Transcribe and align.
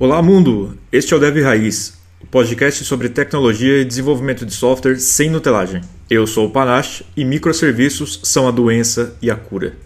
Olá, 0.00 0.22
mundo! 0.22 0.78
Este 0.90 1.12
é 1.12 1.16
o 1.18 1.20
Dev 1.20 1.42
Raiz, 1.42 2.00
o 2.22 2.26
podcast 2.26 2.82
sobre 2.84 3.10
tecnologia 3.10 3.82
e 3.82 3.84
desenvolvimento 3.84 4.46
de 4.46 4.54
software 4.54 4.98
sem 4.98 5.28
nutelagem. 5.28 5.82
Eu 6.08 6.26
sou 6.26 6.46
o 6.46 6.50
Panache 6.50 7.04
e 7.14 7.22
microserviços 7.22 8.18
são 8.22 8.48
a 8.48 8.50
doença 8.50 9.14
e 9.20 9.30
a 9.30 9.36
cura. 9.36 9.76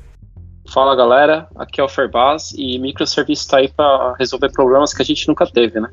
Fala 0.73 0.95
galera, 0.95 1.49
aqui 1.57 1.81
é 1.81 1.85
o 1.85 1.89
Ferbaz 1.89 2.55
e 2.57 2.79
microserviço 2.79 3.43
está 3.43 3.57
aí 3.57 3.69
para 3.69 4.15
resolver 4.17 4.53
problemas 4.53 4.95
que 4.95 5.03
a 5.03 5.05
gente 5.05 5.27
nunca 5.27 5.49
teve, 5.49 5.81
né? 5.81 5.89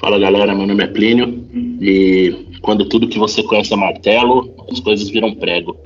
Fala 0.00 0.16
galera, 0.16 0.54
meu 0.54 0.68
nome 0.68 0.84
é 0.84 0.86
Plínio 0.86 1.48
e 1.80 2.60
quando 2.62 2.88
tudo 2.88 3.08
que 3.08 3.18
você 3.18 3.42
conhece 3.42 3.72
é 3.72 3.76
martelo, 3.76 4.54
as 4.70 4.78
coisas 4.78 5.08
viram 5.08 5.34
prego. 5.34 5.76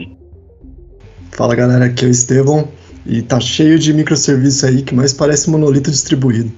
Fala 1.32 1.54
galera, 1.54 1.86
aqui 1.86 2.04
é 2.04 2.08
o 2.08 2.10
Estevão 2.10 2.68
e 3.06 3.22
tá 3.22 3.40
cheio 3.40 3.78
de 3.78 3.94
microserviço 3.94 4.66
aí 4.66 4.82
que 4.82 4.94
mais 4.94 5.14
parece 5.14 5.48
monolito 5.48 5.90
distribuído. 5.90 6.52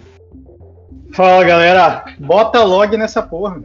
Fala 1.17 1.43
galera, 1.45 2.05
bota 2.19 2.63
log 2.63 2.95
nessa 2.95 3.23
porra. 3.23 3.63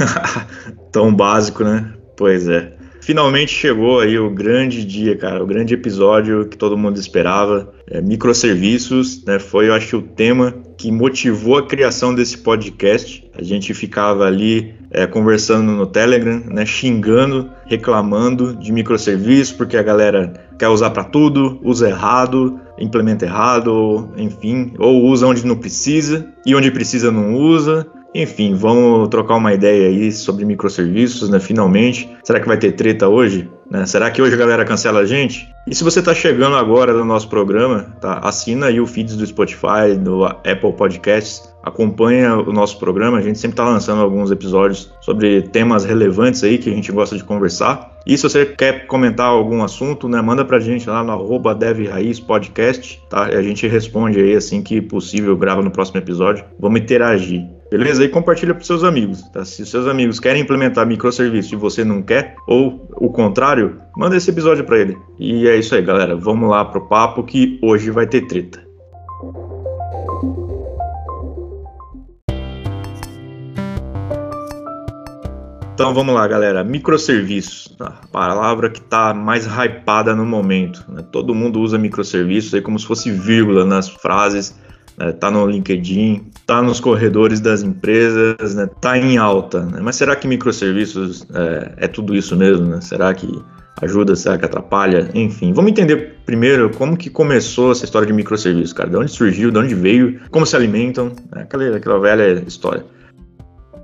Tão 0.92 1.14
básico, 1.14 1.64
né? 1.64 1.94
Pois 2.18 2.46
é. 2.46 2.75
Finalmente 3.06 3.52
chegou 3.52 4.00
aí 4.00 4.18
o 4.18 4.28
grande 4.28 4.84
dia, 4.84 5.16
cara, 5.16 5.40
o 5.40 5.46
grande 5.46 5.72
episódio 5.72 6.44
que 6.48 6.58
todo 6.58 6.76
mundo 6.76 6.98
esperava. 6.98 7.72
É, 7.88 8.00
microserviços, 8.02 9.24
né? 9.24 9.38
Foi, 9.38 9.68
eu 9.68 9.74
acho, 9.74 9.98
o 9.98 10.02
tema 10.02 10.52
que 10.76 10.90
motivou 10.90 11.56
a 11.56 11.64
criação 11.64 12.12
desse 12.12 12.38
podcast. 12.38 13.24
A 13.32 13.44
gente 13.44 13.72
ficava 13.74 14.24
ali 14.24 14.74
é, 14.90 15.06
conversando 15.06 15.70
no 15.70 15.86
Telegram, 15.86 16.42
né? 16.46 16.66
Xingando, 16.66 17.48
reclamando 17.66 18.56
de 18.56 18.72
microserviços, 18.72 19.52
porque 19.52 19.76
a 19.76 19.84
galera 19.84 20.32
quer 20.58 20.66
usar 20.66 20.90
para 20.90 21.04
tudo, 21.04 21.60
usa 21.62 21.88
errado, 21.88 22.58
implementa 22.76 23.24
errado, 23.24 24.10
enfim, 24.16 24.74
ou 24.80 25.04
usa 25.04 25.28
onde 25.28 25.46
não 25.46 25.56
precisa 25.56 26.26
e 26.44 26.56
onde 26.56 26.72
precisa 26.72 27.12
não 27.12 27.34
usa. 27.36 27.86
Enfim, 28.22 28.54
vamos 28.54 29.08
trocar 29.08 29.36
uma 29.36 29.52
ideia 29.52 29.88
aí 29.88 30.10
sobre 30.10 30.44
microserviços, 30.46 31.28
né? 31.28 31.38
Finalmente. 31.38 32.08
Será 32.24 32.40
que 32.40 32.48
vai 32.48 32.56
ter 32.56 32.72
treta 32.72 33.08
hoje? 33.08 33.50
Né? 33.70 33.84
Será 33.84 34.10
que 34.10 34.22
hoje 34.22 34.34
a 34.34 34.38
galera 34.38 34.64
cancela 34.64 35.00
a 35.00 35.04
gente? 35.04 35.46
E 35.66 35.74
se 35.74 35.84
você 35.84 35.98
está 35.98 36.14
chegando 36.14 36.56
agora 36.56 36.94
no 36.94 37.04
nosso 37.04 37.28
programa, 37.28 37.94
tá? 38.00 38.20
assina 38.22 38.66
aí 38.66 38.80
o 38.80 38.86
feed 38.86 39.16
do 39.16 39.26
Spotify, 39.26 39.96
do 39.98 40.24
Apple 40.24 40.72
Podcasts, 40.72 41.52
acompanha 41.62 42.36
o 42.36 42.52
nosso 42.52 42.78
programa, 42.78 43.18
a 43.18 43.20
gente 43.20 43.38
sempre 43.38 43.54
está 43.54 43.68
lançando 43.68 44.00
alguns 44.00 44.30
episódios 44.30 44.90
sobre 45.00 45.42
temas 45.42 45.84
relevantes 45.84 46.42
aí 46.44 46.56
que 46.56 46.70
a 46.70 46.72
gente 46.72 46.90
gosta 46.92 47.16
de 47.16 47.24
conversar. 47.24 47.98
E 48.06 48.16
se 48.16 48.22
você 48.22 48.46
quer 48.46 48.86
comentar 48.86 49.26
algum 49.26 49.62
assunto, 49.62 50.08
né, 50.08 50.22
manda 50.22 50.44
pra 50.44 50.60
gente 50.60 50.88
lá 50.88 51.02
no 51.02 51.10
arroba 51.10 51.58
Podcast, 52.26 53.02
tá? 53.10 53.30
E 53.32 53.34
a 53.34 53.42
gente 53.42 53.66
responde 53.66 54.20
aí 54.20 54.36
assim 54.36 54.62
que 54.62 54.80
possível, 54.80 55.36
grava 55.36 55.60
no 55.60 55.72
próximo 55.72 55.98
episódio. 55.98 56.44
Vamos 56.58 56.80
interagir. 56.80 57.55
Beleza? 57.70 58.04
E 58.04 58.08
compartilha 58.08 58.54
para 58.54 58.64
seus 58.64 58.84
amigos. 58.84 59.22
Tá? 59.30 59.44
Se 59.44 59.66
seus 59.66 59.86
amigos 59.86 60.20
querem 60.20 60.42
implementar 60.42 60.86
microserviço 60.86 61.54
e 61.54 61.58
você 61.58 61.84
não 61.84 62.00
quer, 62.00 62.36
ou 62.46 62.88
o 62.94 63.10
contrário, 63.10 63.80
manda 63.96 64.16
esse 64.16 64.30
episódio 64.30 64.64
para 64.64 64.78
ele. 64.78 64.96
E 65.18 65.48
é 65.48 65.56
isso 65.56 65.74
aí, 65.74 65.82
galera. 65.82 66.16
Vamos 66.16 66.48
lá 66.48 66.64
pro 66.64 66.86
papo 66.86 67.24
que 67.24 67.58
hoje 67.62 67.90
vai 67.90 68.06
ter 68.06 68.26
treta. 68.26 68.64
Então 75.74 75.92
vamos 75.92 76.14
lá, 76.14 76.26
galera. 76.26 76.64
Microserviços, 76.64 77.76
a 77.80 77.90
palavra 78.10 78.70
que 78.70 78.80
está 78.80 79.12
mais 79.12 79.44
hypada 79.44 80.14
no 80.14 80.24
momento. 80.24 80.82
Né? 80.88 81.04
Todo 81.12 81.34
mundo 81.34 81.60
usa 81.60 81.76
microserviços 81.76 82.54
aí 82.54 82.62
como 82.62 82.78
se 82.78 82.86
fosse 82.86 83.10
vírgula 83.10 83.64
nas 83.64 83.88
frases 83.88 84.56
né, 84.98 85.12
tá 85.12 85.30
no 85.30 85.46
LinkedIn, 85.46 86.26
tá 86.46 86.62
nos 86.62 86.80
corredores 86.80 87.40
das 87.40 87.62
empresas, 87.62 88.54
né, 88.54 88.68
tá 88.80 88.98
em 88.98 89.16
alta. 89.16 89.64
Né? 89.64 89.80
Mas 89.82 89.96
será 89.96 90.16
que 90.16 90.26
microserviços 90.26 91.26
é, 91.34 91.84
é 91.84 91.88
tudo 91.88 92.14
isso 92.14 92.36
mesmo? 92.36 92.66
Né? 92.66 92.80
Será 92.80 93.12
que 93.14 93.28
ajuda, 93.82 94.16
será 94.16 94.38
que 94.38 94.44
atrapalha? 94.44 95.10
Enfim, 95.14 95.52
vamos 95.52 95.70
entender 95.70 96.16
primeiro 96.24 96.70
como 96.70 96.96
que 96.96 97.10
começou 97.10 97.72
essa 97.72 97.84
história 97.84 98.06
de 98.06 98.12
microserviços, 98.12 98.72
cara. 98.72 98.88
De 98.88 98.96
onde 98.96 99.10
surgiu, 99.10 99.50
de 99.50 99.58
onde 99.58 99.74
veio, 99.74 100.20
como 100.30 100.46
se 100.46 100.56
alimentam, 100.56 101.12
né? 101.34 101.42
aquela, 101.42 101.76
aquela 101.76 101.98
velha 101.98 102.42
história. 102.46 102.84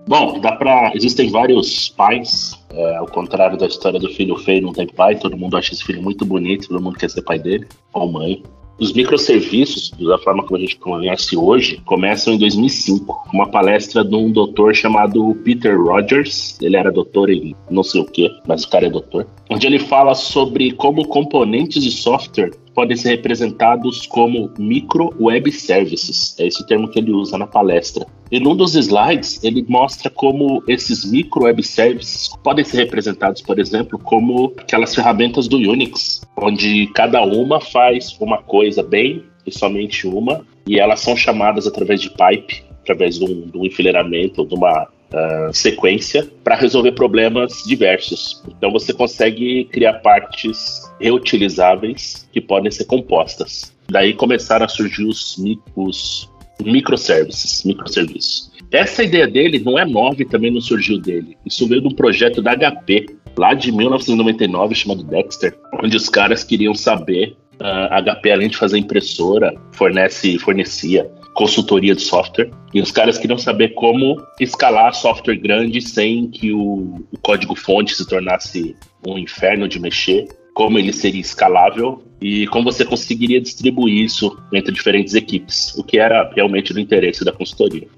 Bom, 0.07 0.41
dá 0.41 0.53
para 0.53 0.91
existem 0.97 1.31
vários 1.31 1.91
pais, 1.91 2.59
é, 2.71 2.97
ao 2.97 3.07
contrário 3.07 3.57
da 3.57 3.67
história 3.67 4.01
do 4.01 4.09
filho 4.09 4.37
feio 4.37 4.63
não 4.63 4.73
tem 4.73 4.87
pai, 4.87 5.17
todo 5.17 5.37
mundo 5.37 5.57
acha 5.57 5.73
esse 5.73 5.85
filho 5.85 6.03
muito 6.03 6.25
bonito, 6.25 6.69
todo 6.69 6.83
mundo 6.83 6.99
quer 6.99 7.09
ser 7.09 7.23
pai 7.23 7.39
dele, 7.39 7.69
ou 7.93 8.11
mãe. 8.11 8.43
Os 8.79 8.93
microserviços, 8.93 9.91
da 9.91 10.19
forma 10.19 10.43
como 10.45 10.57
a 10.57 10.61
gente 10.61 10.77
conhece 10.77 11.37
hoje, 11.37 11.81
começam 11.85 12.35
em 12.35 12.39
2005, 12.39 13.29
uma 13.33 13.49
palestra 13.49 14.05
de 14.05 14.15
um 14.15 14.31
doutor 14.31 14.75
chamado 14.75 15.35
Peter 15.45 15.81
Rogers. 15.81 16.59
Ele 16.61 16.77
era 16.77 16.91
doutor 16.91 17.31
em 17.31 17.55
não 17.71 17.83
sei 17.83 18.01
o 18.01 18.05
que, 18.05 18.31
mas 18.47 18.65
o 18.65 18.71
cara 18.71 18.87
é 18.87 18.91
doutor. 18.91 19.27
Onde 19.53 19.67
ele 19.67 19.79
fala 19.79 20.15
sobre 20.15 20.73
como 20.73 21.07
componentes 21.07 21.85
de 21.85 21.91
software 21.91 22.53
podem 22.75 22.97
ser 22.97 23.11
representados 23.11 24.07
como 24.07 24.51
micro 24.59 25.15
web 25.21 25.53
services. 25.53 26.35
É 26.41 26.47
esse 26.47 26.67
termo 26.67 26.89
que 26.89 26.99
ele 26.99 27.13
usa 27.13 27.37
na 27.37 27.47
palestra. 27.47 28.07
E 28.31 28.41
num 28.41 28.57
dos 28.57 28.75
slides, 28.75 29.45
ele 29.45 29.63
mostra 29.69 30.09
como 30.09 30.65
esses 30.67 31.05
micro 31.05 31.43
web 31.43 31.63
services 31.63 32.31
podem 32.43 32.65
ser 32.65 32.79
representados, 32.79 33.43
por 33.43 33.59
exemplo, 33.59 33.99
como 33.99 34.55
aquelas 34.57 34.95
ferramentas 34.95 35.47
do 35.47 35.59
Unix, 35.59 36.23
onde 36.35 36.87
cada 36.95 37.23
uma 37.23 37.61
faz 37.61 38.17
uma 38.19 38.39
coisa 38.39 38.83
bem 38.83 39.23
e 39.47 39.53
somente 39.53 40.07
uma, 40.07 40.47
e 40.67 40.81
elas 40.81 41.01
são 41.01 41.15
chamadas 41.15 41.67
através 41.67 42.01
de 42.01 42.09
pipe, 42.09 42.65
através 42.81 43.19
de 43.19 43.27
um, 43.27 43.51
de 43.51 43.59
um 43.59 43.67
enfileiramento 43.67 44.47
de 44.47 44.55
uma 44.55 44.89
uh, 45.13 45.53
sequência 45.53 46.29
para 46.43 46.57
resolver 46.57 46.93
problemas 46.93 47.63
diversos. 47.67 48.43
Então 48.49 48.73
você 48.73 48.93
consegue 48.93 49.65
criar 49.67 49.95
partes 49.95 50.91
reutilizáveis 51.01 52.29
que 52.33 52.41
podem 52.41 52.71
ser 52.71 52.85
compostas. 52.85 53.73
Daí 53.89 54.15
começaram 54.15 54.65
a 54.65 54.69
surgir 54.69 55.05
os, 55.05 55.37
os 55.77 56.31
microservices, 56.65 57.65
microserviços. 57.65 58.51
Essa 58.71 59.05
ideia 59.05 59.29
dele 59.29 59.59
não 59.59 59.79
é 59.79 59.85
nova 59.85 60.23
e 60.23 60.25
também 60.25 60.51
não 60.51 60.61
surgiu 60.61 60.99
dele. 60.99 61.37
Isso 61.45 61.67
veio 61.67 61.83
de 61.83 61.89
um 61.89 61.95
projeto 61.95 62.41
da 62.41 62.57
HP, 62.57 63.07
lá 63.37 63.53
de 63.53 63.71
1999, 63.71 64.75
chamado 64.75 65.03
Dexter, 65.03 65.55
onde 65.83 65.97
os 65.97 66.09
caras 66.09 66.43
queriam 66.43 66.75
saber. 66.75 67.37
Uh, 67.61 67.87
a 67.91 68.03
HP, 68.03 68.31
além 68.31 68.49
de 68.49 68.57
fazer 68.57 68.79
impressora, 68.79 69.55
fornece, 69.73 70.39
fornecia 70.39 71.09
consultoria 71.35 71.95
de 71.95 72.03
software. 72.03 72.51
E 72.73 72.81
os 72.81 72.91
caras 72.91 73.19
queriam 73.19 73.39
saber 73.39 73.71
como 73.71 74.21
escalar 74.41 74.95
software 74.95 75.37
grande 75.37 75.81
sem 75.81 76.29
que 76.29 76.53
o, 76.53 77.05
o 77.11 77.19
código-fonte 77.23 77.95
se 77.95 78.07
tornasse 78.07 78.77
um 79.07 79.19
inferno 79.19 79.69
de 79.69 79.81
mexer, 79.81 80.29
como 80.55 80.79
ele 80.79 80.93
seria 80.93 81.21
escalável 81.21 82.03
e 82.21 82.47
como 82.49 82.65
você 82.71 82.85
conseguiria 82.85 83.41
distribuir 83.41 84.05
isso 84.05 84.37
entre 84.53 84.73
diferentes 84.73 85.15
equipes, 85.15 85.75
o 85.77 85.83
que 85.83 85.99
era 85.99 86.31
realmente 86.35 86.73
do 86.73 86.81
interesse 86.81 87.25
da 87.25 87.33
consultoria. 87.33 87.89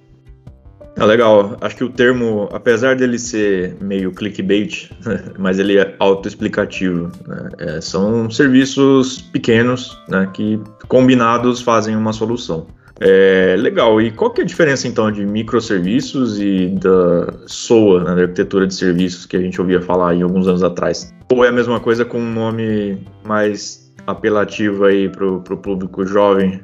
É 0.97 1.05
legal. 1.05 1.57
Acho 1.61 1.77
que 1.77 1.85
o 1.85 1.91
termo, 1.91 2.49
apesar 2.53 2.95
dele 2.95 3.19
ser 3.19 3.77
meio 3.81 4.13
clickbait, 4.13 4.91
mas 5.39 5.59
ele 5.59 5.77
é 5.77 5.95
autoexplicativo. 5.99 7.11
Né? 7.27 7.49
É, 7.59 7.81
são 7.81 8.31
serviços 8.31 9.21
pequenos 9.21 9.99
né, 10.09 10.31
que 10.33 10.61
combinados 10.87 11.61
fazem 11.61 11.97
uma 11.97 12.13
solução. 12.13 12.69
É, 13.01 13.57
legal. 13.59 14.01
E 14.01 14.11
qual 14.11 14.31
que 14.31 14.41
é 14.41 14.45
a 14.45 14.47
diferença 14.47 14.87
então 14.87 15.11
de 15.11 15.25
microserviços 15.25 16.41
e 16.41 16.69
da 16.69 17.33
SOA, 17.47 18.05
né, 18.05 18.15
da 18.15 18.23
arquitetura 18.23 18.67
de 18.67 18.75
serviços 18.75 19.27
que 19.27 19.37
a 19.37 19.41
gente 19.41 19.61
ouvia 19.61 19.81
falar 19.81 20.15
em 20.15 20.23
alguns 20.23 20.47
anos 20.47 20.63
atrás? 20.63 21.13
Ou 21.33 21.45
é 21.45 21.49
a 21.49 21.53
mesma 21.53 21.81
coisa 21.81 22.05
com 22.05 22.19
um 22.19 22.33
nome 22.33 22.99
mais 23.25 23.93
apelativo 24.07 24.85
aí 24.85 25.09
para 25.09 25.27
o 25.27 25.57
público 25.57 26.07
jovem? 26.07 26.61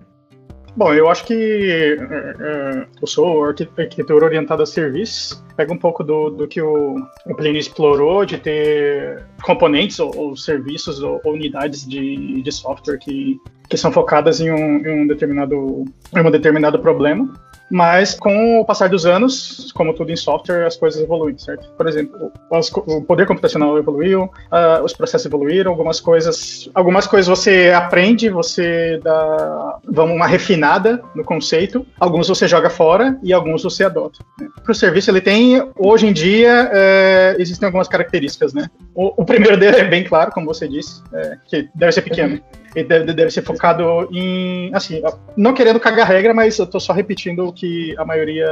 Bom, 0.77 0.95
eu 0.95 1.09
acho 1.09 1.25
que 1.25 1.35
é, 1.35 1.95
é, 1.95 2.87
eu 3.01 3.07
sou 3.07 3.45
arquitetura 3.45 4.25
orientada 4.25 4.63
a 4.63 4.67
serviços. 4.67 5.43
Pega 5.57 5.73
um 5.73 5.77
pouco 5.77 6.05
do, 6.05 6.31
do 6.31 6.47
que 6.47 6.63
o, 6.63 6.95
o 7.27 7.35
Plínio 7.35 7.59
explorou, 7.59 8.25
de 8.25 8.39
ter 8.39 9.25
componentes 9.43 9.99
ou, 9.99 10.17
ou 10.17 10.37
serviços 10.37 11.03
ou, 11.03 11.21
ou, 11.25 11.35
unidades 11.35 11.87
de, 11.87 12.41
de 12.41 12.53
software 12.53 12.99
que, 12.99 13.39
que 13.71 13.77
são 13.77 13.93
focadas 13.93 14.41
em 14.41 14.51
um, 14.51 14.85
em 14.85 15.03
um 15.03 15.07
determinado, 15.07 15.85
em 16.15 16.21
um 16.21 16.31
determinado 16.31 16.79
problema. 16.81 17.33
Mas 17.71 18.15
com 18.15 18.61
o 18.61 18.65
passar 18.65 18.89
dos 18.89 19.07
anos, 19.07 19.71
como 19.73 19.95
tudo 19.95 20.11
em 20.11 20.17
software, 20.17 20.67
as 20.67 20.77
coisas 20.77 21.01
evoluem, 21.01 21.39
certo? 21.39 21.71
Por 21.77 21.87
exemplo, 21.87 22.33
o 22.51 23.03
poder 23.03 23.29
computacional 23.29 23.79
evoluiu, 23.79 24.25
uh, 24.25 24.83
os 24.83 24.93
processos 24.93 25.27
evoluíram, 25.27 25.71
algumas 25.71 26.01
coisas, 26.01 26.69
algumas 26.75 27.07
coisas 27.07 27.29
você 27.29 27.71
aprende, 27.73 28.29
você 28.29 28.99
dá 29.05 29.79
vamos 29.85 30.17
uma 30.17 30.27
refinada 30.27 31.01
no 31.15 31.23
conceito, 31.23 31.87
alguns 32.01 32.27
você 32.27 32.49
joga 32.49 32.69
fora 32.69 33.17
e 33.23 33.33
alguns 33.33 33.63
você 33.63 33.85
adota. 33.85 34.19
Né? 34.41 34.49
Para 34.65 34.73
o 34.73 34.75
serviço 34.75 35.09
ele 35.13 35.21
tem, 35.21 35.63
hoje 35.79 36.09
em 36.09 36.13
dia, 36.13 36.69
é, 36.73 37.37
existem 37.39 37.67
algumas 37.67 37.87
características, 37.87 38.53
né? 38.53 38.69
O, 38.93 39.23
o, 39.23 39.25
primeiro 39.25 39.55
dele 39.61 39.77
é 39.77 39.85
bem 39.85 40.03
claro, 40.03 40.33
como 40.33 40.47
você 40.47 40.67
disse, 40.67 41.01
é, 41.15 41.39
que 41.47 41.69
deve 41.73 41.93
ser 41.93 42.03
pequeno. 42.03 42.41
Deve, 42.75 43.13
deve 43.13 43.31
ser 43.31 43.43
focado 43.43 44.09
em, 44.13 44.75
assim, 44.75 45.03
não 45.37 45.55
querendo 45.55 45.81
cagar 45.81 46.07
regra, 46.07 46.33
mas 46.33 46.59
eu 46.59 46.65
estou 46.65 46.81
só 46.81 46.93
repetindo 46.93 47.47
o 47.47 47.53
que 47.53 47.95
a 47.99 48.05
maioria, 48.05 48.47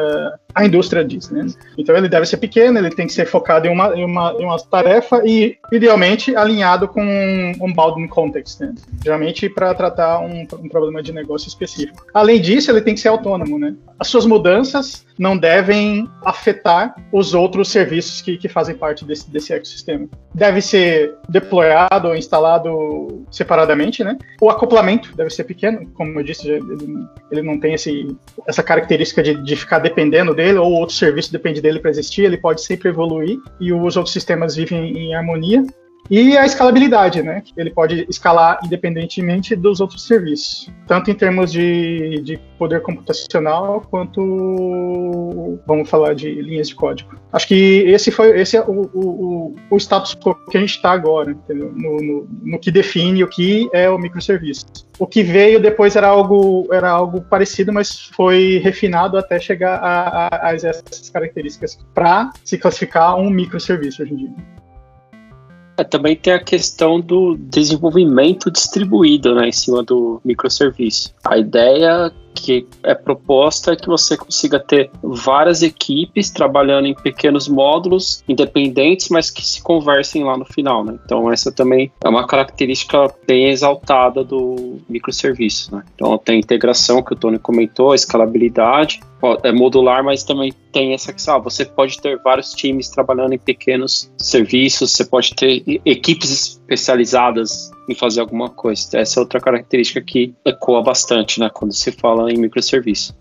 a 0.54 0.64
indústria 0.64 1.04
diz, 1.04 1.30
né? 1.30 1.46
Então 1.76 1.96
ele 1.96 2.08
deve 2.08 2.26
ser 2.26 2.38
pequeno, 2.38 2.78
ele 2.78 2.90
tem 2.90 3.06
que 3.06 3.12
ser 3.12 3.26
focado 3.26 3.66
em 3.66 3.70
uma, 3.70 3.96
em 3.96 4.04
uma, 4.04 4.32
em 4.38 4.44
uma 4.44 4.58
tarefa 4.58 5.22
e, 5.24 5.56
idealmente, 5.70 6.34
alinhado 6.34 6.88
com 6.88 7.02
um 7.02 7.72
bounding 7.72 8.08
context, 8.08 8.60
né? 8.60 8.74
Geralmente 9.04 9.48
para 9.48 9.74
tratar 9.74 10.20
um, 10.20 10.42
um 10.42 10.68
problema 10.68 11.02
de 11.02 11.12
negócio 11.12 11.48
específico. 11.48 12.04
Além 12.14 12.40
disso, 12.40 12.70
ele 12.70 12.80
tem 12.80 12.94
que 12.94 13.00
ser 13.00 13.08
autônomo, 13.08 13.58
né? 13.58 13.74
As 13.98 14.08
suas 14.08 14.26
mudanças 14.26 15.06
não 15.18 15.36
devem 15.36 16.08
afetar 16.24 16.94
os 17.12 17.34
outros 17.34 17.68
serviços 17.68 18.22
que, 18.22 18.36
que 18.36 18.48
fazem 18.48 18.76
parte 18.76 19.04
desse, 19.04 19.28
desse 19.30 19.52
ecossistema. 19.52 20.08
Deve 20.32 20.60
ser 20.60 21.14
deployado 21.28 22.08
ou 22.08 22.16
instalado 22.16 23.26
separadamente, 23.30 24.04
né? 24.04 24.16
O 24.40 24.48
acoplamento 24.48 25.14
deve 25.16 25.30
ser 25.30 25.44
pequeno, 25.44 25.88
como 25.94 26.18
eu 26.18 26.22
disse, 26.22 26.48
ele, 26.48 27.06
ele 27.30 27.42
não 27.42 27.58
tem 27.58 27.74
esse, 27.74 28.16
essa 28.46 28.62
característica 28.62 29.22
de, 29.22 29.34
de 29.34 29.56
ficar 29.56 29.80
dependendo 29.80 30.34
dele, 30.38 30.56
ou 30.56 30.72
outro 30.72 30.94
serviço 30.94 31.32
depende 31.32 31.60
dele 31.60 31.80
para 31.80 31.90
existir, 31.90 32.22
ele 32.22 32.38
pode 32.38 32.62
sempre 32.62 32.88
evoluir 32.88 33.38
e 33.60 33.72
os 33.72 33.96
outros 33.96 34.12
sistemas 34.12 34.54
vivem 34.54 34.96
em 34.96 35.14
harmonia. 35.14 35.66
E 36.10 36.36
a 36.36 36.46
escalabilidade, 36.46 37.22
né? 37.22 37.42
Ele 37.56 37.70
pode 37.70 38.06
escalar 38.08 38.58
independentemente 38.64 39.54
dos 39.54 39.80
outros 39.80 40.06
serviços, 40.06 40.70
tanto 40.86 41.10
em 41.10 41.14
termos 41.14 41.52
de, 41.52 42.20
de 42.22 42.38
poder 42.58 42.80
computacional 42.80 43.82
quanto 43.90 45.58
vamos 45.66 45.88
falar 45.88 46.14
de 46.14 46.30
linhas 46.40 46.68
de 46.68 46.74
código. 46.74 47.10
Acho 47.32 47.48
que 47.48 47.84
esse 47.86 48.10
foi 48.10 48.40
esse 48.40 48.56
é 48.56 48.62
o, 48.62 48.88
o, 48.94 49.56
o 49.70 49.76
status 49.76 50.14
quo 50.14 50.34
que 50.50 50.56
a 50.56 50.60
gente 50.60 50.76
está 50.76 50.92
agora? 50.92 51.36
No, 51.48 51.96
no, 52.00 52.28
no, 52.42 52.58
que 52.58 52.70
define 52.70 53.22
o 53.22 53.28
que 53.28 53.68
é 53.72 53.90
o 53.90 53.98
microserviço. 53.98 54.66
O 54.98 55.06
que 55.06 55.22
veio 55.22 55.60
depois 55.60 55.94
era 55.94 56.08
algo 56.08 56.66
era 56.72 56.90
algo 56.90 57.20
parecido, 57.20 57.72
mas 57.72 58.06
foi 58.14 58.60
refinado 58.64 59.18
até 59.18 59.38
chegar 59.38 59.76
a, 59.76 60.28
a, 60.28 60.48
a 60.48 60.54
essas 60.54 61.10
características 61.10 61.78
para 61.94 62.30
se 62.42 62.56
classificar 62.56 63.16
um 63.16 63.28
microserviço 63.28 64.02
hoje 64.02 64.14
em 64.14 64.16
dia. 64.16 64.57
É, 65.78 65.84
também 65.84 66.16
tem 66.16 66.32
a 66.32 66.42
questão 66.42 67.00
do 67.00 67.36
desenvolvimento 67.36 68.50
distribuído 68.50 69.32
né, 69.36 69.48
em 69.48 69.52
cima 69.52 69.82
do 69.84 70.20
microserviço. 70.24 71.14
A 71.24 71.38
ideia 71.38 72.12
que 72.38 72.66
é 72.82 72.94
proposta 72.94 73.72
é 73.72 73.76
que 73.76 73.86
você 73.86 74.16
consiga 74.16 74.58
ter 74.58 74.90
várias 75.02 75.62
equipes 75.62 76.30
trabalhando 76.30 76.86
em 76.86 76.94
pequenos 76.94 77.48
módulos 77.48 78.22
independentes, 78.28 79.08
mas 79.08 79.30
que 79.30 79.44
se 79.44 79.62
conversem 79.62 80.24
lá 80.24 80.36
no 80.36 80.44
final, 80.44 80.84
né? 80.84 80.98
Então 81.04 81.30
essa 81.32 81.50
também 81.50 81.90
é 82.02 82.08
uma 82.08 82.26
característica 82.26 83.12
bem 83.26 83.48
exaltada 83.48 84.24
do 84.24 84.78
microserviço, 84.88 85.74
né? 85.74 85.82
Então 85.94 86.16
tem 86.18 86.36
a 86.36 86.38
integração 86.38 87.02
que 87.02 87.12
o 87.12 87.16
Tony 87.16 87.38
comentou, 87.38 87.92
a 87.92 87.94
escalabilidade, 87.94 89.00
é 89.42 89.52
modular, 89.52 90.04
mas 90.04 90.22
também 90.22 90.52
tem 90.72 90.94
essa 90.94 91.12
questão. 91.12 91.36
Ah, 91.36 91.38
você 91.38 91.64
pode 91.64 92.00
ter 92.00 92.18
vários 92.22 92.52
times 92.52 92.88
trabalhando 92.88 93.32
em 93.32 93.38
pequenos 93.38 94.10
serviços, 94.16 94.92
você 94.92 95.04
pode 95.04 95.34
ter 95.34 95.62
equipes 95.84 96.57
especializadas 96.68 97.70
em 97.88 97.94
fazer 97.94 98.20
alguma 98.20 98.50
coisa. 98.50 98.88
Essa 98.94 99.18
é 99.18 99.20
outra 99.20 99.40
característica 99.40 100.00
que 100.02 100.34
ecoa 100.44 100.82
bastante, 100.82 101.40
né, 101.40 101.50
quando 101.52 101.72
se 101.72 101.90
fala 101.90 102.30
em 102.30 102.36
microserviço. 102.36 103.16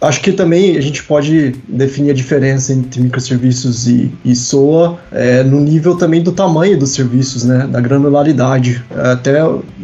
Acho 0.00 0.22
que 0.22 0.32
também 0.32 0.78
a 0.78 0.80
gente 0.80 1.02
pode 1.02 1.50
definir 1.68 2.12
a 2.12 2.14
diferença 2.14 2.72
entre 2.72 3.02
microserviços 3.02 3.86
e, 3.86 4.10
e 4.24 4.34
SOA 4.34 4.98
é, 5.12 5.42
no 5.42 5.60
nível 5.60 5.94
também 5.94 6.22
do 6.22 6.32
tamanho 6.32 6.78
dos 6.78 6.90
serviços, 6.90 7.44
né, 7.44 7.66
da 7.66 7.82
granularidade. 7.82 8.82
Até 8.90 9.40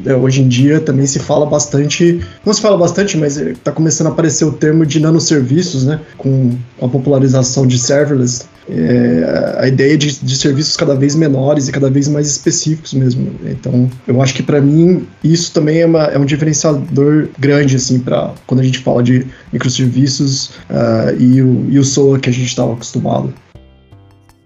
é, 0.07 0.15
hoje 0.15 0.41
em 0.41 0.49
dia 0.49 0.81
também 0.81 1.07
se 1.07 1.19
fala 1.19 1.45
bastante, 1.45 2.19
não 2.47 2.55
se 2.55 2.63
fala 2.63 2.79
bastante, 2.79 3.19
mas 3.19 3.37
está 3.37 3.71
começando 3.71 4.07
a 4.07 4.11
aparecer 4.11 4.47
o 4.47 4.53
termo 4.53 4.87
de 4.87 5.01
nanoserviços, 5.01 5.85
né, 5.85 6.01
com 6.17 6.57
a 6.81 6.89
popularização 6.89 7.67
de 7.67 7.79
serverless 7.79 8.47
é, 8.69 9.57
a 9.59 9.69
ideia 9.69 9.97
de, 9.97 10.19
de, 10.19 10.37
serviços 10.37 10.77
cada 10.77 10.95
vez 10.95 11.15
menores 11.15 11.69
e 11.69 11.73
cada 11.73 11.89
vez 11.89 12.09
mais 12.09 12.29
específicos 12.29 12.93
mesmo. 12.95 13.33
Então, 13.45 13.91
eu 14.07 14.21
acho 14.21 14.35
que 14.35 14.43
para 14.43 14.61
mim 14.61 15.07
isso 15.23 15.53
também 15.53 15.81
é, 15.81 15.87
uma, 15.87 16.05
é, 16.05 16.19
um 16.19 16.25
diferenciador 16.25 17.29
grande 17.39 17.77
assim 17.77 18.01
para 18.01 18.35
quando 18.47 18.61
a 18.61 18.65
gente 18.65 18.79
fala 18.79 19.03
de 19.03 19.27
microserviços 19.53 20.49
uh, 20.71 21.17
e, 21.19 21.41
o, 21.43 21.71
e 21.71 21.79
o 21.79 21.85
SOA 21.85 22.19
que 22.19 22.29
a 22.29 22.33
gente 22.33 22.47
estava 22.47 22.73
acostumado. 22.73 23.33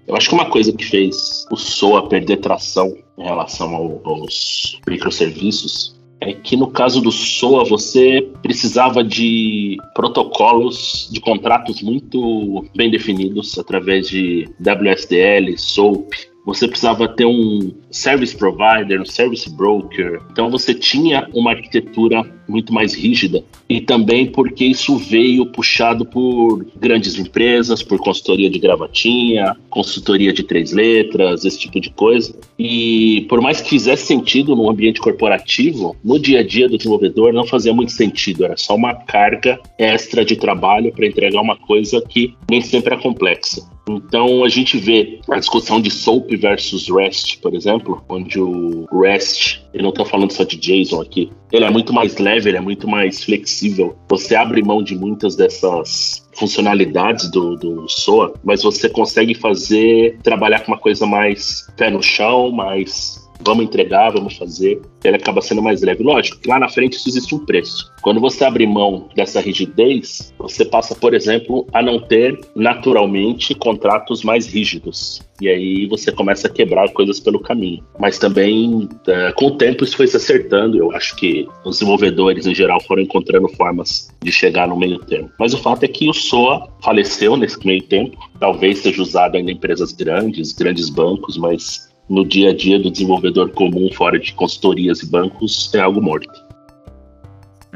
Eu 0.07 0.17
acho 0.17 0.29
que 0.29 0.35
uma 0.35 0.51
coisa 0.51 0.73
que 0.73 0.85
fez 0.85 1.47
o 1.51 1.57
SOA 1.57 2.09
perder 2.09 2.39
tração 2.39 2.95
em 3.17 3.25
relação 3.25 3.75
ao, 3.75 4.01
aos 4.05 4.81
microserviços 4.89 6.00
é 6.21 6.33
que 6.33 6.57
no 6.57 6.71
caso 6.71 7.01
do 7.01 7.11
SOA 7.11 7.65
você 7.65 8.29
precisava 8.43 9.03
de 9.03 9.77
protocolos 9.95 11.09
de 11.11 11.21
contratos 11.21 11.83
muito 11.83 12.65
bem 12.77 12.91
definidos 12.91 13.59
através 13.59 14.09
de 14.09 14.49
WSDL, 14.61 15.57
SOAP, 15.57 16.13
você 16.45 16.69
precisava 16.69 17.09
ter 17.09 17.27
um 17.27 17.73
service 17.91 18.37
provider, 18.37 19.01
um 19.01 19.07
service 19.07 19.49
broker. 19.51 20.21
Então 20.31 20.51
você 20.51 20.73
tinha 20.75 21.29
uma 21.35 21.51
arquitetura 21.53 22.23
muito 22.49 22.73
mais 22.73 22.95
rígida 22.95 23.45
e 23.69 23.81
também 23.81 24.27
porque 24.27 24.65
isso 24.65 24.97
veio 24.97 25.47
puxado 25.47 26.05
por 26.05 26.67
grandes 26.77 27.17
empresas, 27.17 27.83
por 27.83 27.99
consultoria 27.99 28.51
de 28.51 28.59
gravatinha, 28.59 29.57
consultoria 29.69 30.33
de 30.33 30.43
três 30.43 30.73
letras, 30.73 31.45
esse 31.45 31.59
tipo 31.59 31.81
de 31.81 31.91
coisa. 31.91 32.37
E 32.59 33.27
por 33.29 33.41
mais 33.41 33.61
que 33.61 33.71
fizesse 33.71 34.07
sentido 34.07 34.57
no 34.57 34.69
ambiente 34.69 35.01
corporativo, 35.01 35.97
no 36.03 36.19
dia 36.19 36.41
a 36.41 36.43
dia 36.43 36.69
do 36.69 36.77
desenvolvedor 36.77 37.33
não 37.33 37.47
fazia 37.47 37.73
muito 37.73 37.93
sentido, 37.93 38.45
era 38.45 38.57
só 38.57 38.75
uma 38.75 38.95
carga 38.95 39.61
extra 39.79 40.25
de 40.25 40.37
trabalho 40.37 40.93
para 40.93 41.07
entregar 41.07 41.41
uma 41.41 41.57
coisa 41.57 42.03
que 42.03 42.35
nem 42.51 42.61
sempre 42.61 42.95
é 42.95 42.97
complexa. 42.97 43.63
Então 43.89 44.45
a 44.45 44.49
gente 44.49 44.77
vê 44.79 45.21
a 45.31 45.39
discussão 45.39 45.81
de 45.81 45.91
SOAP 45.91 46.37
versus 46.37 46.89
REST, 46.89 47.39
por 47.39 47.55
exemplo, 47.55 47.80
onde 48.09 48.41
o 48.41 48.87
REST, 48.93 49.63
eu 49.73 49.83
não 49.83 49.91
estou 49.91 50.05
falando 50.05 50.33
só 50.33 50.45
de 50.45 50.57
JSON 50.57 51.01
aqui, 51.01 51.31
ele 51.53 51.65
é 51.65 51.71
muito 51.71 51.93
mais 51.93 52.17
leve, 52.19 52.49
ele 52.49 52.59
é 52.59 52.61
muito 52.61 52.89
mais 52.89 53.25
flexível. 53.25 53.97
Você 54.09 54.35
abre 54.35 54.63
mão 54.63 54.83
de 54.83 54.97
muitas 54.97 55.37
dessas 55.37 56.29
funcionalidades 56.39 57.31
do, 57.31 57.57
do 57.57 57.89
SOA, 57.89 58.35
mas 58.45 58.63
você 58.63 58.89
consegue 58.89 59.35
fazer, 59.35 60.19
trabalhar 60.23 60.61
com 60.61 60.73
uma 60.73 60.79
coisa 60.79 61.07
mais 61.07 61.67
pé 61.77 61.91
no 61.91 62.03
chão, 62.03 62.51
mais 62.51 63.20
vamos 63.45 63.65
entregar, 63.65 64.11
vamos 64.11 64.37
fazer, 64.37 64.81
ele 65.05 65.17
acaba 65.17 65.41
sendo 65.41 65.63
mais 65.63 65.83
leve. 65.83 66.03
Lógico 66.03 66.39
que 66.41 66.49
lá 66.49 66.59
na 66.59 66.69
frente 66.69 66.95
isso 66.95 67.09
existe 67.09 67.35
um 67.35 67.45
preço. 67.45 67.91
Quando 68.03 68.21
você 68.21 68.45
abre 68.45 68.67
mão 68.67 69.09
dessa 69.15 69.41
rigidez, 69.41 70.33
você 70.39 70.65
passa, 70.65 70.95
por 70.95 71.15
exemplo, 71.15 71.67
a 71.73 71.83
não 71.83 72.01
ter 72.01 72.39
naturalmente 72.55 73.55
contratos 73.55 74.23
mais 74.23 74.47
rígidos. 74.47 75.21
E 75.41 75.49
aí 75.49 75.87
você 75.87 76.13
começa 76.13 76.47
a 76.47 76.51
quebrar 76.51 76.93
coisas 76.93 77.19
pelo 77.19 77.41
caminho. 77.41 77.83
Mas 77.99 78.19
também, 78.19 78.87
é, 79.07 79.33
com 79.33 79.47
o 79.47 79.57
tempo, 79.57 79.85
isso 79.85 79.97
foi 79.97 80.07
se 80.07 80.17
acertando. 80.17 80.77
Eu 80.77 80.93
acho 80.93 81.17
que 81.17 81.49
os 81.65 81.79
desenvolvedores, 81.79 82.47
em 82.47 82.55
geral, 82.55 82.81
foram 82.83 83.03
encontrando 83.03 83.49
formas 83.49 84.11
de 84.23 84.31
chegar 84.31 84.69
no 84.69 84.77
meio 84.77 84.99
termo. 84.99 85.31
Mas 85.39 85.55
o 85.55 85.59
fato 85.59 85.85
é 85.85 85.89
que 85.89 86.09
o 86.09 86.13
SOA 86.13 86.69
faleceu 86.83 87.37
nesse 87.39 87.67
meio 87.67 87.83
tempo. 87.83 88.19
Talvez 88.39 88.81
seja 88.81 89.01
usado 89.01 89.37
ainda 89.37 89.51
em 89.51 89.55
empresas 89.55 89.93
grandes, 89.93 90.53
grandes 90.53 90.91
bancos, 90.91 91.39
mas 91.39 91.90
no 92.11 92.25
dia 92.27 92.51
a 92.51 92.55
dia 92.55 92.77
do 92.77 92.91
desenvolvedor 92.91 93.51
comum 93.53 93.89
fora 93.93 94.19
de 94.19 94.35
consultorias 94.35 95.01
e 95.01 95.09
bancos 95.09 95.73
é 95.73 95.79
algo 95.79 96.03
morto. 96.03 96.29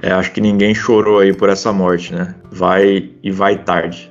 É, 0.03 0.11
acho 0.11 0.33
que 0.33 0.41
ninguém 0.41 0.75
chorou 0.75 1.21
aí 1.21 1.33
por 1.33 1.49
essa 1.49 1.73
morte, 1.73 2.13
né? 2.13 2.35
Vai 2.51 3.11
e 3.23 3.31
vai 3.31 3.63
tarde. 3.63 4.11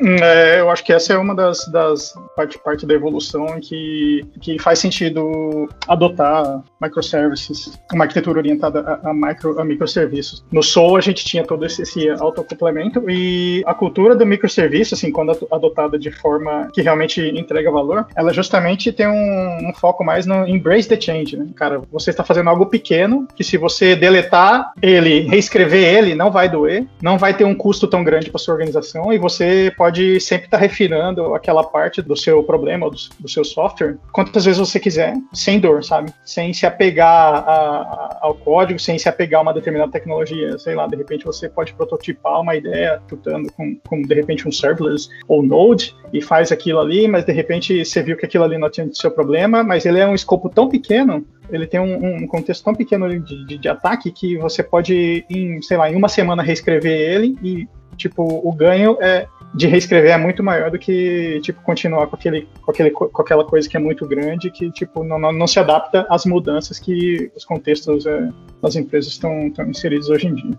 É, 0.00 0.60
eu 0.60 0.70
acho 0.70 0.84
que 0.84 0.92
essa 0.92 1.12
é 1.12 1.18
uma 1.18 1.34
das, 1.34 1.66
das 1.68 2.14
parte, 2.36 2.58
parte 2.58 2.86
da 2.86 2.94
evolução 2.94 3.58
que, 3.60 4.24
que 4.40 4.58
faz 4.58 4.78
sentido 4.78 5.68
adotar 5.86 6.62
microservices, 6.80 7.78
uma 7.92 8.04
arquitetura 8.04 8.38
orientada 8.38 8.80
a, 8.80 9.10
a, 9.10 9.14
micro, 9.14 9.60
a 9.60 9.64
microserviços. 9.64 10.44
No 10.52 10.62
Soul 10.62 10.96
a 10.96 11.00
gente 11.00 11.24
tinha 11.24 11.44
todo 11.44 11.64
esse, 11.66 11.82
esse 11.82 12.08
e 13.08 13.62
a 13.66 13.74
cultura 13.74 14.14
do 14.14 14.24
microserviço, 14.24 14.94
assim, 14.94 15.10
quando 15.10 15.36
adotada 15.50 15.98
de 15.98 16.10
forma 16.10 16.68
que 16.72 16.82
realmente 16.82 17.20
entrega 17.20 17.70
valor, 17.70 18.06
ela 18.14 18.32
justamente 18.32 18.92
tem 18.92 19.08
um, 19.08 19.68
um 19.68 19.72
foco 19.74 20.04
mais 20.04 20.26
no 20.26 20.46
embrace 20.46 20.88
the 20.88 21.00
change, 21.00 21.36
né? 21.36 21.46
Cara, 21.56 21.82
você 21.90 22.10
está 22.10 22.22
fazendo 22.22 22.50
algo 22.50 22.66
pequeno 22.66 23.26
que 23.34 23.44
se 23.44 23.56
você 23.56 23.96
deletar 23.96 24.72
ele, 24.80 25.20
reescrever 25.20 25.96
ele, 25.96 26.14
não 26.14 26.30
vai 26.30 26.48
doer, 26.48 26.86
não 27.02 27.18
vai 27.18 27.34
ter 27.34 27.44
um 27.44 27.54
custo 27.54 27.86
tão 27.86 28.04
grande 28.04 28.30
para 28.30 28.38
sua 28.38 28.54
organização 28.54 29.12
e 29.12 29.18
você 29.18 29.72
pode 29.76 29.87
pode 29.88 30.20
sempre 30.20 30.44
estar 30.46 30.58
tá 30.58 30.62
refinando 30.62 31.34
aquela 31.34 31.64
parte 31.64 32.02
do 32.02 32.14
seu 32.14 32.42
problema, 32.42 32.90
do, 32.90 32.96
do, 33.20 33.28
seu 33.28 33.42
software, 33.42 33.96
quantas 34.12 34.44
vezes 34.44 34.58
você 34.58 34.78
quiser, 34.78 35.14
sem 35.32 35.58
dor, 35.58 35.82
sabe? 35.82 36.12
Sem 36.24 36.52
se 36.52 36.66
apegar 36.66 37.08
a, 37.08 37.40
a, 37.40 38.18
ao 38.20 38.34
código, 38.34 38.78
sem 38.78 38.98
se 38.98 39.08
apegar 39.08 39.40
a 39.40 39.42
uma 39.42 39.54
determinada 39.54 39.90
tecnologia. 39.90 40.58
Sei 40.58 40.74
lá, 40.74 40.86
de 40.86 40.96
repente 40.96 41.24
você 41.24 41.48
pode 41.48 41.72
prototipar 41.72 42.40
uma 42.42 42.54
ideia, 42.54 43.00
chutando 43.08 43.50
com, 43.52 43.76
com 43.88 44.02
de 44.02 44.14
repente 44.14 44.46
um 44.46 44.52
serverless 44.52 45.08
ou 45.26 45.42
Node, 45.42 45.96
e 46.12 46.20
faz 46.20 46.52
aquilo 46.52 46.80
ali, 46.80 47.08
mas 47.08 47.24
de 47.24 47.32
repente 47.32 47.82
você 47.84 48.02
viu 48.02 48.16
que 48.16 48.26
aquilo 48.26 48.44
ali 48.44 48.58
não 48.58 48.66
atende 48.66 48.96
seu 48.98 49.10
problema, 49.10 49.62
mas 49.62 49.86
ele 49.86 49.98
é 49.98 50.06
um 50.06 50.14
escopo 50.14 50.50
tão 50.50 50.68
pequeno 50.68 51.26
ele 51.50 51.66
tem 51.66 51.80
um, 51.80 52.16
um, 52.16 52.26
contexto 52.26 52.62
tão 52.62 52.74
pequeno 52.74 53.08
de, 53.08 53.46
de, 53.46 53.56
de, 53.56 53.68
ataque 53.70 54.10
que 54.10 54.36
você 54.36 54.62
pode, 54.62 55.24
em, 55.30 55.62
sei 55.62 55.78
lá, 55.78 55.90
em 55.90 55.96
uma 55.96 56.08
semana 56.08 56.42
reescrever 56.42 56.92
ele 56.92 57.38
e, 57.42 57.66
tipo, 57.98 58.22
o 58.22 58.52
ganho 58.52 58.96
é 59.00 59.28
de 59.54 59.66
reescrever 59.66 60.12
é 60.12 60.16
muito 60.16 60.42
maior 60.42 60.70
do 60.70 60.78
que, 60.78 61.40
tipo, 61.42 61.60
continuar 61.62 62.06
com, 62.06 62.16
aquele, 62.16 62.46
com, 62.62 62.70
aquele, 62.70 62.90
com 62.90 63.22
aquela 63.22 63.44
coisa 63.44 63.68
que 63.68 63.76
é 63.76 63.80
muito 63.80 64.06
grande 64.06 64.50
que, 64.50 64.70
tipo, 64.70 65.02
não, 65.02 65.18
não, 65.18 65.32
não 65.32 65.46
se 65.46 65.58
adapta 65.58 66.06
às 66.08 66.24
mudanças 66.24 66.78
que 66.78 67.30
os 67.34 67.44
contextos 67.44 68.06
é, 68.06 68.28
das 68.62 68.76
empresas 68.76 69.12
estão, 69.12 69.48
estão 69.48 69.66
inseridos 69.68 70.08
hoje 70.08 70.26
em 70.26 70.34
dia. 70.34 70.58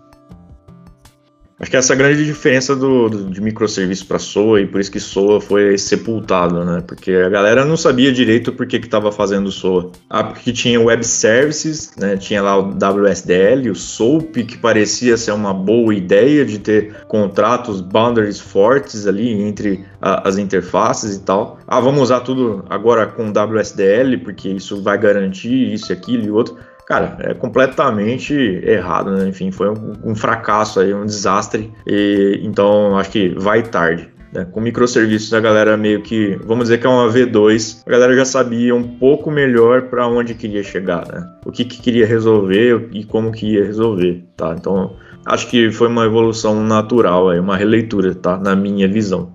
Acho 1.60 1.70
que 1.70 1.76
essa 1.76 1.92
é 1.92 1.94
a 1.94 1.98
grande 1.98 2.24
diferença 2.24 2.74
do, 2.74 3.10
do 3.10 3.24
de 3.30 3.38
microserviço 3.38 4.06
para 4.06 4.18
SOA 4.18 4.62
e 4.62 4.66
por 4.66 4.80
isso 4.80 4.90
que 4.90 4.98
SOA 4.98 5.42
foi 5.42 5.76
sepultado, 5.76 6.64
né? 6.64 6.82
Porque 6.86 7.12
a 7.12 7.28
galera 7.28 7.66
não 7.66 7.76
sabia 7.76 8.10
direito 8.10 8.50
por 8.50 8.66
que 8.66 8.76
estava 8.76 9.12
fazendo 9.12 9.52
SOA. 9.52 9.92
Ah, 10.08 10.24
porque 10.24 10.54
tinha 10.54 10.80
web 10.80 11.04
services, 11.04 11.92
né? 11.98 12.16
Tinha 12.16 12.40
lá 12.40 12.56
o 12.56 12.70
WSDL, 12.70 13.68
o 13.70 13.74
SOAP, 13.74 14.42
que 14.44 14.56
parecia 14.56 15.18
ser 15.18 15.32
uma 15.32 15.52
boa 15.52 15.94
ideia 15.94 16.46
de 16.46 16.58
ter 16.58 17.04
contratos, 17.06 17.82
boundaries 17.82 18.40
fortes 18.40 19.06
ali 19.06 19.30
entre 19.30 19.84
a, 20.00 20.26
as 20.26 20.38
interfaces 20.38 21.14
e 21.16 21.20
tal. 21.20 21.58
Ah, 21.66 21.78
vamos 21.78 22.00
usar 22.00 22.20
tudo 22.20 22.64
agora 22.70 23.06
com 23.06 23.30
WSDL, 23.30 24.16
porque 24.24 24.48
isso 24.48 24.82
vai 24.82 24.96
garantir 24.96 25.74
isso, 25.74 25.92
aquilo 25.92 26.24
e 26.24 26.30
outro 26.30 26.56
cara, 26.90 27.16
é 27.20 27.32
completamente 27.34 28.34
errado, 28.34 29.12
né? 29.12 29.28
Enfim, 29.28 29.52
foi 29.52 29.70
um, 29.70 29.92
um 30.06 30.14
fracasso 30.16 30.80
aí, 30.80 30.92
um 30.92 31.06
desastre. 31.06 31.72
E 31.86 32.40
então 32.42 32.98
acho 32.98 33.10
que 33.10 33.28
vai 33.28 33.62
tarde. 33.62 34.08
Né? 34.32 34.44
Com 34.50 34.60
microserviços 34.60 35.32
a 35.32 35.38
galera 35.38 35.76
meio 35.76 36.02
que, 36.02 36.36
vamos 36.44 36.64
dizer 36.64 36.78
que 36.78 36.86
é 36.88 36.90
uma 36.90 37.08
V2, 37.08 37.82
a 37.86 37.90
galera 37.90 38.16
já 38.16 38.24
sabia 38.24 38.74
um 38.74 38.82
pouco 38.82 39.30
melhor 39.30 39.82
para 39.82 40.08
onde 40.08 40.34
queria 40.34 40.64
chegar, 40.64 41.06
né? 41.06 41.28
O 41.46 41.52
que, 41.52 41.64
que 41.64 41.80
queria 41.80 42.04
resolver 42.04 42.88
e 42.92 43.04
como 43.04 43.30
que 43.30 43.54
ia 43.54 43.64
resolver, 43.64 44.24
tá? 44.36 44.52
Então 44.58 44.96
acho 45.26 45.46
que 45.46 45.70
foi 45.70 45.86
uma 45.86 46.04
evolução 46.04 46.60
natural, 46.64 47.30
aí, 47.30 47.38
uma 47.38 47.56
releitura, 47.56 48.16
tá? 48.16 48.36
Na 48.36 48.56
minha 48.56 48.88
visão 48.88 49.32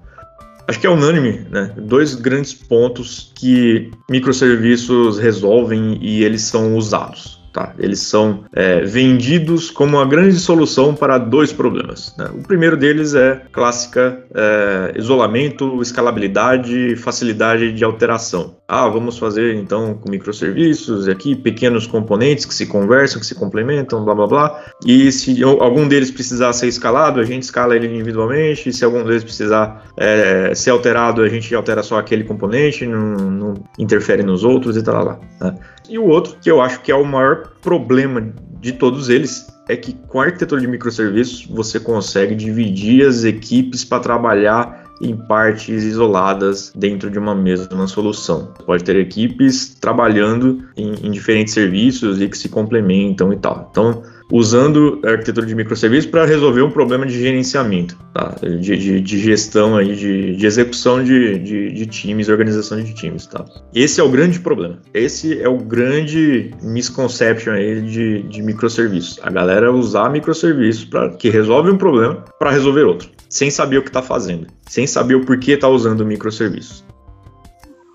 acho 0.68 0.80
que 0.80 0.88
é 0.88 0.90
unânime, 0.90 1.46
né? 1.52 1.72
Dois 1.78 2.16
grandes 2.16 2.54
pontos 2.54 3.32
que 3.36 3.92
microserviços 4.10 5.20
resolvem 5.20 6.00
e 6.02 6.24
eles 6.24 6.42
são 6.42 6.76
usados. 6.76 7.35
Tá? 7.56 7.74
Eles 7.80 8.02
são 8.02 8.44
é, 8.52 8.82
vendidos 8.82 9.72
como 9.72 9.96
uma 9.96 10.06
grande 10.06 10.36
solução 10.36 10.94
para 10.94 11.18
dois 11.18 11.54
problemas. 11.54 12.14
Né? 12.18 12.30
O 12.34 12.44
primeiro 12.44 12.76
deles 12.76 13.16
é 13.16 13.44
clássica 13.50 14.26
é, 14.36 14.92
isolamento, 14.98 15.82
escalabilidade, 15.82 16.98
facilidade 16.98 17.72
de 17.72 17.82
alteração. 17.86 18.58
Ah, 18.68 18.90
vamos 18.90 19.18
fazer 19.18 19.56
então 19.56 19.94
com 19.94 20.12
microserviços 20.12 21.08
aqui 21.08 21.34
pequenos 21.34 21.88
componentes 21.88 22.44
que 22.44 22.54
se 22.54 22.66
conversam, 22.66 23.22
que 23.22 23.26
se 23.26 23.36
complementam, 23.36 24.04
blá 24.04 24.14
blá 24.14 24.28
blá. 24.28 24.66
E 24.86 25.10
se 25.14 25.42
algum 25.42 25.88
deles 25.88 26.12
precisar 26.12 26.52
ser 26.52 26.68
escalado, 26.68 27.22
a 27.22 27.24
gente 27.24 27.44
escala 27.44 27.74
ele 27.74 27.88
individualmente. 27.88 28.68
E 28.68 28.74
se 28.74 28.84
algum 28.84 29.02
deles 29.06 29.24
precisar 29.24 29.86
é, 29.96 30.54
ser 30.54 30.72
alterado, 30.72 31.22
a 31.22 31.30
gente 31.30 31.56
altera 31.56 31.82
só 31.84 31.98
aquele 32.00 32.26
componente, 32.26 32.86
não, 32.86 33.16
não 33.16 33.54
interfere 33.80 34.24
nos 34.24 34.44
outros 34.44 34.76
e 34.76 34.84
tal 34.84 35.06
lá. 35.06 35.20
Né? 35.40 35.56
E 35.90 36.00
o 36.00 36.06
outro, 36.06 36.36
que 36.42 36.50
eu 36.50 36.60
acho 36.60 36.82
que 36.82 36.92
é 36.92 36.96
o 36.96 37.06
maior 37.06 37.45
problema 37.62 38.34
de 38.60 38.74
todos 38.74 39.10
eles, 39.10 39.48
é 39.68 39.76
que 39.76 39.94
com 40.08 40.22
a 40.22 40.26
arquitetura 40.26 40.62
de 40.62 40.68
microserviços 40.68 41.46
você 41.46 41.80
consegue 41.80 42.36
dividir 42.36 43.06
as 43.06 43.24
equipes 43.24 43.84
para 43.84 44.00
trabalhar 44.00 44.86
em 45.02 45.16
partes 45.16 45.84
isoladas 45.84 46.72
dentro 46.76 47.10
de 47.10 47.20
uma 47.20 47.36
mesma 47.36 47.88
solução. 47.88 48.54
Pode 48.66 48.84
ter 48.84 48.96
equipes 48.96 49.76
trabalhando 49.76 50.64
em, 50.78 50.94
em 51.08 51.12
diferentes 51.12 51.54
serviços 51.54 52.22
e 52.22 52.30
que 52.30 52.38
se 52.38 52.48
complementam 52.48 53.34
e 53.34 53.38
tal. 53.38 53.68
Então, 53.72 54.04
usando 54.32 55.00
a 55.06 55.12
arquitetura 55.12 55.46
de 55.46 55.56
microserviços 55.56 56.10
para 56.10 56.26
resolver 56.26 56.62
um 56.62 56.72
problema 56.72 57.06
de 57.06 57.20
gerenciamento, 57.20 57.98
tá? 58.14 58.36
de, 58.42 58.78
de, 58.78 59.02
de, 59.02 59.20
gestão, 59.20 59.78
aí, 59.78 59.96
de, 59.96 60.36
de 60.36 60.46
execução 60.46 61.04
de, 61.04 61.40
de, 61.40 61.72
de, 61.72 61.86
times, 61.86 62.28
organização 62.28 62.82
de 62.82 62.94
times. 62.94 63.28
Tá? 63.28 63.46
Esse 63.74 64.02
é 64.02 64.04
o 64.04 64.10
grande 64.10 64.40
problema. 64.40 64.80
Esse 64.94 65.42
é 65.42 65.48
o 65.48 65.58
grande 65.58 66.52
misconception 66.62 67.54
aí 67.54 67.82
de, 67.82 68.24
de 68.24 68.42
microserviços. 68.42 69.20
A 69.22 69.30
galera 69.30 69.72
usar 69.72 70.10
microserviços 70.10 70.86
para 70.86 71.10
que 71.10 71.30
resolve 71.30 71.70
um 71.70 71.78
problema 71.78 72.24
para 72.40 72.52
resolver 72.52 72.84
outro, 72.84 73.10
sem 73.30 73.52
saber 73.52 73.78
o 73.78 73.82
que 73.84 73.90
está 73.90 74.02
fazendo, 74.02 74.48
sem 74.68 74.88
saber 74.88 75.16
o 75.16 75.26
porquê 75.26 75.52
está 75.52 75.70
usando 75.70 76.06
microserviços. 76.06 76.84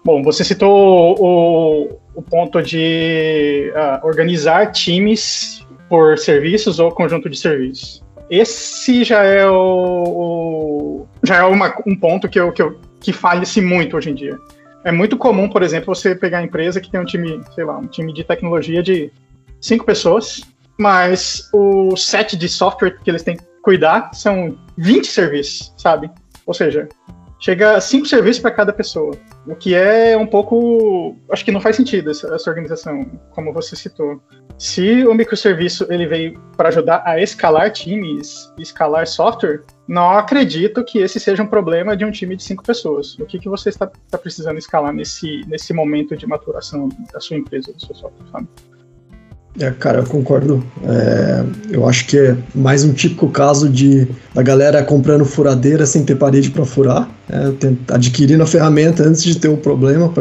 Bom, 0.04 0.22
você 0.22 0.42
citou 0.44 1.16
o, 1.18 1.98
o 2.14 2.22
ponto 2.22 2.62
de 2.62 3.70
uh, 3.74 4.06
organizar 4.06 4.72
times 4.72 5.59
por 5.90 6.16
serviços 6.16 6.78
ou 6.78 6.92
conjunto 6.92 7.28
de 7.28 7.36
serviços. 7.36 8.00
Esse 8.30 9.02
já 9.02 9.24
é 9.24 9.44
o, 9.44 10.04
o 10.04 11.08
já 11.24 11.38
é 11.38 11.42
uma, 11.42 11.74
um 11.84 11.96
ponto 11.96 12.28
que 12.28 12.38
eu, 12.38 12.52
que, 12.52 12.62
eu, 12.62 12.80
que 13.00 13.12
falha-se 13.12 13.60
muito 13.60 13.96
hoje 13.96 14.10
em 14.10 14.14
dia. 14.14 14.38
É 14.84 14.92
muito 14.92 15.18
comum, 15.18 15.48
por 15.48 15.64
exemplo, 15.64 15.92
você 15.92 16.14
pegar 16.14 16.38
a 16.38 16.42
empresa 16.42 16.80
que 16.80 16.90
tem 16.90 17.00
um 17.00 17.04
time, 17.04 17.42
sei 17.54 17.64
lá, 17.64 17.76
um 17.76 17.88
time 17.88 18.14
de 18.14 18.22
tecnologia 18.22 18.82
de 18.82 19.12
cinco 19.60 19.84
pessoas, 19.84 20.42
mas 20.78 21.50
o 21.52 21.96
set 21.96 22.36
de 22.36 22.48
software 22.48 22.96
que 23.02 23.10
eles 23.10 23.24
têm 23.24 23.36
que 23.36 23.44
cuidar 23.62 24.14
são 24.14 24.56
20 24.78 25.06
serviços, 25.06 25.74
sabe? 25.76 26.08
Ou 26.46 26.54
seja, 26.54 26.88
chega 27.40 27.76
a 27.76 27.80
cinco 27.80 28.06
serviços 28.06 28.40
para 28.40 28.52
cada 28.52 28.72
pessoa, 28.72 29.12
o 29.46 29.56
que 29.56 29.74
é 29.74 30.16
um 30.16 30.26
pouco, 30.26 31.16
acho 31.30 31.44
que 31.44 31.52
não 31.52 31.60
faz 31.60 31.76
sentido 31.76 32.10
essa, 32.10 32.32
essa 32.34 32.48
organização, 32.48 33.10
como 33.30 33.52
você 33.52 33.74
citou. 33.74 34.22
Se 34.60 35.06
o 35.06 35.14
microserviço 35.14 35.86
ele 35.88 36.06
veio 36.06 36.38
para 36.54 36.68
ajudar 36.68 37.02
a 37.06 37.18
escalar 37.18 37.72
times, 37.72 38.52
escalar 38.58 39.06
software, 39.06 39.62
não 39.88 40.10
acredito 40.10 40.84
que 40.84 40.98
esse 40.98 41.18
seja 41.18 41.42
um 41.42 41.46
problema 41.46 41.96
de 41.96 42.04
um 42.04 42.10
time 42.10 42.36
de 42.36 42.42
cinco 42.42 42.62
pessoas. 42.62 43.18
O 43.18 43.24
que, 43.24 43.38
que 43.38 43.48
você 43.48 43.70
está, 43.70 43.90
está 44.04 44.18
precisando 44.18 44.58
escalar 44.58 44.92
nesse, 44.92 45.46
nesse 45.48 45.72
momento 45.72 46.14
de 46.14 46.26
maturação 46.26 46.90
da 47.10 47.18
sua 47.20 47.38
empresa, 47.38 47.72
do 47.72 47.80
seu 47.80 47.94
software, 47.94 48.26
sabe? 48.30 48.48
É, 49.58 49.70
cara, 49.70 50.00
eu 50.00 50.06
concordo. 50.06 50.62
É, 50.84 51.74
eu 51.74 51.88
acho 51.88 52.06
que 52.06 52.18
é 52.18 52.36
mais 52.54 52.84
um 52.84 52.92
típico 52.92 53.30
caso 53.30 53.66
de 53.66 54.06
da 54.34 54.42
galera 54.42 54.84
comprando 54.84 55.24
furadeira 55.24 55.86
sem 55.86 56.04
ter 56.04 56.16
parede 56.16 56.50
para 56.50 56.66
furar, 56.66 57.08
é, 57.30 57.94
adquirindo 57.94 58.42
a 58.42 58.46
ferramenta 58.46 59.04
antes 59.04 59.24
de 59.24 59.38
ter 59.38 59.48
o 59.48 59.54
um 59.54 59.56
problema 59.56 60.12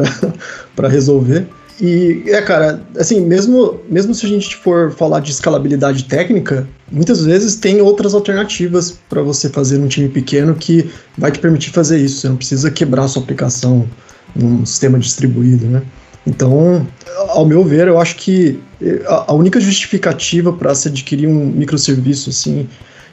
para 0.73 0.87
resolver. 0.87 1.45
E 1.81 2.23
é, 2.27 2.41
cara, 2.41 2.81
assim, 2.97 3.21
mesmo, 3.21 3.79
mesmo 3.89 4.13
se 4.13 4.25
a 4.25 4.29
gente 4.29 4.55
for 4.57 4.91
falar 4.91 5.21
de 5.21 5.31
escalabilidade 5.31 6.03
técnica, 6.03 6.67
muitas 6.91 7.23
vezes 7.23 7.55
tem 7.55 7.81
outras 7.81 8.13
alternativas 8.13 8.99
para 9.07 9.21
você 9.21 9.47
fazer 9.49 9.77
num 9.77 9.87
time 9.87 10.09
pequeno 10.09 10.55
que 10.55 10.89
vai 11.17 11.31
te 11.31 11.39
permitir 11.39 11.71
fazer 11.71 11.97
isso. 11.97 12.21
Você 12.21 12.29
não 12.29 12.35
precisa 12.35 12.69
quebrar 12.69 13.07
sua 13.07 13.21
aplicação 13.21 13.87
num 14.35 14.65
sistema 14.65 14.99
distribuído, 14.99 15.67
né? 15.67 15.81
Então, 16.27 16.85
ao 17.29 17.45
meu 17.45 17.63
ver, 17.63 17.87
eu 17.87 17.99
acho 17.99 18.17
que 18.17 18.59
a 19.07 19.33
única 19.33 19.59
justificativa 19.59 20.51
para 20.51 20.75
se 20.75 20.89
adquirir 20.89 21.27
um 21.27 21.45
microserviço 21.45 22.29
assim 22.29 22.67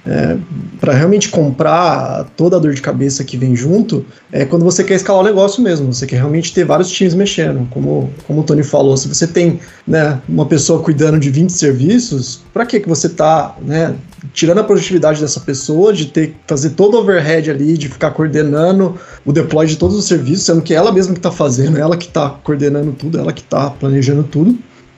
é, 0.06 0.36
para 0.80 0.92
realmente 0.92 1.28
comprar 1.28 2.24
toda 2.36 2.56
a 2.56 2.60
dor 2.60 2.72
de 2.72 2.80
cabeça 2.80 3.24
que 3.24 3.36
vem 3.36 3.56
junto, 3.56 4.04
é 4.30 4.44
quando 4.44 4.64
você 4.64 4.84
quer 4.84 4.94
escalar 4.94 5.22
o 5.22 5.24
negócio 5.24 5.62
mesmo, 5.62 5.92
você 5.92 6.06
quer 6.06 6.16
realmente 6.16 6.54
ter 6.54 6.64
vários 6.64 6.90
times 6.90 7.14
mexendo. 7.14 7.66
Como, 7.70 8.10
como 8.26 8.40
o 8.40 8.44
Tony 8.44 8.62
falou, 8.62 8.96
se 8.96 9.08
você 9.08 9.26
tem 9.26 9.58
né, 9.86 10.20
uma 10.28 10.46
pessoa 10.46 10.80
cuidando 10.82 11.18
de 11.18 11.28
20 11.30 11.50
serviços, 11.50 12.40
para 12.52 12.64
que, 12.64 12.78
que 12.78 12.88
você 12.88 13.08
está 13.08 13.56
né, 13.60 13.96
tirando 14.32 14.58
a 14.58 14.64
produtividade 14.64 15.20
dessa 15.20 15.40
pessoa, 15.40 15.92
de 15.92 16.06
ter 16.06 16.28
que 16.28 16.36
fazer 16.46 16.70
todo 16.70 16.94
o 16.94 17.00
overhead 17.00 17.50
ali, 17.50 17.76
de 17.76 17.88
ficar 17.88 18.12
coordenando 18.12 18.96
o 19.24 19.32
deploy 19.32 19.66
de 19.66 19.76
todos 19.76 19.96
os 19.96 20.06
serviços, 20.06 20.44
sendo 20.46 20.62
que 20.62 20.72
ela 20.72 20.92
mesma 20.92 21.14
que 21.14 21.18
está 21.18 21.32
fazendo, 21.32 21.78
ela 21.78 21.96
que 21.96 22.06
está 22.06 22.30
coordenando 22.30 22.92
tudo, 22.92 23.18
ela 23.18 23.32
que 23.32 23.40
está 23.42 23.70
planejando 23.70 24.22
tudo 24.22 24.56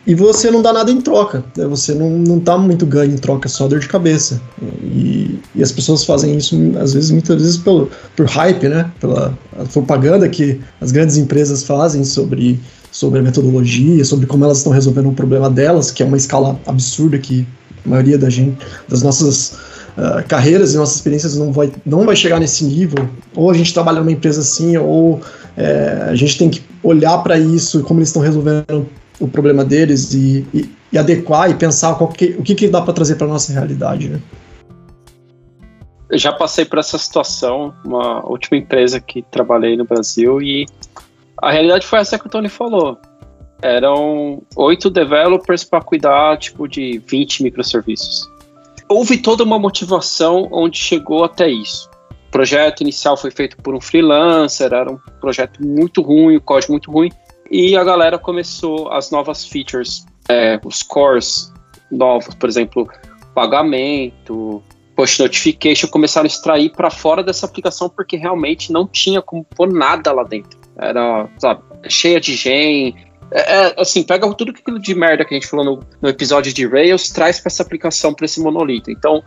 e 0.09 0.15
você 0.15 0.51
não 0.51 0.63
dá 0.63 0.73
nada 0.73 0.91
em 0.91 1.03
troca. 1.03 1.45
Né? 1.55 1.67
Você 1.67 1.93
não, 1.93 2.09
não 2.09 2.41
tá 2.41 2.57
muito 2.57 2.87
ganho 2.87 3.13
em 3.13 3.19
troca, 3.19 3.47
é 3.47 3.51
só 3.51 3.69
dor 3.69 3.79
de 3.79 3.87
cabeça. 3.87 4.41
E, 4.83 5.39
e 5.55 5.63
as 5.63 5.71
pessoas 5.71 6.03
fazem 6.03 6.35
isso, 6.35 6.57
às 6.81 6.95
vezes, 6.95 7.11
muitas 7.11 7.37
vezes 7.37 7.59
pelo, 7.59 7.91
por 8.17 8.25
hype, 8.25 8.69
né? 8.69 8.91
Pela 8.99 9.37
propaganda 9.71 10.27
que 10.27 10.59
as 10.81 10.93
grandes 10.93 11.19
empresas 11.19 11.63
fazem 11.63 12.05
sobre, 12.05 12.59
sobre 12.91 13.21
a 13.21 13.23
metodologia, 13.23 14.03
sobre 14.03 14.25
como 14.25 14.47
elas 14.47 14.59
estão 14.59 14.73
resolvendo 14.73 15.11
um 15.11 15.15
problema 15.15 15.51
delas, 15.51 15.91
que 15.91 16.03
é 16.03 16.07
uma 16.07 16.17
escala 16.17 16.59
absurda 16.67 17.19
que 17.19 17.47
a 17.85 17.89
maioria 17.91 18.17
da 18.17 18.31
gente, 18.31 18.57
das 18.89 19.03
nossas 19.03 19.53
uh, 19.99 20.27
carreiras 20.27 20.73
e 20.73 20.79
nossas 20.79 20.97
experiências 20.97 21.37
não 21.37 21.53
vai, 21.53 21.71
não 21.85 22.07
vai 22.07 22.17
chegar 22.17 22.41
nesse 22.41 22.65
nível. 22.65 23.07
Ou 23.37 23.51
a 23.51 23.55
gente 23.55 23.75
trabalha 23.75 24.01
numa 24.01 24.13
empresa 24.13 24.41
assim, 24.41 24.75
ou 24.79 25.21
é, 25.55 26.07
a 26.09 26.15
gente 26.15 26.39
tem 26.39 26.49
que 26.49 26.63
olhar 26.83 27.19
para 27.19 27.39
isso 27.39 27.81
e 27.81 27.83
como 27.83 28.01
eles 28.01 28.09
estão 28.09 28.23
resolvendo 28.23 28.87
o 29.21 29.29
problema 29.29 29.65
deles 29.65 30.15
e, 30.15 30.47
e, 30.55 30.71
e 30.93 30.99
adequar 30.99 31.51
e 31.51 31.55
pensar 31.55 31.97
que, 32.13 32.37
o 32.39 32.43
que, 32.43 32.55
que 32.55 32.69
dá 32.69 32.81
para 32.81 32.93
trazer 32.93 33.17
para 33.17 33.27
nossa 33.27 33.53
realidade. 33.53 34.09
Né? 34.09 34.21
Eu 36.11 36.19
já 36.19 36.33
passei 36.33 36.65
por 36.65 36.79
essa 36.79 36.97
situação, 36.97 37.75
uma 37.85 38.25
última 38.27 38.57
empresa 38.57 39.01
que 39.01 39.23
trabalhei 39.23 39.77
no 39.77 39.85
Brasil 39.85 40.41
e 40.41 40.67
a 41.41 41.51
realidade 41.51 41.87
foi 41.87 41.99
essa 41.99 42.19
que 42.19 42.27
o 42.27 42.31
Tony 42.31 42.49
falou. 42.49 42.99
Eram 43.61 44.43
oito 44.57 44.89
developers 44.89 45.65
para 45.65 45.83
cuidar 45.83 46.39
tipo 46.39 46.69
de 46.69 47.03
20 47.07 47.43
microserviços. 47.43 48.29
Houve 48.89 49.19
toda 49.19 49.45
uma 49.45 49.59
motivação 49.59 50.49
onde 50.51 50.79
chegou 50.79 51.25
até 51.25 51.49
isso. 51.49 51.91
O 52.29 52.31
projeto 52.31 52.81
inicial 52.81 53.17
foi 53.17 53.31
feito 53.31 53.57
por 53.59 53.75
um 53.75 53.81
freelancer, 53.81 54.73
era 54.73 54.91
um 54.91 54.99
projeto 55.21 55.63
muito 55.63 56.01
ruim, 56.01 56.37
o 56.37 56.41
código 56.41 56.73
muito 56.73 56.91
ruim, 56.91 57.11
e 57.51 57.77
a 57.77 57.85
galera 57.85 58.19
começou 58.19 58.91
as 58.93 59.11
novas 59.11 59.45
features, 59.45 60.05
é, 60.29 60.61
os 60.65 60.83
cores 60.83 61.53
novos, 61.91 62.35
por 62.35 62.49
exemplo, 62.49 62.89
pagamento, 63.35 64.63
push 64.95 65.19
notification, 65.19 65.89
começaram 65.89 66.25
a 66.25 66.27
extrair 66.27 66.71
para 66.71 66.91
fora 66.91 67.23
dessa 67.23 67.47
aplicação 67.47 67.89
porque 67.89 68.17
realmente 68.17 68.73
não 68.73 68.87
tinha 68.87 69.23
como 69.23 69.45
pôr 69.45 69.73
nada 69.73 70.13
lá 70.13 70.25
dentro. 70.25 70.59
Era, 70.77 71.29
sabe, 71.39 71.63
cheia 71.89 72.21
de 72.21 72.35
gen. 72.35 72.97
É, 73.31 73.41
é, 73.41 73.75
assim, 73.79 74.03
pega 74.03 74.33
tudo 74.35 74.51
aquilo 74.51 74.79
de 74.79 74.95
merda 74.95 75.25
que 75.25 75.35
a 75.35 75.39
gente 75.39 75.49
falou 75.49 75.65
no, 75.65 75.81
no 76.03 76.09
episódio 76.09 76.53
de 76.53 76.67
Rails, 76.67 77.11
traz 77.11 77.39
para 77.41 77.49
essa 77.49 77.63
aplicação, 77.63 78.13
para 78.13 78.25
esse 78.25 78.41
monolito. 78.41 78.91
Então, 78.91 79.23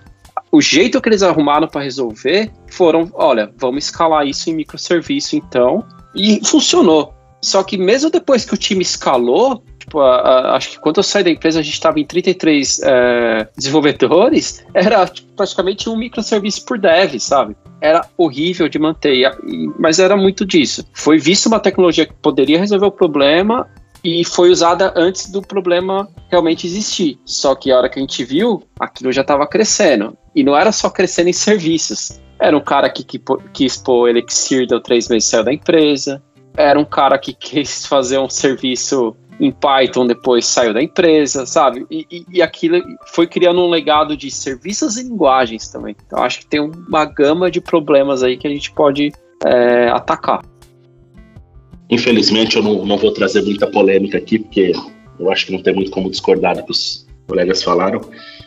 o 0.52 0.62
jeito 0.62 1.02
que 1.02 1.10
eles 1.10 1.24
arrumaram 1.24 1.68
para 1.68 1.82
resolver 1.82 2.52
foram: 2.68 3.10
olha, 3.14 3.52
vamos 3.58 3.86
escalar 3.86 4.28
isso 4.28 4.50
em 4.50 4.54
microserviço 4.54 5.36
então. 5.36 5.86
E 6.14 6.46
funcionou. 6.46 7.14
Só 7.42 7.64
que 7.64 7.78
mesmo 7.78 8.10
depois 8.10 8.46
que 8.46 8.54
o 8.54 8.58
time 8.58 8.84
escalou, 8.84 9.64
tipo, 9.80 10.00
a, 10.00 10.18
a, 10.18 10.56
acho 10.56 10.72
que 10.72 10.80
quando 10.80 10.98
eu 10.98 11.04
saí 11.04 11.24
da 11.24 11.32
empresa 11.32 11.60
a 11.60 11.64
gente 11.64 11.74
estava 11.74 12.00
em 12.00 12.06
33 12.06 12.82
é, 12.84 13.48
desenvolvedores, 13.58 14.64
era 14.74 15.06
tipo, 15.08 15.34
praticamente 15.34 15.90
um 15.90 15.98
microserviço 15.98 16.64
por 16.66 16.78
dev, 16.78 17.20
sabe? 17.20 17.56
Era 17.82 18.06
horrível 18.16 18.70
de 18.70 18.78
manter, 18.78 19.32
mas 19.80 19.98
era 19.98 20.16
muito 20.16 20.46
disso. 20.46 20.86
Foi 20.94 21.18
visto 21.18 21.48
uma 21.48 21.60
tecnologia 21.60 22.06
que 22.06 22.14
poderia 22.14 22.60
resolver 22.60 22.86
o 22.86 22.92
problema 22.92 23.68
e 24.04 24.24
foi 24.24 24.52
usada 24.52 24.94
antes 24.96 25.32
do 25.32 25.42
problema 25.42 26.08
realmente 26.30 26.68
existir. 26.68 27.20
Só 27.26 27.56
que 27.56 27.72
a 27.72 27.78
hora 27.78 27.90
que 27.90 27.98
a 27.98 28.02
gente 28.02 28.24
viu, 28.24 28.64
aquilo 28.80 29.12
já 29.12 29.22
estava 29.22 29.48
crescendo. 29.48 30.16
E 30.36 30.44
não 30.44 30.56
era 30.56 30.72
só 30.72 30.92
crescendo 30.92 31.30
em 31.30 31.34
serviços. 31.34 32.20
Era 32.40 32.56
um 32.56 32.64
cara 32.64 32.90
que, 32.90 33.04
quis 33.54 33.78
pôr 33.78 34.10
Elixir, 34.10 34.68
deu 34.68 34.80
três 34.80 35.08
meses 35.08 35.30
saiu 35.30 35.44
da 35.44 35.54
empresa 35.54 36.22
era 36.56 36.80
um 36.80 36.86
cara 36.86 37.18
que 37.18 37.34
quis 37.36 37.86
fazer 37.86 38.20
um 38.20 38.30
serviço 38.30 39.16
em 39.40 39.52
Python, 39.52 40.06
depois 40.06 40.46
saiu 40.46 40.72
da 40.72 40.84
empresa, 40.84 41.48
sabe? 41.48 41.86
E, 41.90 42.06
e, 42.12 42.26
e, 42.34 42.42
aquilo 42.44 42.80
foi 43.08 43.26
criando 43.26 43.60
um 43.60 43.70
legado 43.70 44.16
de 44.16 44.30
serviços 44.30 44.98
e 44.98 45.04
linguagens 45.04 45.68
também. 45.68 45.96
Então 46.06 46.24
acho 46.24 46.40
que 46.40 46.46
tem 46.46 46.60
uma 46.60 47.06
gama 47.06 47.50
de 47.50 47.60
problemas 47.60 48.22
aí 48.22 48.38
que 48.38 48.46
a 48.46 48.52
gente 48.52 48.72
pode 48.72 49.12
é, 49.44 49.90
atacar. 49.90 50.46
Infelizmente 51.90 52.56
eu 52.56 52.62
não, 52.62 52.86
não 52.86 52.98
vou 52.98 53.12
trazer 53.12 53.42
muita 53.42 53.66
polêmica 53.66 54.20
aqui, 54.20 54.38
porque 54.38 54.74
eu 55.20 55.32
acho 55.32 55.48
que 55.48 55.52
não 55.52 55.64
tem 55.64 55.74
muito 55.74 55.90
como 55.90 56.10
discordar 56.10 56.56
do 56.56 56.64
que 56.64 56.72
os 56.72 57.08
colegas 57.28 57.64
falaram. 57.64 58.00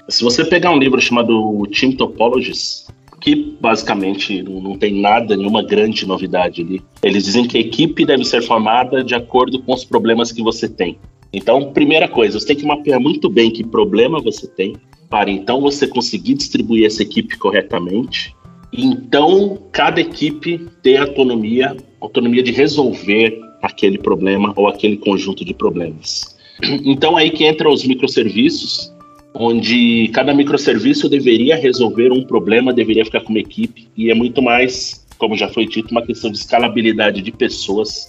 Se 0.08 0.23
você 0.23 0.44
pegar 0.44 0.70
um 0.70 0.78
livro 0.78 1.00
chamado 1.00 1.66
Team 1.68 1.92
Topologies, 1.92 2.87
que 3.25 3.57
basicamente 3.59 4.43
não, 4.43 4.76
tem 4.76 5.00
nada, 5.00 5.35
nenhuma 5.35 5.62
grande 5.62 6.07
novidade 6.07 6.61
ali. 6.61 6.83
Eles 7.02 7.25
dizem 7.25 7.49
que 7.49 7.57
a 7.57 7.61
equipe 7.61 8.04
deve 8.04 8.23
ser 8.23 8.43
formada 8.43 9.02
de 9.02 9.14
acordo 9.14 9.62
com 9.62 9.73
os 9.73 9.83
problemas 9.83 10.31
que 10.31 10.43
você 10.43 10.69
tem. 10.69 10.99
Então, 11.33 11.73
primeira 11.73 12.07
coisa, 12.07 12.38
você 12.38 12.49
tem 12.49 12.57
que 12.57 12.66
mapear 12.66 13.00
muito 13.00 13.31
bem 13.31 13.50
que 13.50 13.64
problema 13.64 14.21
você 14.21 14.47
tem, 14.47 14.76
para 15.09 15.31
então 15.31 15.59
você 15.62 15.87
conseguir 15.87 16.35
distribuir 16.35 16.85
essa 16.85 17.02
equipe 17.02 17.38
corretamente. 17.38 18.37
Então, 18.71 19.59
cada 19.73 20.02
equipe 20.02 20.59
ter 20.83 20.99
autonomia, 20.99 21.75
autonomia 22.02 22.43
de 22.43 22.52
resolver 22.52 23.40
aquele 23.62 23.97
problema 23.97 24.52
ou 24.54 24.69
aquele 24.69 24.99
conjunto 24.99 25.47
de 25.47 25.54
problemas. 25.54 26.37
Então, 26.85 27.16
aí 27.16 27.31
que 27.31 27.49
entram 27.49 27.73
os 27.73 27.85
microserviços, 27.85 28.93
onde 29.35 30.09
cada 30.14 30.33
microserviço 30.33 31.09
deveria 31.09 31.57
resolver 31.57 32.12
um 32.12 32.25
problema, 32.25 32.73
deveria 32.73 33.05
ficar 33.05 33.21
com 33.21 33.31
uma 33.31 33.41
equipe, 33.41 33.88
e 33.97 34.11
é 34.11 34.14
muito 34.14 34.40
mais, 34.40 35.05
como 35.18 35.37
já 35.37 35.49
foi 35.49 35.66
dito, 35.66 35.90
uma 35.90 36.03
questão 36.03 36.31
de 36.31 36.38
escalabilidade 36.38 37.20
de 37.20 37.33
pessoas 37.33 38.07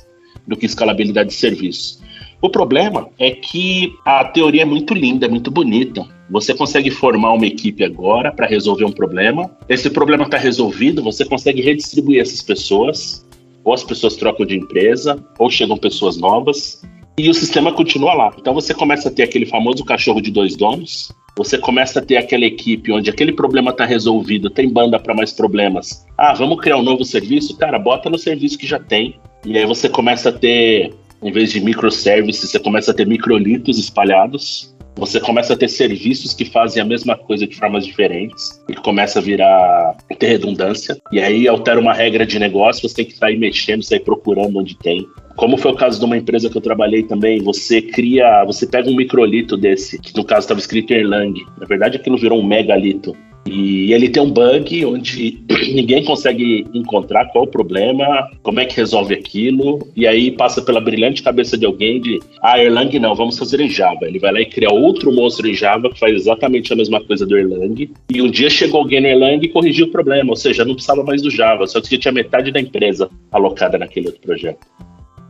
do 0.48 0.56
que 0.56 0.68
escalabilidade 0.68 1.30
de 1.30 1.36
serviço. 1.36 2.00
O 2.42 2.50
problema 2.50 3.10
é 3.18 3.32
que 3.32 3.94
a 4.06 4.24
teoria 4.24 4.62
é 4.62 4.66
muito 4.66 4.94
linda, 4.94 5.26
é 5.26 5.30
muito 5.30 5.50
bonita. 5.50 6.06
Você 6.30 6.54
consegue 6.54 6.92
formar 6.92 7.34
uma 7.34 7.48
equipe 7.48 7.84
agora 7.84 8.32
para 8.32 8.46
resolver 8.46 8.86
um 8.86 8.92
problema. 8.92 9.50
Esse 9.68 9.90
problema 9.90 10.26
está 10.26 10.38
resolvido, 10.38 11.02
você 11.02 11.26
consegue 11.26 11.62
redistribuir 11.62 12.22
essas 12.22 12.44
pessoas, 12.44 13.26
ou 13.64 13.74
as 13.74 13.84
pessoas 13.84 14.16
trocam 14.16 14.46
de 14.46 14.56
empresa, 14.56 15.24
ou 15.40 15.50
chegam 15.50 15.76
pessoas 15.76 16.18
novas 16.18 16.84
e 17.17 17.30
o 17.30 17.34
sistema 17.34 17.71
continua 17.73 18.13
lá. 18.13 18.34
Então 18.38 18.54
você 18.54 18.73
começa 18.73 19.10
a 19.10 19.12
ter 19.12 19.23
aquele 19.23 19.45
famoso 19.45 19.84
cachorro 19.84 20.21
de 20.21 20.32
dois 20.32 20.56
donos, 20.56 21.12
você 21.38 21.58
começa 21.58 21.99
a 21.99 22.01
ter 22.01 22.17
aquela 22.17 22.45
equipe 22.45 22.91
onde 22.91 23.10
aquele 23.10 23.34
problema 23.34 23.71
está 23.71 23.86
resolvido, 23.86 24.49
tem 24.49 24.69
banda 24.69 24.99
para 24.99 25.13
mais 25.13 25.34
problemas. 25.34 26.06
Ah, 26.17 26.34
vamos 26.34 26.60
criar 26.62 26.78
um 26.78 26.84
novo 26.84 27.04
serviço? 27.04 27.58
Cara, 27.58 27.78
bota 27.78 28.10
no 28.10 28.17
serviço 28.17 28.58
que 28.58 28.65
já 28.65 28.80
tem. 28.80 29.19
E 29.45 29.58
aí 29.58 29.65
você 29.65 29.89
começa 29.89 30.30
a 30.30 30.32
ter, 30.32 30.93
em 31.21 31.32
vez 31.32 31.51
de 31.51 31.60
microservices, 31.60 32.49
você 32.49 32.60
começa 32.60 32.91
a 32.91 32.93
ter 32.93 33.06
microlitos 33.06 33.78
espalhados. 33.78 34.73
Você 34.97 35.19
começa 35.19 35.54
a 35.54 35.58
ter 35.58 35.67
serviços 35.67 36.34
que 36.34 36.45
fazem 36.45 36.82
a 36.82 36.86
mesma 36.86 37.17
coisa 37.17 37.45
de 37.45 37.54
formas 37.54 37.86
diferentes 37.86 38.63
e 38.69 38.73
começa 38.75 39.19
a 39.19 39.21
virar 39.21 39.97
ter 40.17 40.28
redundância. 40.28 40.97
E 41.12 41.19
aí 41.19 41.49
altera 41.49 41.82
uma 41.82 41.93
regra 41.93 42.25
de 42.25 42.39
negócio, 42.39 42.88
você 42.88 42.95
tem 42.95 43.06
que 43.06 43.17
sair 43.17 43.38
mexendo, 43.38 43.84
sair 43.84 43.99
procurando 43.99 44.58
onde 44.58 44.78
tem. 44.78 45.06
Como 45.36 45.58
foi 45.58 45.71
o 45.71 45.76
caso 45.76 46.00
de 46.00 46.06
uma 46.06 46.17
empresa 46.17 46.50
que 46.50 46.58
eu 46.58 46.62
trabalhei 46.62 47.04
também, 47.04 47.41
você 47.41 47.82
cria, 47.82 48.43
você 48.45 48.65
pega 48.65 48.89
um 48.89 48.95
microlito 48.95 49.58
desse, 49.58 50.00
que 50.00 50.15
no 50.15 50.24
caso 50.24 50.41
estava 50.41 50.60
escrito 50.60 50.93
Erlang. 50.93 51.34
Na 51.58 51.65
verdade, 51.65 51.98
aquilo 51.98 52.17
virou 52.17 52.39
um 52.39 52.45
megalito. 52.45 53.15
E 53.45 53.93
ele 53.93 54.10
tem 54.10 54.24
um 54.24 54.32
bug 54.32 54.86
onde 54.86 55.39
ninguém 55.71 56.04
consegue 56.04 56.65
encontrar 56.74 57.26
qual 57.26 57.43
o 57.43 57.48
problema, 57.48 58.28
como 58.41 58.60
é 58.60 58.65
que 58.65 58.76
resolve 58.76 59.13
aquilo, 59.13 59.88
e 59.95 60.08
aí 60.08 60.32
passa 60.32 60.63
pela 60.63 60.82
brilhante 60.82 61.21
cabeça 61.21 61.56
de 61.56 61.65
alguém 61.65 62.02
de, 62.02 62.19
ah, 62.41 62.60
Erlang 62.60 62.98
não, 62.98 63.13
vamos 63.13 63.38
fazer 63.38 63.60
em 63.60 63.69
Java. 63.69 64.06
Ele 64.06 64.17
vai 64.17 64.34
lá 64.34 64.41
e 64.41 64.48
cria 64.48 64.71
outro 64.71 65.13
monstro 65.13 65.48
em 65.48 65.54
Java 65.54 65.91
que 65.91 66.00
faz 66.00 66.15
exatamente 66.15 66.74
a 66.74 66.76
mesma 66.76 67.04
coisa 67.04 67.26
do 67.26 67.38
Erlang, 67.38 67.88
e 68.10 68.21
um 68.21 68.32
dia 68.32 68.50
chegou 68.50 68.80
alguém 68.80 69.02
no 69.02 69.08
Erlang 69.08 69.45
e 69.45 69.50
corrigiu 69.50 69.86
o 69.88 69.91
problema, 69.91 70.32
ou 70.32 70.36
seja, 70.36 70.65
não 70.65 70.74
precisava 70.74 71.04
mais 71.04 71.21
do 71.21 71.30
Java, 71.30 71.67
só 71.67 71.80
que 71.80 71.98
tinha 72.00 72.12
metade 72.12 72.52
da 72.52 72.60
empresa 72.60 73.10
alocada 73.32 73.78
naquele 73.78 74.08
outro 74.08 74.21
projeto. 74.21 74.65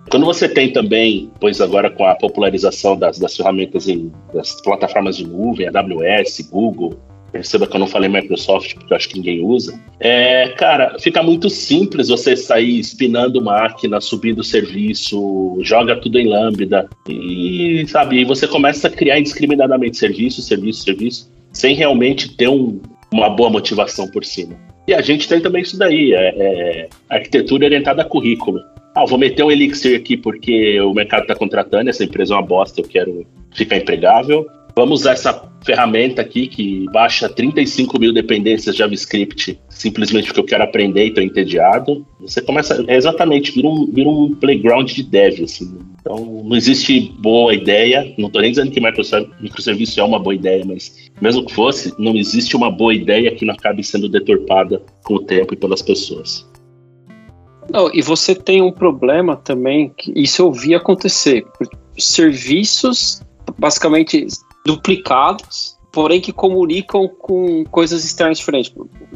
Quando 0.09 0.25
você 0.25 0.47
tem 0.47 0.71
também, 0.71 1.31
pois 1.39 1.59
agora 1.59 1.89
com 1.89 2.05
a 2.05 2.15
popularização 2.15 2.95
das, 2.97 3.17
das 3.17 3.35
ferramentas 3.35 3.87
em, 3.87 4.11
das 4.33 4.61
plataformas 4.61 5.17
de 5.17 5.27
nuvem, 5.27 5.67
AWS, 5.67 6.49
Google, 6.51 6.97
perceba 7.31 7.67
que 7.67 7.75
eu 7.75 7.79
não 7.79 7.87
falei 7.87 8.07
Microsoft 8.07 8.75
porque 8.75 8.93
eu 8.93 8.97
acho 8.97 9.09
que 9.09 9.17
ninguém 9.17 9.43
usa. 9.43 9.77
É, 9.99 10.49
cara, 10.49 10.97
fica 10.99 11.21
muito 11.21 11.49
simples 11.49 12.07
você 12.07 12.35
sair 12.35 12.79
espinando 12.79 13.43
máquina, 13.43 13.99
subindo 13.99 14.43
serviço, 14.43 15.57
joga 15.61 15.97
tudo 15.97 16.17
em 16.17 16.27
Lambda 16.27 16.87
e, 17.09 17.85
sabe, 17.87 18.21
e 18.21 18.25
você 18.25 18.47
começa 18.47 18.87
a 18.87 18.91
criar 18.91 19.19
indiscriminadamente 19.19 19.97
serviço, 19.97 20.41
serviço, 20.41 20.83
serviço, 20.83 21.31
sem 21.51 21.75
realmente 21.75 22.37
ter 22.37 22.47
um, 22.47 22.79
uma 23.11 23.29
boa 23.29 23.49
motivação 23.49 24.07
por 24.07 24.23
cima. 24.23 24.55
E 24.87 24.93
a 24.93 25.01
gente 25.01 25.27
tem 25.27 25.41
também 25.41 25.63
isso 25.63 25.77
daí, 25.77 26.13
é, 26.13 26.29
é 26.37 26.89
arquitetura 27.09 27.65
orientada 27.65 28.03
a 28.03 28.05
currículo. 28.05 28.61
Ah, 28.95 29.05
vou 29.05 29.17
meter 29.17 29.43
um 29.43 29.51
Elixir 29.51 29.97
aqui 29.97 30.15
porque 30.15 30.79
o 30.79 30.93
mercado 30.93 31.23
está 31.23 31.35
contratando, 31.35 31.89
essa 31.89 32.05
empresa 32.05 32.33
é 32.33 32.37
uma 32.37 32.45
bosta, 32.45 32.79
eu 32.79 32.87
quero 32.87 33.27
ficar 33.53 33.75
empregável. 33.75 34.47
Vamos 34.73 35.01
usar 35.01 35.11
essa 35.11 35.51
ferramenta 35.65 36.21
aqui 36.21 36.47
que 36.47 36.85
baixa 36.93 37.27
35 37.27 37.99
mil 37.99 38.13
dependências 38.13 38.75
de 38.75 38.79
JavaScript 38.79 39.59
simplesmente 39.69 40.27
porque 40.27 40.39
eu 40.39 40.45
quero 40.45 40.63
aprender 40.63 41.05
e 41.05 41.07
estou 41.09 41.23
entediado. 41.23 42.05
Você 42.21 42.41
começa, 42.41 42.83
é 42.87 42.95
exatamente, 42.95 43.51
vira 43.51 43.67
um, 43.67 43.91
vira 43.91 44.09
um 44.09 44.33
playground 44.35 44.89
de 44.89 45.03
dev, 45.03 45.43
assim. 45.43 45.77
Então, 45.99 46.43
não 46.45 46.55
existe 46.55 47.13
boa 47.19 47.53
ideia, 47.53 48.13
não 48.17 48.27
estou 48.27 48.41
nem 48.41 48.51
dizendo 48.51 48.71
que 48.71 48.81
microserviço 49.41 49.99
é 49.99 50.03
uma 50.03 50.19
boa 50.19 50.35
ideia, 50.35 50.63
mas 50.65 51.09
mesmo 51.21 51.45
que 51.45 51.53
fosse, 51.53 51.93
não 51.99 52.15
existe 52.15 52.55
uma 52.55 52.71
boa 52.71 52.93
ideia 52.93 53.31
que 53.31 53.45
não 53.45 53.53
acabe 53.53 53.83
sendo 53.83 54.07
deturpada 54.07 54.81
com 55.03 55.15
o 55.15 55.19
tempo 55.19 55.53
e 55.53 55.57
pelas 55.57 55.81
pessoas. 55.81 56.45
Não, 57.69 57.89
e 57.93 58.01
você 58.01 58.35
tem 58.35 58.61
um 58.61 58.71
problema 58.71 59.35
também, 59.35 59.89
que 59.89 60.11
isso 60.15 60.41
eu 60.41 60.51
vi 60.51 60.75
acontecer. 60.75 61.45
Serviços 61.97 63.21
basicamente 63.57 64.27
duplicados, 64.65 65.77
porém 65.91 66.19
que 66.19 66.31
comunicam 66.31 67.07
com 67.07 67.63
coisas 67.65 68.03
externas 68.03 68.37
diferentes. 68.37 68.73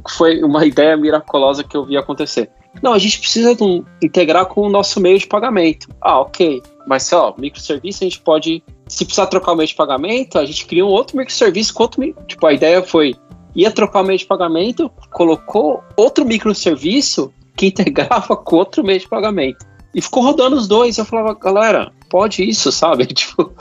Foi 0.10 0.42
uma 0.42 0.66
ideia 0.66 0.96
miraculosa 0.96 1.64
que 1.64 1.76
eu 1.76 1.86
vi 1.86 1.98
acontecer. 1.98 2.50
Não, 2.82 2.94
a 2.94 3.00
gente 3.00 3.20
precisa 3.20 3.56
um, 3.62 3.84
integrar 4.02 4.46
com 4.46 4.62
o 4.62 4.70
nosso 4.70 5.02
meio 5.02 5.18
de 5.18 5.28
pagamento. 5.28 5.90
Ah, 6.00 6.20
ok. 6.20 6.62
Mas, 6.88 7.12
ó, 7.12 7.36
microserviço 7.38 8.04
a 8.04 8.06
gente 8.06 8.22
pode. 8.22 8.64
Se 8.88 9.06
precisar 9.06 9.28
trocar 9.28 9.52
o 9.52 9.56
meio 9.56 9.68
de 9.68 9.76
pagamento, 9.76 10.38
a 10.40 10.46
gente 10.46 10.66
cria 10.66 10.86
um 10.86 10.90
outro 10.90 11.18
microserviço 11.18 11.74
com 11.74 11.84
outro. 11.84 12.16
Tipo, 12.28 12.48
a 12.48 12.54
ideia 12.54 12.82
foi. 12.82 13.16
Ia 13.56 13.72
trocar 13.72 14.02
o 14.02 14.06
meio 14.06 14.18
de 14.18 14.26
pagamento, 14.26 14.90
colocou 15.12 15.84
outro 15.98 16.24
microserviço 16.24 17.34
que 17.60 17.68
integrava 17.68 18.36
com 18.40 18.56
outro 18.56 18.84
meio 18.84 19.00
de 19.00 19.08
pagamento. 19.08 19.68
E 19.94 20.02
ficou 20.02 20.24
rodando 20.24 20.56
os 20.56 20.68
dois. 20.68 20.98
Eu 20.98 21.04
falava, 21.04 21.38
galera, 21.38 21.92
pode 22.10 22.48
isso, 22.48 22.72
sabe? 22.72 23.06
Tipo, 23.14 23.52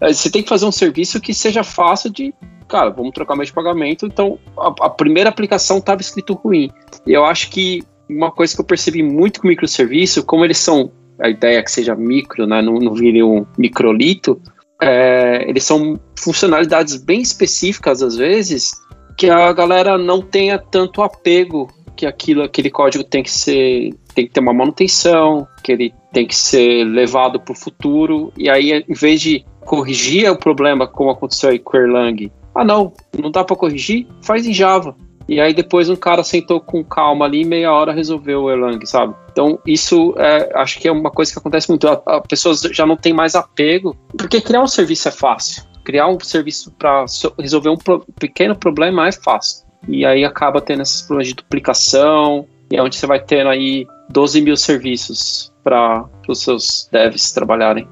é, 0.00 0.12
você 0.12 0.30
tem 0.30 0.42
que 0.42 0.48
fazer 0.48 0.66
um 0.66 0.72
serviço 0.72 1.20
que 1.20 1.32
seja 1.32 1.64
fácil 1.64 2.10
de. 2.10 2.34
Cara, 2.68 2.90
vamos 2.90 3.12
trocar 3.12 3.34
meio 3.34 3.46
de 3.46 3.52
pagamento. 3.52 4.06
Então, 4.06 4.38
a, 4.58 4.86
a 4.86 4.90
primeira 4.90 5.30
aplicação 5.30 5.78
estava 5.78 6.00
escrito 6.00 6.34
ruim. 6.34 6.70
E 7.06 7.12
eu 7.12 7.24
acho 7.24 7.48
que 7.48 7.82
uma 8.10 8.30
coisa 8.30 8.54
que 8.54 8.60
eu 8.60 8.64
percebi 8.64 9.02
muito 9.02 9.40
com 9.40 9.48
microserviço, 9.48 10.24
como 10.24 10.44
eles 10.44 10.58
são, 10.58 10.90
a 11.18 11.28
ideia 11.28 11.58
é 11.58 11.62
que 11.62 11.70
seja 11.70 11.94
micro, 11.94 12.46
né, 12.46 12.60
não, 12.60 12.74
não 12.74 12.92
vire 12.92 13.22
um 13.22 13.46
microlito, 13.56 14.40
é, 14.82 15.48
eles 15.48 15.64
são 15.64 15.98
funcionalidades 16.18 16.96
bem 16.96 17.20
específicas 17.20 18.02
às 18.02 18.16
vezes, 18.16 18.72
que 19.16 19.30
a 19.30 19.52
galera 19.52 19.96
não 19.96 20.20
tenha 20.20 20.58
tanto 20.58 21.02
apego 21.02 21.68
que 21.96 22.06
aquilo, 22.06 22.42
aquele 22.42 22.70
código 22.70 23.02
tem 23.02 23.22
que 23.22 23.30
ser, 23.30 23.94
tem 24.14 24.26
que 24.26 24.32
ter 24.32 24.40
uma 24.40 24.52
manutenção, 24.52 25.46
que 25.64 25.72
ele 25.72 25.94
tem 26.12 26.26
que 26.26 26.36
ser 26.36 26.84
levado 26.84 27.40
para 27.40 27.52
o 27.52 27.56
futuro, 27.56 28.32
e 28.36 28.48
aí 28.48 28.84
em 28.88 28.94
vez 28.94 29.20
de 29.20 29.44
corrigir 29.64 30.30
o 30.30 30.38
problema 30.38 30.86
como 30.86 31.10
aconteceu 31.10 31.50
aí 31.50 31.58
com 31.58 31.76
o 31.76 31.80
Erlang, 31.80 32.30
ah 32.54 32.64
não, 32.64 32.92
não 33.18 33.30
dá 33.30 33.42
para 33.42 33.56
corrigir, 33.56 34.06
faz 34.22 34.46
em 34.46 34.52
Java. 34.52 34.96
E 35.28 35.40
aí 35.40 35.52
depois 35.52 35.90
um 35.90 35.96
cara 35.96 36.22
sentou 36.22 36.60
com 36.60 36.84
calma 36.84 37.24
ali 37.24 37.44
meia 37.44 37.72
hora 37.72 37.92
resolveu 37.92 38.44
o 38.44 38.50
Erlang, 38.50 38.84
sabe? 38.86 39.14
Então 39.32 39.58
isso 39.66 40.14
é, 40.16 40.52
acho 40.54 40.78
que 40.78 40.86
é 40.86 40.92
uma 40.92 41.10
coisa 41.10 41.32
que 41.32 41.38
acontece 41.38 41.68
muito. 41.68 41.88
A, 41.88 42.00
a 42.06 42.20
pessoas 42.20 42.60
já 42.60 42.86
não 42.86 42.96
tem 42.96 43.12
mais 43.12 43.34
apego, 43.34 43.96
porque 44.16 44.40
criar 44.40 44.62
um 44.62 44.68
serviço 44.68 45.08
é 45.08 45.10
fácil. 45.10 45.64
Criar 45.84 46.08
um 46.08 46.18
serviço 46.20 46.72
para 46.72 47.06
so, 47.08 47.32
resolver 47.38 47.70
um 47.70 47.76
pro, 47.76 48.04
pequeno 48.18 48.56
problema 48.56 49.08
é 49.08 49.12
fácil. 49.12 49.65
E 49.88 50.04
aí 50.04 50.24
acaba 50.24 50.60
tendo 50.60 50.82
esses 50.82 51.02
problemas 51.02 51.28
de 51.28 51.34
duplicação, 51.34 52.46
e 52.70 52.76
é 52.76 52.82
onde 52.82 52.96
você 52.96 53.06
vai 53.06 53.20
tendo 53.22 53.48
aí 53.48 53.86
12 54.10 54.40
mil 54.40 54.56
serviços 54.56 55.52
para 55.62 56.04
os 56.28 56.42
seus 56.42 56.88
devs 56.92 57.32
trabalharem. 57.32 57.88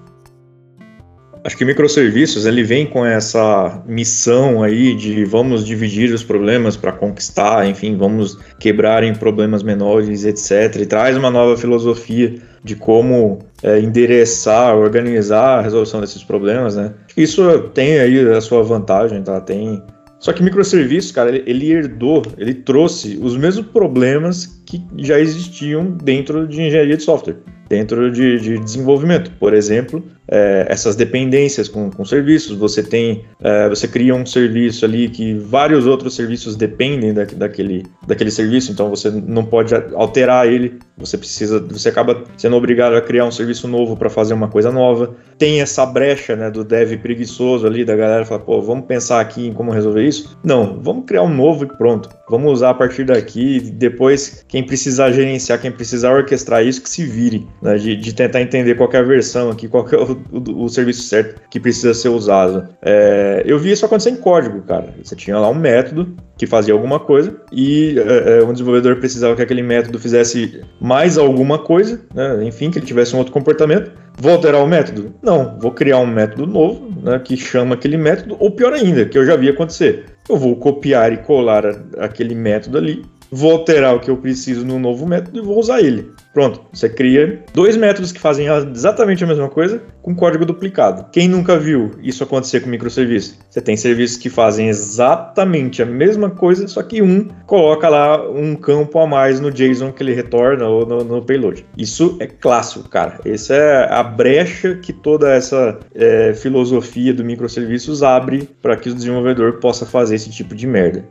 Acho 1.44 1.58
que 1.58 1.64
microserviços 1.64 2.46
ele 2.46 2.62
vem 2.62 2.86
com 2.86 3.04
essa 3.04 3.82
missão 3.86 4.62
aí 4.62 4.94
de 4.94 5.26
vamos 5.26 5.62
dividir 5.62 6.10
os 6.14 6.24
problemas 6.24 6.74
para 6.74 6.90
conquistar, 6.90 7.68
enfim, 7.68 7.98
vamos 7.98 8.38
quebrar 8.58 9.04
em 9.04 9.14
problemas 9.14 9.62
menores, 9.62 10.24
etc. 10.24 10.80
E 10.80 10.86
traz 10.86 11.18
uma 11.18 11.30
nova 11.30 11.54
filosofia 11.58 12.36
de 12.64 12.74
como 12.74 13.40
é, 13.62 13.78
endereçar, 13.78 14.74
organizar 14.74 15.58
a 15.58 15.60
resolução 15.60 16.00
desses 16.00 16.24
problemas, 16.24 16.76
né? 16.76 16.94
Isso 17.14 17.68
tem 17.74 18.00
aí 18.00 18.26
a 18.32 18.40
sua 18.40 18.62
vantagem, 18.62 19.22
tá? 19.22 19.38
Tem 19.38 19.82
só 20.24 20.32
que 20.32 20.42
microserviços, 20.42 21.12
cara, 21.12 21.28
ele, 21.28 21.42
ele, 21.46 21.70
herdou, 21.70 22.22
ele 22.38 22.54
trouxe 22.54 23.18
os 23.20 23.36
mesmos 23.36 23.66
problemas 23.66 24.58
que 24.64 24.82
já 24.96 25.20
existiam 25.20 25.90
dentro 26.02 26.48
de 26.48 26.62
engenharia 26.62 26.96
de 26.96 27.02
software, 27.02 27.36
dentro 27.68 28.10
de, 28.10 28.40
de 28.40 28.58
desenvolvimento. 28.58 29.30
Por 29.32 29.52
exemplo, 29.52 30.02
é, 30.28 30.66
essas 30.68 30.96
dependências 30.96 31.68
com, 31.68 31.90
com 31.90 32.04
serviços. 32.04 32.56
Você 32.58 32.82
tem, 32.82 33.24
é, 33.40 33.68
você 33.68 33.86
cria 33.86 34.14
um 34.14 34.24
serviço 34.24 34.84
ali 34.84 35.08
que 35.08 35.34
vários 35.34 35.86
outros 35.86 36.14
serviços 36.14 36.56
dependem 36.56 37.12
da, 37.12 37.24
daquele, 37.24 37.84
daquele 38.06 38.30
serviço, 38.30 38.72
então 38.72 38.88
você 38.88 39.10
não 39.10 39.44
pode 39.44 39.74
alterar 39.94 40.46
ele. 40.46 40.78
Você 40.96 41.18
precisa, 41.18 41.60
você 41.60 41.88
acaba 41.88 42.24
sendo 42.36 42.56
obrigado 42.56 42.94
a 42.94 43.00
criar 43.00 43.24
um 43.24 43.30
serviço 43.30 43.66
novo 43.66 43.96
para 43.96 44.08
fazer 44.08 44.34
uma 44.34 44.48
coisa 44.48 44.70
nova. 44.70 45.14
Tem 45.36 45.60
essa 45.60 45.84
brecha, 45.84 46.36
né, 46.36 46.50
do 46.50 46.64
dev 46.64 46.96
preguiçoso 46.98 47.66
ali 47.66 47.84
da 47.84 47.96
galera 47.96 48.24
fala, 48.24 48.40
pô, 48.40 48.60
vamos 48.60 48.86
pensar 48.86 49.20
aqui 49.20 49.48
em 49.48 49.52
como 49.52 49.72
resolver 49.72 50.06
isso? 50.06 50.38
Não, 50.44 50.80
vamos 50.80 51.04
criar 51.06 51.22
um 51.22 51.34
novo 51.34 51.64
e 51.64 51.66
pronto. 51.66 52.08
Vamos 52.30 52.52
usar 52.52 52.70
a 52.70 52.74
partir 52.74 53.04
daqui. 53.04 53.60
Depois, 53.60 54.44
quem 54.48 54.64
precisar 54.64 55.10
gerenciar, 55.10 55.60
quem 55.60 55.72
precisar 55.72 56.14
orquestrar 56.14 56.64
isso, 56.64 56.80
que 56.80 56.88
se 56.88 57.04
vire, 57.04 57.46
né, 57.60 57.76
de, 57.76 57.96
de 57.96 58.14
tentar 58.14 58.40
entender 58.40 58.76
qual 58.76 58.88
é 58.92 58.98
a 58.98 59.02
versão 59.02 59.50
aqui, 59.50 59.68
qual 59.68 59.86
é 59.90 59.96
o 59.96 60.13
o, 60.32 60.64
o, 60.64 60.68
serviço 60.68 61.02
certo 61.02 61.40
que 61.50 61.60
precisa 61.60 61.94
ser 61.94 62.08
usado. 62.08 62.68
É, 62.82 63.42
eu 63.46 63.58
vi 63.58 63.72
isso 63.72 63.84
acontecer 63.84 64.10
em 64.10 64.16
código, 64.16 64.62
cara. 64.62 64.94
Você 65.02 65.16
tinha 65.16 65.38
lá 65.38 65.48
um 65.48 65.54
método 65.54 66.14
que 66.36 66.46
fazia 66.46 66.74
alguma 66.74 66.98
coisa 66.98 67.36
e 67.52 67.98
é, 67.98 68.38
é, 68.38 68.44
um 68.44 68.52
desenvolvedor 68.52 68.96
precisava 68.96 69.36
que 69.36 69.42
aquele 69.42 69.62
método 69.62 69.98
fizesse 69.98 70.60
mais 70.80 71.16
alguma 71.16 71.58
coisa, 71.58 72.00
né? 72.14 72.44
enfim, 72.44 72.70
que 72.70 72.78
ele 72.78 72.86
tivesse 72.86 73.14
um 73.14 73.18
outro 73.18 73.32
comportamento. 73.32 73.92
Vou 74.16 74.32
alterar 74.32 74.62
o 74.62 74.66
método? 74.66 75.14
Não, 75.22 75.58
vou 75.58 75.72
criar 75.72 75.98
um 75.98 76.06
método 76.06 76.46
novo 76.46 76.88
né, 77.02 77.18
que 77.18 77.36
chama 77.36 77.74
aquele 77.74 77.96
método, 77.96 78.36
ou 78.38 78.50
pior 78.50 78.72
ainda, 78.72 79.04
que 79.04 79.18
eu 79.18 79.26
já 79.26 79.36
vi 79.36 79.48
acontecer. 79.48 80.06
Eu 80.28 80.36
vou 80.36 80.56
copiar 80.56 81.12
e 81.12 81.18
colar 81.18 81.64
aquele 81.98 82.34
método 82.34 82.78
ali 82.78 83.04
vou 83.34 83.50
alterar 83.50 83.96
o 83.96 84.00
que 84.00 84.08
eu 84.08 84.16
preciso 84.16 84.64
no 84.64 84.78
novo 84.78 85.06
método 85.06 85.38
e 85.38 85.42
vou 85.42 85.58
usar 85.58 85.80
ele. 85.80 86.12
Pronto, 86.32 86.60
você 86.72 86.88
cria 86.88 87.44
dois 87.52 87.76
métodos 87.76 88.12
que 88.12 88.20
fazem 88.20 88.46
exatamente 88.46 89.24
a 89.24 89.26
mesma 89.26 89.48
coisa 89.48 89.82
com 90.00 90.14
código 90.14 90.44
duplicado. 90.44 91.06
Quem 91.10 91.28
nunca 91.28 91.58
viu 91.58 91.92
isso 92.00 92.22
acontecer 92.22 92.60
com 92.60 92.70
microserviços? 92.70 93.38
Você 93.50 93.60
tem 93.60 93.76
serviços 93.76 94.16
que 94.16 94.30
fazem 94.30 94.68
exatamente 94.68 95.82
a 95.82 95.86
mesma 95.86 96.30
coisa, 96.30 96.68
só 96.68 96.82
que 96.82 97.02
um 97.02 97.28
coloca 97.46 97.88
lá 97.88 98.28
um 98.30 98.54
campo 98.54 98.98
a 99.00 99.06
mais 99.06 99.40
no 99.40 99.50
JSON 99.50 99.92
que 99.92 100.02
ele 100.02 100.14
retorna 100.14 100.68
ou 100.68 100.86
no, 100.86 101.04
no 101.04 101.24
payload. 101.24 101.66
Isso 101.76 102.16
é 102.20 102.26
clássico, 102.26 102.88
cara. 102.88 103.20
Essa 103.24 103.54
é 103.54 103.92
a 103.92 104.02
brecha 104.02 104.76
que 104.76 104.92
toda 104.92 105.32
essa 105.32 105.80
é, 105.94 106.34
filosofia 106.34 107.12
do 107.12 107.24
microserviços 107.24 108.02
abre 108.02 108.48
para 108.62 108.76
que 108.76 108.90
o 108.90 108.94
desenvolvedor 108.94 109.54
possa 109.54 109.84
fazer 109.84 110.14
esse 110.14 110.30
tipo 110.30 110.54
de 110.54 110.66
merda 110.66 111.04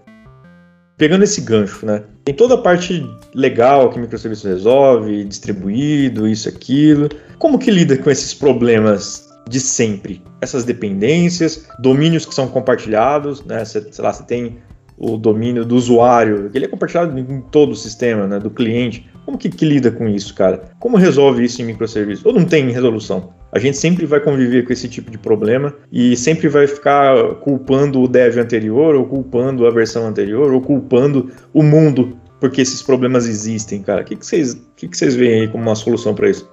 pegando 0.97 1.23
esse 1.23 1.41
gancho, 1.41 1.85
né? 1.85 2.03
Tem 2.23 2.33
toda 2.33 2.55
a 2.55 2.57
parte 2.57 3.05
legal 3.33 3.89
que 3.89 3.97
o 3.97 4.01
microserviço 4.01 4.47
resolve, 4.47 5.23
distribuído, 5.23 6.27
isso, 6.27 6.47
aquilo. 6.47 7.09
Como 7.37 7.59
que 7.59 7.71
lida 7.71 7.97
com 7.97 8.09
esses 8.09 8.33
problemas 8.33 9.29
de 9.49 9.59
sempre? 9.59 10.21
Essas 10.41 10.63
dependências, 10.63 11.67
domínios 11.79 12.25
que 12.25 12.33
são 12.33 12.47
compartilhados, 12.47 13.43
né? 13.45 13.63
Você, 13.65 13.85
sei 13.91 14.03
lá, 14.03 14.13
você 14.13 14.23
tem 14.23 14.57
o 14.97 15.17
domínio 15.17 15.65
do 15.65 15.75
usuário, 15.75 16.49
ele 16.53 16.65
é 16.65 16.67
compartilhado 16.67 17.17
em 17.17 17.41
todo 17.41 17.71
o 17.71 17.75
sistema, 17.75 18.27
né, 18.27 18.39
do 18.39 18.49
cliente. 18.49 19.09
Como 19.25 19.37
que, 19.37 19.49
que 19.49 19.65
lida 19.65 19.91
com 19.91 20.07
isso, 20.07 20.33
cara? 20.33 20.71
Como 20.79 20.97
resolve 20.97 21.43
isso 21.43 21.61
em 21.61 21.65
microserviços? 21.65 22.25
Ou 22.25 22.33
não 22.33 22.45
tem 22.45 22.69
resolução? 22.69 23.33
A 23.53 23.59
gente 23.59 23.77
sempre 23.77 24.05
vai 24.07 24.19
conviver 24.19 24.65
com 24.65 24.73
esse 24.73 24.89
tipo 24.89 25.11
de 25.11 25.17
problema 25.17 25.75
e 25.91 26.17
sempre 26.17 26.47
vai 26.47 26.65
ficar 26.65 27.35
culpando 27.35 28.01
o 28.01 28.07
dev 28.07 28.39
anterior, 28.39 28.95
ou 28.95 29.05
culpando 29.05 29.67
a 29.67 29.69
versão 29.69 30.07
anterior, 30.07 30.51
ou 30.51 30.59
culpando 30.59 31.31
o 31.53 31.61
mundo 31.61 32.17
porque 32.39 32.59
esses 32.59 32.81
problemas 32.81 33.25
existem, 33.25 33.81
cara. 33.81 34.01
O 34.01 34.03
que, 34.03 34.15
vocês, 34.15 34.61
que, 34.75 34.87
que 34.89 34.97
vocês 34.97 35.15
veem 35.15 35.41
aí 35.41 35.47
como 35.47 35.63
uma 35.63 35.75
solução 35.75 36.13
para 36.13 36.29
isso? 36.29 36.51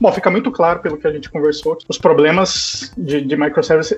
Bom, 0.00 0.10
fica 0.12 0.30
muito 0.30 0.50
claro 0.50 0.80
pelo 0.80 0.96
que 0.96 1.06
a 1.06 1.12
gente 1.12 1.28
conversou, 1.28 1.76
os 1.88 1.98
problemas 1.98 2.92
de, 2.96 3.20
de 3.20 3.36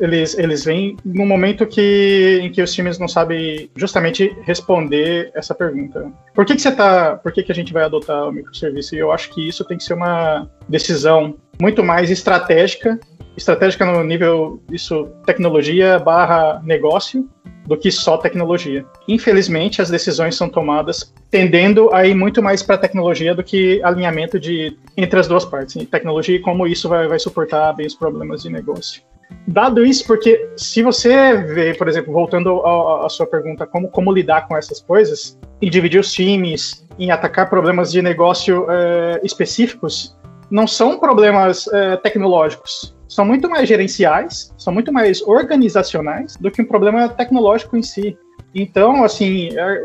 eles, 0.01 0.37
eles 0.37 0.65
vêm 0.65 0.97
no 1.05 1.27
momento 1.27 1.67
que, 1.67 2.41
em 2.43 2.51
que 2.51 2.63
os 2.63 2.73
times 2.73 2.99
não 2.99 3.07
sabem 3.07 3.71
justamente 3.77 4.35
responder 4.43 5.31
essa 5.35 5.55
pergunta. 5.55 6.11
Por 6.35 6.45
que, 6.45 6.57
que 6.57 6.63
você 6.63 6.73
tá, 6.73 7.17
por 7.17 7.31
que, 7.33 7.43
que 7.43 7.53
a 7.53 7.55
gente 7.55 7.73
vai 7.73 7.85
adotar 7.85 8.29
o 8.29 8.33
microserviço? 8.33 8.97
E 8.97 8.99
eu 8.99 9.13
acho 9.13 9.31
que 9.31 9.47
isso 9.47 9.65
tem 9.65 9.77
que 9.77 9.85
ser 9.85 9.95
uma 9.95 10.51
decisão 10.69 11.37
muito 11.61 11.83
mais 11.85 12.11
estratégica, 12.11 12.99
estratégica 13.37 13.85
no 13.85 14.03
nível 14.03 14.63
isso 14.71 15.07
tecnologia 15.25 15.99
barra 15.99 16.61
negócio, 16.65 17.29
do 17.67 17.77
que 17.77 17.91
só 17.91 18.17
tecnologia. 18.17 18.85
Infelizmente, 19.07 19.81
as 19.81 19.89
decisões 19.89 20.35
são 20.35 20.49
tomadas 20.49 21.15
tendendo 21.31 21.95
a 21.95 22.05
ir 22.05 22.15
muito 22.15 22.43
mais 22.43 22.63
para 22.63 22.77
tecnologia 22.77 23.33
do 23.35 23.45
que 23.45 23.81
alinhamento 23.85 24.41
de 24.41 24.77
entre 24.97 25.21
as 25.21 25.29
duas 25.29 25.45
partes, 25.45 25.77
tecnologia 25.87 26.37
e 26.37 26.41
como 26.41 26.67
isso 26.67 26.89
vai, 26.89 27.07
vai 27.07 27.19
suportar 27.19 27.73
bem 27.75 27.87
os 27.87 27.95
problemas 27.95 28.43
de 28.43 28.51
negócio. 28.51 29.03
Dado 29.47 29.85
isso, 29.85 30.05
porque 30.05 30.51
se 30.57 30.83
você 30.83 31.37
vê, 31.37 31.73
por 31.73 31.87
exemplo, 31.87 32.13
voltando 32.13 32.61
à 32.67 33.09
sua 33.09 33.27
pergunta, 33.27 33.65
como, 33.65 33.89
como 33.89 34.13
lidar 34.13 34.49
com 34.49 34.57
essas 34.57 34.81
coisas, 34.81 35.39
em 35.63 35.71
dividir 35.71 36.01
os 36.01 36.13
times, 36.13 36.85
em 36.99 37.13
atacar 37.13 37.49
problemas 37.49 37.93
de 37.93 38.03
negócio 38.03 38.67
é, 38.69 39.21
específicos, 39.23 40.17
não 40.51 40.67
são 40.67 40.99
problemas 40.99 41.67
é, 41.69 41.97
tecnológicos, 41.97 42.95
são 43.09 43.25
muito 43.25 43.49
mais 43.51 43.69
gerenciais, 43.69 44.53
são 44.57 44.73
muito 44.73 44.93
mais 44.93 45.21
organizacionais 45.23 46.37
do 46.37 46.51
que 46.51 46.63
um 46.63 46.65
problema 46.65 47.09
tecnológico 47.09 47.77
em 47.77 47.83
si. 47.83 48.17
Então, 48.55 49.05
assim, 49.05 49.51
é, 49.59 49.83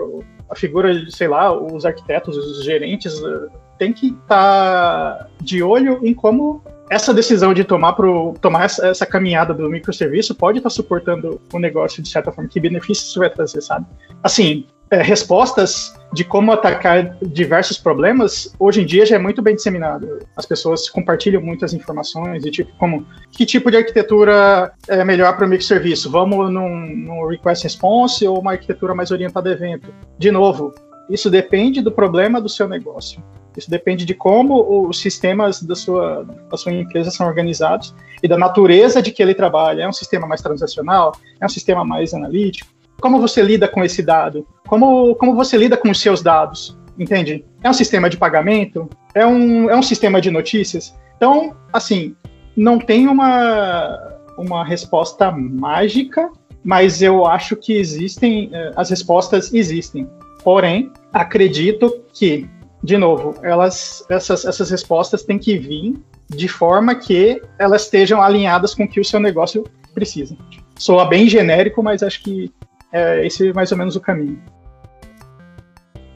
a 0.49 0.55
figura, 0.55 0.93
sei 1.09 1.27
lá, 1.27 1.51
os 1.51 1.85
arquitetos, 1.85 2.37
os 2.37 2.63
gerentes, 2.63 3.21
eh, 3.21 3.47
tem 3.77 3.91
que 3.91 4.07
estar 4.07 4.27
tá 4.27 5.27
de 5.41 5.61
olho 5.63 5.99
em 6.03 6.13
como 6.13 6.63
essa 6.89 7.13
decisão 7.13 7.53
de 7.53 7.63
tomar, 7.63 7.93
pro, 7.93 8.35
tomar 8.39 8.65
essa, 8.65 9.05
caminhada 9.05 9.53
do 9.53 9.67
microserviço 9.67 10.35
pode 10.35 10.59
estar 10.59 10.69
tá 10.69 10.75
suportando 10.75 11.41
o 11.51 11.59
negócio 11.59 12.01
de 12.01 12.09
certa 12.09 12.31
forma. 12.31 12.49
Que 12.49 12.59
benefícios 12.59 13.09
isso 13.09 13.19
vai 13.19 13.29
trazer, 13.29 13.61
sabe? 13.61 13.87
Assim, 14.21 14.67
é, 14.89 15.01
respostas 15.01 15.93
de 16.13 16.23
como 16.23 16.51
atacar 16.51 17.17
diversos 17.21 17.77
problemas, 17.77 18.53
hoje 18.57 18.81
em 18.81 18.85
dia 18.85 19.05
já 19.05 19.15
é 19.15 19.19
muito 19.19 19.41
bem 19.41 19.55
disseminado. 19.55 20.19
As 20.35 20.45
pessoas 20.45 20.89
compartilham 20.89 21.41
muitas 21.41 21.73
informações 21.73 22.43
de 22.43 22.51
tipo 22.51 22.71
como 22.77 23.05
que 23.31 23.45
tipo 23.45 23.69
de 23.69 23.77
arquitetura 23.77 24.71
é 24.87 25.03
melhor 25.03 25.35
para 25.35 25.45
o 25.45 25.49
microserviço? 25.49 26.09
Vamos 26.09 26.51
num, 26.51 26.69
num 26.69 27.27
request 27.27 27.63
response 27.63 28.25
ou 28.27 28.39
uma 28.39 28.51
arquitetura 28.51 28.95
mais 28.95 29.11
orientada 29.11 29.49
a 29.49 29.53
evento? 29.53 29.93
De 30.17 30.31
novo, 30.31 30.73
isso 31.09 31.29
depende 31.29 31.81
do 31.81 31.91
problema 31.91 32.39
do 32.39 32.47
seu 32.49 32.67
negócio. 32.67 33.21
Isso 33.57 33.69
depende 33.69 34.05
de 34.05 34.13
como 34.13 34.87
os 34.87 34.99
sistemas 34.99 35.61
da 35.61 35.75
sua, 35.75 36.25
da 36.49 36.57
sua 36.57 36.73
empresa 36.73 37.09
são 37.09 37.25
organizados 37.25 37.95
e 38.21 38.27
da 38.27 38.37
natureza 38.37 39.01
de 39.01 39.11
que 39.11 39.23
ele 39.23 39.33
trabalha. 39.33 39.83
É 39.83 39.87
um 39.87 39.93
sistema 39.93 40.27
mais 40.27 40.41
transacional? 40.41 41.15
É 41.39 41.45
um 41.45 41.49
sistema 41.49 41.85
mais 41.85 42.13
analítico? 42.13 42.74
Como 42.99 43.19
você 43.19 43.41
lida 43.41 43.67
com 43.67 43.83
esse 43.83 44.01
dado? 44.01 44.47
Como, 44.67 45.15
como 45.15 45.35
você 45.35 45.57
lida 45.57 45.77
com 45.77 45.89
os 45.89 45.99
seus 45.99 46.21
dados? 46.21 46.77
Entende? 46.97 47.45
É 47.63 47.69
um 47.69 47.73
sistema 47.73 48.09
de 48.09 48.17
pagamento? 48.17 48.89
É 49.13 49.25
um, 49.25 49.69
é 49.69 49.75
um 49.75 49.83
sistema 49.83 50.21
de 50.21 50.31
notícias? 50.31 50.95
Então, 51.17 51.55
assim, 51.71 52.15
não 52.55 52.79
tem 52.79 53.07
uma, 53.07 54.17
uma 54.37 54.63
resposta 54.63 55.31
mágica, 55.31 56.29
mas 56.63 57.01
eu 57.01 57.25
acho 57.25 57.55
que 57.55 57.73
existem, 57.73 58.49
eh, 58.51 58.71
as 58.75 58.89
respostas 58.89 59.53
existem. 59.53 60.09
Porém, 60.43 60.91
acredito 61.13 62.01
que 62.13 62.49
de 62.85 62.97
novo, 62.97 63.33
elas, 63.41 64.05
essas, 64.09 64.45
essas 64.45 64.69
respostas 64.69 65.23
têm 65.23 65.39
que 65.39 65.57
vir 65.57 65.95
de 66.29 66.47
forma 66.47 66.93
que 66.93 67.41
elas 67.57 67.83
estejam 67.83 68.21
alinhadas 68.21 68.75
com 68.75 68.83
o 68.83 68.87
que 68.87 68.99
o 68.99 69.05
seu 69.05 69.19
negócio 69.19 69.63
precisa. 69.93 70.37
Soa 70.77 71.05
bem 71.05 71.27
genérico, 71.27 71.81
mas 71.81 72.03
acho 72.03 72.21
que 72.21 72.53
é 72.91 73.25
esse 73.25 73.49
é 73.49 73.53
mais 73.53 73.71
ou 73.71 73.77
menos 73.77 73.95
o 73.95 74.01
caminho. 74.01 74.41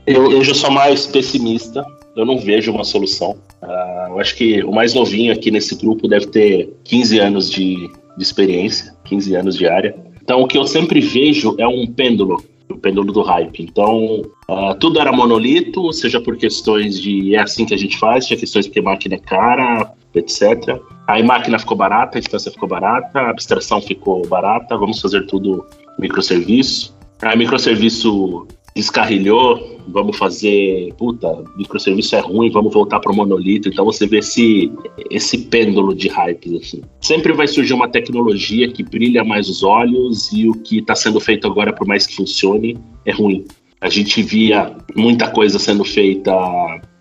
Eu, 0.05 0.31
eu 0.31 0.43
já 0.43 0.53
sou 0.53 0.71
mais 0.71 1.05
pessimista, 1.05 1.85
eu 2.15 2.25
não 2.25 2.39
vejo 2.39 2.71
uma 2.71 2.83
solução. 2.83 3.37
Uh, 3.61 4.09
eu 4.09 4.19
acho 4.19 4.35
que 4.35 4.63
o 4.63 4.71
mais 4.71 4.93
novinho 4.93 5.31
aqui 5.31 5.51
nesse 5.51 5.75
grupo 5.75 6.07
deve 6.07 6.27
ter 6.27 6.73
15 6.83 7.19
anos 7.19 7.51
de, 7.51 7.75
de 8.17 8.23
experiência, 8.23 8.95
15 9.05 9.35
anos 9.35 9.55
de 9.55 9.67
área. 9.67 9.95
Então, 10.21 10.41
o 10.41 10.47
que 10.47 10.57
eu 10.57 10.65
sempre 10.65 10.99
vejo 10.99 11.55
é 11.57 11.67
um 11.67 11.85
pêndulo 11.85 12.43
o 12.69 12.77
pêndulo 12.77 13.11
do 13.11 13.21
hype. 13.21 13.63
Então, 13.63 14.21
uh, 14.49 14.75
tudo 14.79 14.99
era 14.99 15.11
monolito, 15.11 15.91
seja 15.91 16.21
por 16.21 16.37
questões 16.37 16.99
de 16.99 17.35
é 17.35 17.41
assim 17.41 17.65
que 17.65 17.73
a 17.73 17.77
gente 17.77 17.97
faz, 17.97 18.27
tinha 18.27 18.39
questões 18.39 18.67
porque 18.67 18.81
máquina 18.81 19.15
é 19.15 19.19
cara, 19.19 19.91
etc. 20.13 20.79
Aí 21.07 21.23
máquina 21.23 21.57
ficou 21.57 21.75
barata, 21.75 22.17
a 22.17 22.19
instância 22.19 22.51
ficou 22.51 22.69
barata, 22.69 23.19
a 23.19 23.29
abstração 23.31 23.81
ficou 23.81 24.25
barata, 24.27 24.77
vamos 24.77 25.01
fazer 25.01 25.25
tudo 25.25 25.65
microserviço. 25.99 26.97
Aí 27.21 27.37
microserviço 27.37 28.47
descarrilhou, 28.75 29.79
vamos 29.87 30.17
fazer, 30.17 30.93
puta, 30.97 31.43
microserviço 31.57 32.15
é 32.15 32.19
ruim, 32.19 32.49
vamos 32.49 32.73
voltar 32.73 32.99
para 32.99 33.11
o 33.11 33.15
monolito. 33.15 33.67
Então 33.67 33.83
você 33.83 34.07
vê 34.07 34.19
esse, 34.19 34.71
esse 35.09 35.37
pêndulo 35.37 35.93
de 35.93 36.07
hypes 36.07 36.53
assim. 36.53 36.81
Sempre 37.01 37.33
vai 37.33 37.47
surgir 37.47 37.73
uma 37.73 37.89
tecnologia 37.89 38.71
que 38.71 38.83
brilha 38.83 39.23
mais 39.23 39.49
os 39.49 39.63
olhos 39.63 40.31
e 40.31 40.47
o 40.47 40.53
que 40.53 40.79
está 40.79 40.95
sendo 40.95 41.19
feito 41.19 41.47
agora, 41.47 41.73
por 41.73 41.87
mais 41.87 42.07
que 42.07 42.15
funcione, 42.15 42.77
é 43.05 43.11
ruim. 43.11 43.45
A 43.81 43.89
gente 43.89 44.21
via 44.21 44.75
muita 44.95 45.29
coisa 45.29 45.57
sendo 45.57 45.83
feita, 45.83 46.31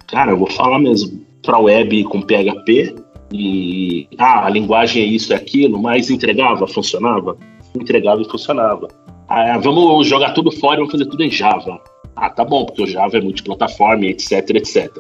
cara, 0.07 0.33
eu 0.33 0.39
vou 0.39 0.51
falar 0.51 0.79
mesmo, 0.79 1.21
para 1.43 1.59
web 1.59 2.05
com 2.05 2.23
PHP 2.23 2.95
e 3.33 4.09
ah, 4.17 4.47
a 4.47 4.51
linguagem 4.51 5.03
é 5.03 5.07
isso, 5.07 5.33
é 5.33 5.37
aquilo, 5.37 5.81
mas 5.81 6.11
entregava, 6.11 6.67
funcionava, 6.67 7.37
entregava 7.83 8.21
e 8.21 8.29
funcionava. 8.29 8.89
Ah, 9.29 9.59
vamos 9.59 10.07
jogar 10.07 10.33
tudo 10.33 10.51
fora 10.51 10.77
e 10.77 10.79
vamos 10.79 10.93
fazer 10.93 11.07
tudo 11.07 11.23
em 11.23 11.31
Java. 11.31 11.81
Ah, 12.17 12.31
tá 12.31 12.45
bom, 12.45 12.65
porque 12.65 12.83
o 12.83 12.87
Java 12.87 13.19
é 13.19 13.21
multiplataforma, 13.21 14.07
etc, 14.07 14.51
etc. 14.51 14.91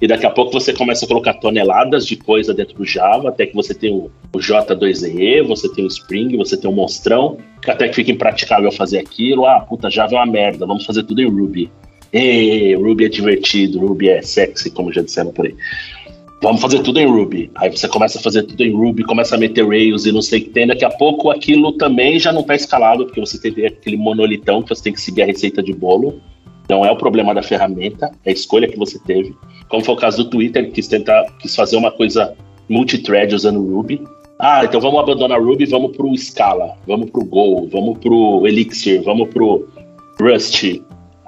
E 0.00 0.06
daqui 0.06 0.26
a 0.26 0.30
pouco 0.30 0.52
você 0.52 0.72
começa 0.72 1.04
a 1.04 1.08
colocar 1.08 1.34
toneladas 1.34 2.06
de 2.06 2.16
coisa 2.16 2.54
dentro 2.54 2.74
do 2.74 2.84
Java, 2.84 3.28
até 3.28 3.46
que 3.46 3.54
você 3.54 3.74
tem 3.74 3.92
o, 3.92 4.10
o 4.32 4.38
J2EE, 4.38 5.42
você 5.46 5.68
tem 5.72 5.84
o 5.84 5.88
Spring, 5.88 6.36
você 6.36 6.56
tem 6.56 6.70
o 6.70 6.72
Monstrão, 6.72 7.38
até 7.66 7.88
que 7.88 7.94
fica 7.94 8.10
impraticável 8.10 8.72
fazer 8.72 8.98
aquilo. 8.98 9.46
Ah, 9.46 9.60
puta, 9.60 9.90
Java 9.90 10.14
é 10.14 10.18
uma 10.18 10.26
merda, 10.26 10.66
vamos 10.66 10.84
fazer 10.84 11.02
tudo 11.04 11.20
em 11.20 11.28
Ruby. 11.28 11.70
E 12.12 12.74
Ruby 12.74 13.04
é 13.04 13.08
divertido, 13.08 13.78
Ruby 13.78 14.08
é 14.08 14.22
sexy, 14.22 14.70
como 14.70 14.92
já 14.92 15.02
disseram 15.02 15.32
por 15.32 15.46
aí 15.46 15.54
vamos 16.42 16.60
fazer 16.60 16.80
tudo 16.80 16.98
em 16.98 17.06
Ruby. 17.06 17.50
Aí 17.54 17.70
você 17.70 17.86
começa 17.88 18.18
a 18.18 18.22
fazer 18.22 18.42
tudo 18.44 18.62
em 18.62 18.72
Ruby, 18.72 19.04
começa 19.04 19.34
a 19.34 19.38
meter 19.38 19.66
Rails 19.66 20.06
e 20.06 20.12
não 20.12 20.22
sei 20.22 20.40
o 20.40 20.44
que 20.44 20.50
tem. 20.50 20.66
Daqui 20.66 20.84
a 20.84 20.90
pouco 20.90 21.30
aquilo 21.30 21.72
também 21.72 22.18
já 22.18 22.32
não 22.32 22.40
está 22.40 22.54
escalado, 22.54 23.04
porque 23.04 23.20
você 23.20 23.38
tem 23.40 23.66
aquele 23.66 23.96
monolitão 23.96 24.62
que 24.62 24.68
você 24.70 24.82
tem 24.82 24.92
que 24.92 25.00
seguir 25.00 25.22
a 25.22 25.26
receita 25.26 25.62
de 25.62 25.72
bolo. 25.72 26.20
Não 26.68 26.84
é 26.84 26.90
o 26.90 26.96
problema 26.96 27.34
da 27.34 27.42
ferramenta, 27.42 28.12
é 28.24 28.30
a 28.30 28.32
escolha 28.32 28.68
que 28.68 28.78
você 28.78 28.98
teve. 29.00 29.34
Como 29.68 29.84
foi 29.84 29.94
o 29.94 29.98
caso 29.98 30.24
do 30.24 30.30
Twitter, 30.30 30.66
que 30.66 30.72
quis 30.72 30.88
tentar 30.88 31.24
quis 31.40 31.54
fazer 31.54 31.76
uma 31.76 31.90
coisa 31.90 32.34
multithread 32.68 33.34
usando 33.34 33.60
Ruby. 33.60 34.02
Ah, 34.38 34.64
então 34.64 34.80
vamos 34.80 35.00
abandonar 35.00 35.42
Ruby, 35.42 35.66
vamos 35.66 35.94
para 35.96 36.06
o 36.06 36.16
Scala, 36.16 36.76
vamos 36.86 37.10
para 37.10 37.20
o 37.20 37.24
Go, 37.24 37.68
vamos 37.68 37.98
para 37.98 38.12
o 38.12 38.46
Elixir, 38.46 39.02
vamos 39.02 39.28
para 39.28 39.42
o 39.42 39.68
Rust, 40.18 40.80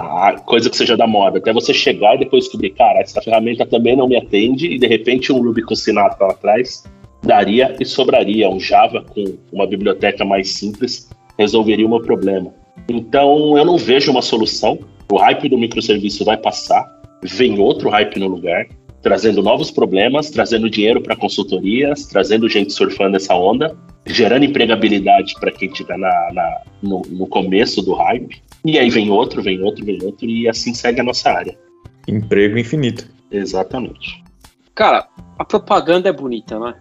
a 0.02 0.38
coisa 0.40 0.68
que 0.68 0.76
seja 0.76 0.96
da 0.96 1.06
moda, 1.06 1.38
até 1.38 1.52
você 1.52 1.72
chegar 1.72 2.14
e 2.14 2.18
depois 2.18 2.44
descobrir, 2.44 2.70
cara, 2.70 3.00
essa 3.00 3.20
ferramenta 3.22 3.64
também 3.64 3.96
não 3.96 4.08
me 4.08 4.16
atende, 4.16 4.66
e 4.66 4.78
de 4.78 4.86
repente 4.86 5.32
um 5.32 5.42
Ruby 5.42 5.62
com 5.62 5.74
Sinatra 5.74 6.26
lá 6.26 6.32
atrás 6.32 6.84
daria 7.22 7.76
e 7.80 7.84
sobraria. 7.84 8.50
Um 8.50 8.58
Java 8.58 9.02
com 9.02 9.38
uma 9.52 9.66
biblioteca 9.66 10.24
mais 10.24 10.50
simples 10.50 11.08
resolveria 11.38 11.86
o 11.86 11.90
meu 11.90 12.00
problema. 12.00 12.52
Então 12.88 13.56
eu 13.56 13.64
não 13.64 13.78
vejo 13.78 14.10
uma 14.10 14.22
solução. 14.22 14.78
O 15.10 15.18
hype 15.18 15.48
do 15.48 15.58
microserviço 15.58 16.24
vai 16.24 16.36
passar, 16.36 16.84
vem 17.22 17.58
outro 17.58 17.88
hype 17.90 18.18
no 18.18 18.28
lugar, 18.28 18.66
trazendo 19.02 19.42
novos 19.42 19.70
problemas, 19.70 20.30
trazendo 20.30 20.70
dinheiro 20.70 21.00
para 21.02 21.16
consultorias, 21.16 22.06
trazendo 22.06 22.48
gente 22.48 22.72
surfando 22.72 23.16
essa 23.16 23.34
onda, 23.34 23.76
gerando 24.06 24.44
empregabilidade 24.44 25.34
para 25.40 25.50
quem 25.50 25.68
estiver 25.68 25.98
na, 25.98 26.32
na 26.32 26.60
no, 26.82 27.02
no, 27.08 27.26
começo 27.26 27.82
do 27.82 27.92
hype. 27.94 28.40
E 28.64 28.78
aí 28.78 28.88
vem 28.90 29.10
outro, 29.10 29.42
vem 29.42 29.60
outro, 29.62 29.84
vem 29.84 29.98
outro, 30.02 30.26
e 30.26 30.48
assim 30.48 30.72
segue 30.72 31.00
a 31.00 31.04
nossa 31.04 31.30
área. 31.30 31.58
Emprego 32.06 32.56
infinito. 32.56 33.08
Exatamente. 33.30 34.22
Cara, 34.74 35.08
a 35.38 35.44
propaganda 35.44 36.08
é 36.08 36.12
bonita, 36.12 36.58
né? 36.58 36.74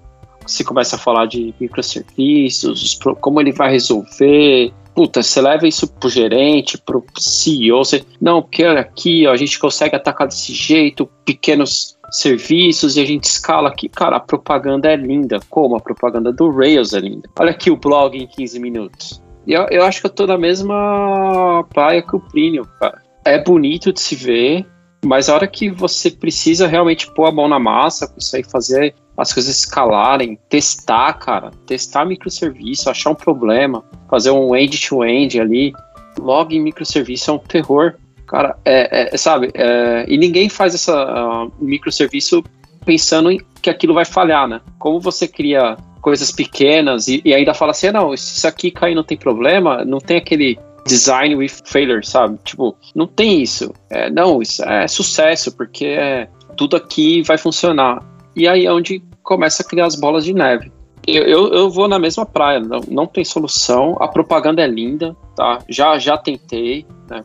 Você 0.46 0.64
começa 0.64 0.96
a 0.96 1.00
falar 1.00 1.28
de 1.28 1.54
microserviços, 1.60 3.00
como 3.20 3.40
ele 3.40 3.52
vai 3.52 3.72
resolver. 3.72 4.74
Puta, 4.94 5.24
você 5.24 5.40
leva 5.40 5.68
isso 5.68 5.88
pro 5.88 6.10
gerente, 6.10 6.78
pro 6.78 7.04
CEO, 7.18 7.78
você, 7.78 8.04
não, 8.20 8.42
porque 8.42 8.66
olha 8.66 8.82
aqui, 8.82 9.26
ó, 9.26 9.32
a 9.32 9.38
gente 9.38 9.58
consegue 9.58 9.96
atacar 9.96 10.28
desse 10.28 10.54
jeito, 10.54 11.10
pequenos 11.24 11.98
serviços 12.12 12.98
e 12.98 13.02
a 13.02 13.06
gente 13.06 13.24
escala 13.24 13.70
aqui. 13.70 13.88
Cara, 13.88 14.18
a 14.18 14.20
propaganda 14.20 14.92
é 14.92 14.96
linda. 14.96 15.40
Como 15.50 15.76
a 15.76 15.80
propaganda 15.80 16.32
do 16.32 16.50
Rails 16.52 16.94
é 16.94 17.00
linda. 17.00 17.30
Olha 17.40 17.52
aqui 17.52 17.72
o 17.72 17.78
blog 17.78 18.18
em 18.18 18.28
15 18.28 18.60
minutos. 18.60 19.24
Eu, 19.48 19.66
eu 19.72 19.84
acho 19.84 20.02
que 20.02 20.08
eu 20.08 20.12
tô 20.12 20.28
na 20.28 20.38
mesma 20.38 21.66
praia 21.74 22.02
que 22.02 22.16
o 22.16 22.20
Plínio, 22.20 22.68
cara. 22.80 23.02
É 23.24 23.42
bonito 23.42 23.94
de 23.94 24.00
se 24.00 24.16
ver, 24.16 24.66
mas 25.06 25.30
a 25.30 25.36
hora 25.36 25.48
que 25.48 25.70
você 25.70 26.10
precisa 26.10 26.68
realmente 26.68 27.12
pôr 27.14 27.26
a 27.26 27.32
mão 27.32 27.48
na 27.48 27.60
massa 27.60 28.12
aí, 28.34 28.44
fazer 28.44 28.96
as 29.18 29.34
coisas 29.34 29.58
escalarem, 29.58 30.40
testar, 30.50 31.14
cara, 31.14 31.52
testar 31.66 32.06
microserviço, 32.06 32.90
achar 32.90 33.12
um 33.12 33.16
problema, 33.16 33.84
fazer 34.10 34.32
um 34.32 34.56
end-to-end 34.56 35.38
-end 35.38 35.42
ali, 35.42 35.74
log 36.20 36.56
em 36.56 36.62
microserviço 36.62 37.32
é 37.32 37.34
um 37.34 37.40
terror. 37.40 37.96
Cara, 38.32 38.56
é, 38.64 39.14
é 39.14 39.18
sabe, 39.18 39.52
é, 39.54 40.06
e 40.08 40.18
ninguém 40.18 40.48
faz 40.48 40.74
essa 40.74 40.96
uh, 40.96 41.52
microserviço 41.60 42.42
pensando 42.86 43.30
em 43.30 43.42
que 43.62 43.70
aquilo 43.70 43.94
vai 43.94 44.06
falhar, 44.06 44.48
né? 44.48 44.62
Como 44.80 45.02
você 45.02 45.28
cria 45.28 45.76
coisas 46.00 46.32
pequenas 46.32 47.10
e, 47.10 47.22
e 47.26 47.36
ainda 47.36 47.54
fala 47.54 47.72
assim, 47.72 47.88
ah, 47.88 47.92
não, 47.92 48.16
se 48.16 48.38
isso 48.38 48.48
aqui 48.48 48.72
cair 48.72 48.96
não 48.96 49.04
tem 49.04 49.18
problema, 49.18 49.84
não 49.84 50.00
tem 50.00 50.16
aquele 50.16 50.58
design 50.88 51.36
with 51.36 51.52
failure, 51.66 52.06
sabe? 52.08 52.40
Tipo, 52.42 52.74
não 52.96 53.06
tem 53.06 53.42
isso. 53.42 53.74
É, 53.90 54.10
não, 54.10 54.42
isso 54.42 54.64
é 54.64 54.88
sucesso, 54.88 55.52
porque 55.52 55.88
é, 55.88 56.30
tudo 56.56 56.78
aqui 56.78 57.22
vai 57.24 57.38
funcionar. 57.38 58.02
E 58.34 58.48
aí 58.48 58.66
é 58.66 58.72
onde 58.72 59.04
começa 59.22 59.62
a 59.62 59.66
criar 59.66 59.88
as 59.88 59.96
bolas 59.96 60.24
de 60.24 60.34
neve. 60.34 60.72
Eu, 61.08 61.24
eu, 61.24 61.48
eu, 61.54 61.70
vou 61.70 61.88
na 61.88 61.98
mesma 61.98 62.26
praia, 62.26 62.60
não, 62.60 62.80
não 62.88 63.08
tem 63.08 63.26
solução. 63.26 63.98
A 64.00 64.08
propaganda 64.08 64.62
é 64.62 64.68
linda, 64.68 65.16
tá? 65.36 65.60
Já, 65.68 65.98
já 65.98 66.18
tentei, 66.18 66.86
né? 67.10 67.24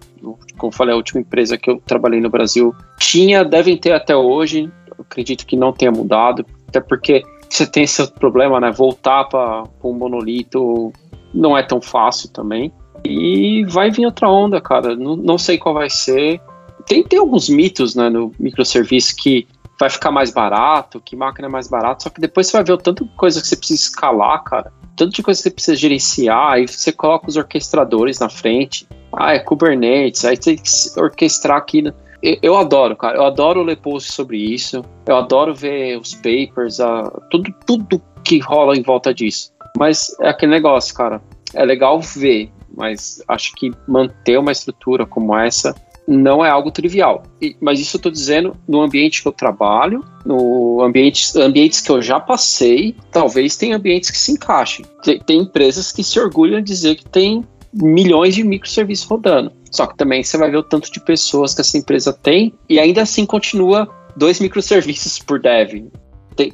Como 0.56 0.72
falei, 0.72 0.94
a 0.94 0.96
última 0.96 1.20
empresa 1.20 1.58
que 1.58 1.70
eu 1.70 1.80
trabalhei 1.84 2.20
no 2.20 2.30
Brasil 2.30 2.74
tinha, 2.98 3.44
devem 3.44 3.76
ter 3.76 3.92
até 3.92 4.16
hoje. 4.16 4.70
acredito 4.98 5.46
que 5.46 5.56
não 5.56 5.72
tenha 5.72 5.92
mudado, 5.92 6.46
até 6.68 6.80
porque 6.80 7.22
você 7.48 7.66
tem 7.66 7.84
esse 7.84 8.06
problema, 8.12 8.58
né? 8.58 8.70
Voltar 8.72 9.24
para 9.24 9.64
um 9.84 9.92
monolito 9.92 10.92
não 11.32 11.56
é 11.56 11.62
tão 11.62 11.80
fácil 11.80 12.30
também. 12.30 12.72
E 13.04 13.64
vai 13.66 13.90
vir 13.90 14.06
outra 14.06 14.28
onda, 14.28 14.60
cara. 14.60 14.96
Não, 14.96 15.16
não 15.16 15.38
sei 15.38 15.58
qual 15.58 15.74
vai 15.74 15.90
ser. 15.90 16.40
Tem, 16.86 17.02
tem 17.02 17.18
alguns 17.18 17.48
mitos 17.48 17.94
né, 17.94 18.08
no 18.08 18.32
microserviço 18.38 19.14
que 19.16 19.46
vai 19.78 19.90
ficar 19.90 20.10
mais 20.10 20.30
barato, 20.30 21.00
que 21.00 21.14
máquina 21.14 21.48
é 21.48 21.50
mais 21.50 21.68
barato, 21.68 22.04
só 22.04 22.10
que 22.10 22.20
depois 22.20 22.46
você 22.46 22.56
vai 22.56 22.64
ver 22.64 22.72
o 22.72 22.78
tanto 22.78 23.04
de 23.04 23.10
coisa 23.14 23.40
que 23.40 23.46
você 23.46 23.56
precisa 23.56 23.82
escalar, 23.82 24.42
cara, 24.42 24.72
tanto 24.96 25.14
de 25.14 25.22
coisa 25.22 25.38
que 25.38 25.42
você 25.44 25.50
precisa 25.50 25.76
gerenciar, 25.76 26.52
aí 26.52 26.66
você 26.66 26.90
coloca 26.90 27.28
os 27.28 27.36
orquestradores 27.36 28.18
na 28.18 28.28
frente, 28.28 28.86
ah, 29.12 29.34
é 29.34 29.38
Kubernetes, 29.38 30.24
aí 30.24 30.36
tem 30.36 30.56
que 30.56 30.70
orquestrar 30.98 31.58
aqui. 31.58 31.84
Eu, 32.22 32.38
eu 32.42 32.56
adoro, 32.56 32.96
cara, 32.96 33.18
eu 33.18 33.24
adoro 33.24 33.62
ler 33.62 33.76
posts 33.76 34.14
sobre 34.14 34.38
isso, 34.38 34.82
eu 35.06 35.16
adoro 35.16 35.54
ver 35.54 35.98
os 35.98 36.14
papers, 36.14 36.80
a, 36.80 37.02
tudo, 37.30 37.54
tudo 37.66 38.02
que 38.24 38.38
rola 38.38 38.76
em 38.76 38.82
volta 38.82 39.12
disso. 39.12 39.52
Mas 39.78 40.16
é 40.20 40.30
aquele 40.30 40.52
negócio, 40.52 40.94
cara, 40.94 41.20
é 41.54 41.64
legal 41.64 42.00
ver, 42.00 42.50
mas 42.74 43.22
acho 43.28 43.52
que 43.54 43.72
manter 43.86 44.38
uma 44.38 44.52
estrutura 44.52 45.06
como 45.06 45.36
essa 45.36 45.74
não 46.06 46.44
é 46.44 46.48
algo 46.48 46.70
trivial. 46.70 47.22
E, 47.40 47.56
mas 47.60 47.80
isso 47.80 47.96
eu 47.96 47.98
estou 47.98 48.12
dizendo 48.12 48.56
no 48.68 48.80
ambiente 48.80 49.22
que 49.22 49.28
eu 49.28 49.32
trabalho, 49.32 50.04
no 50.24 50.82
ambiente, 50.82 51.36
ambientes 51.38 51.80
que 51.80 51.90
eu 51.90 52.00
já 52.00 52.20
passei, 52.20 52.94
talvez 53.10 53.56
tem 53.56 53.72
ambientes 53.72 54.10
que 54.10 54.18
se 54.18 54.32
encaixem. 54.32 54.84
Tem, 55.02 55.18
tem 55.18 55.40
empresas 55.40 55.90
que 55.90 56.04
se 56.04 56.18
orgulham 56.20 56.60
de 56.60 56.66
dizer 56.66 56.96
que 56.96 57.04
tem 57.04 57.44
milhões 57.72 58.34
de 58.34 58.44
microserviços 58.44 59.06
rodando. 59.06 59.52
Só 59.70 59.86
que 59.86 59.96
também 59.96 60.22
você 60.22 60.38
vai 60.38 60.50
ver 60.50 60.58
o 60.58 60.62
tanto 60.62 60.90
de 60.90 61.00
pessoas 61.00 61.54
que 61.54 61.60
essa 61.60 61.76
empresa 61.76 62.12
tem 62.12 62.54
e 62.68 62.78
ainda 62.78 63.02
assim 63.02 63.26
continua 63.26 63.88
dois 64.16 64.40
microserviços 64.40 65.18
por 65.18 65.40
dev. 65.40 65.84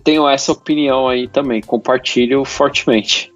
Tenho 0.04 0.28
essa 0.28 0.52
opinião 0.52 1.08
aí 1.08 1.28
também, 1.28 1.60
compartilho 1.60 2.44
fortemente. 2.44 3.32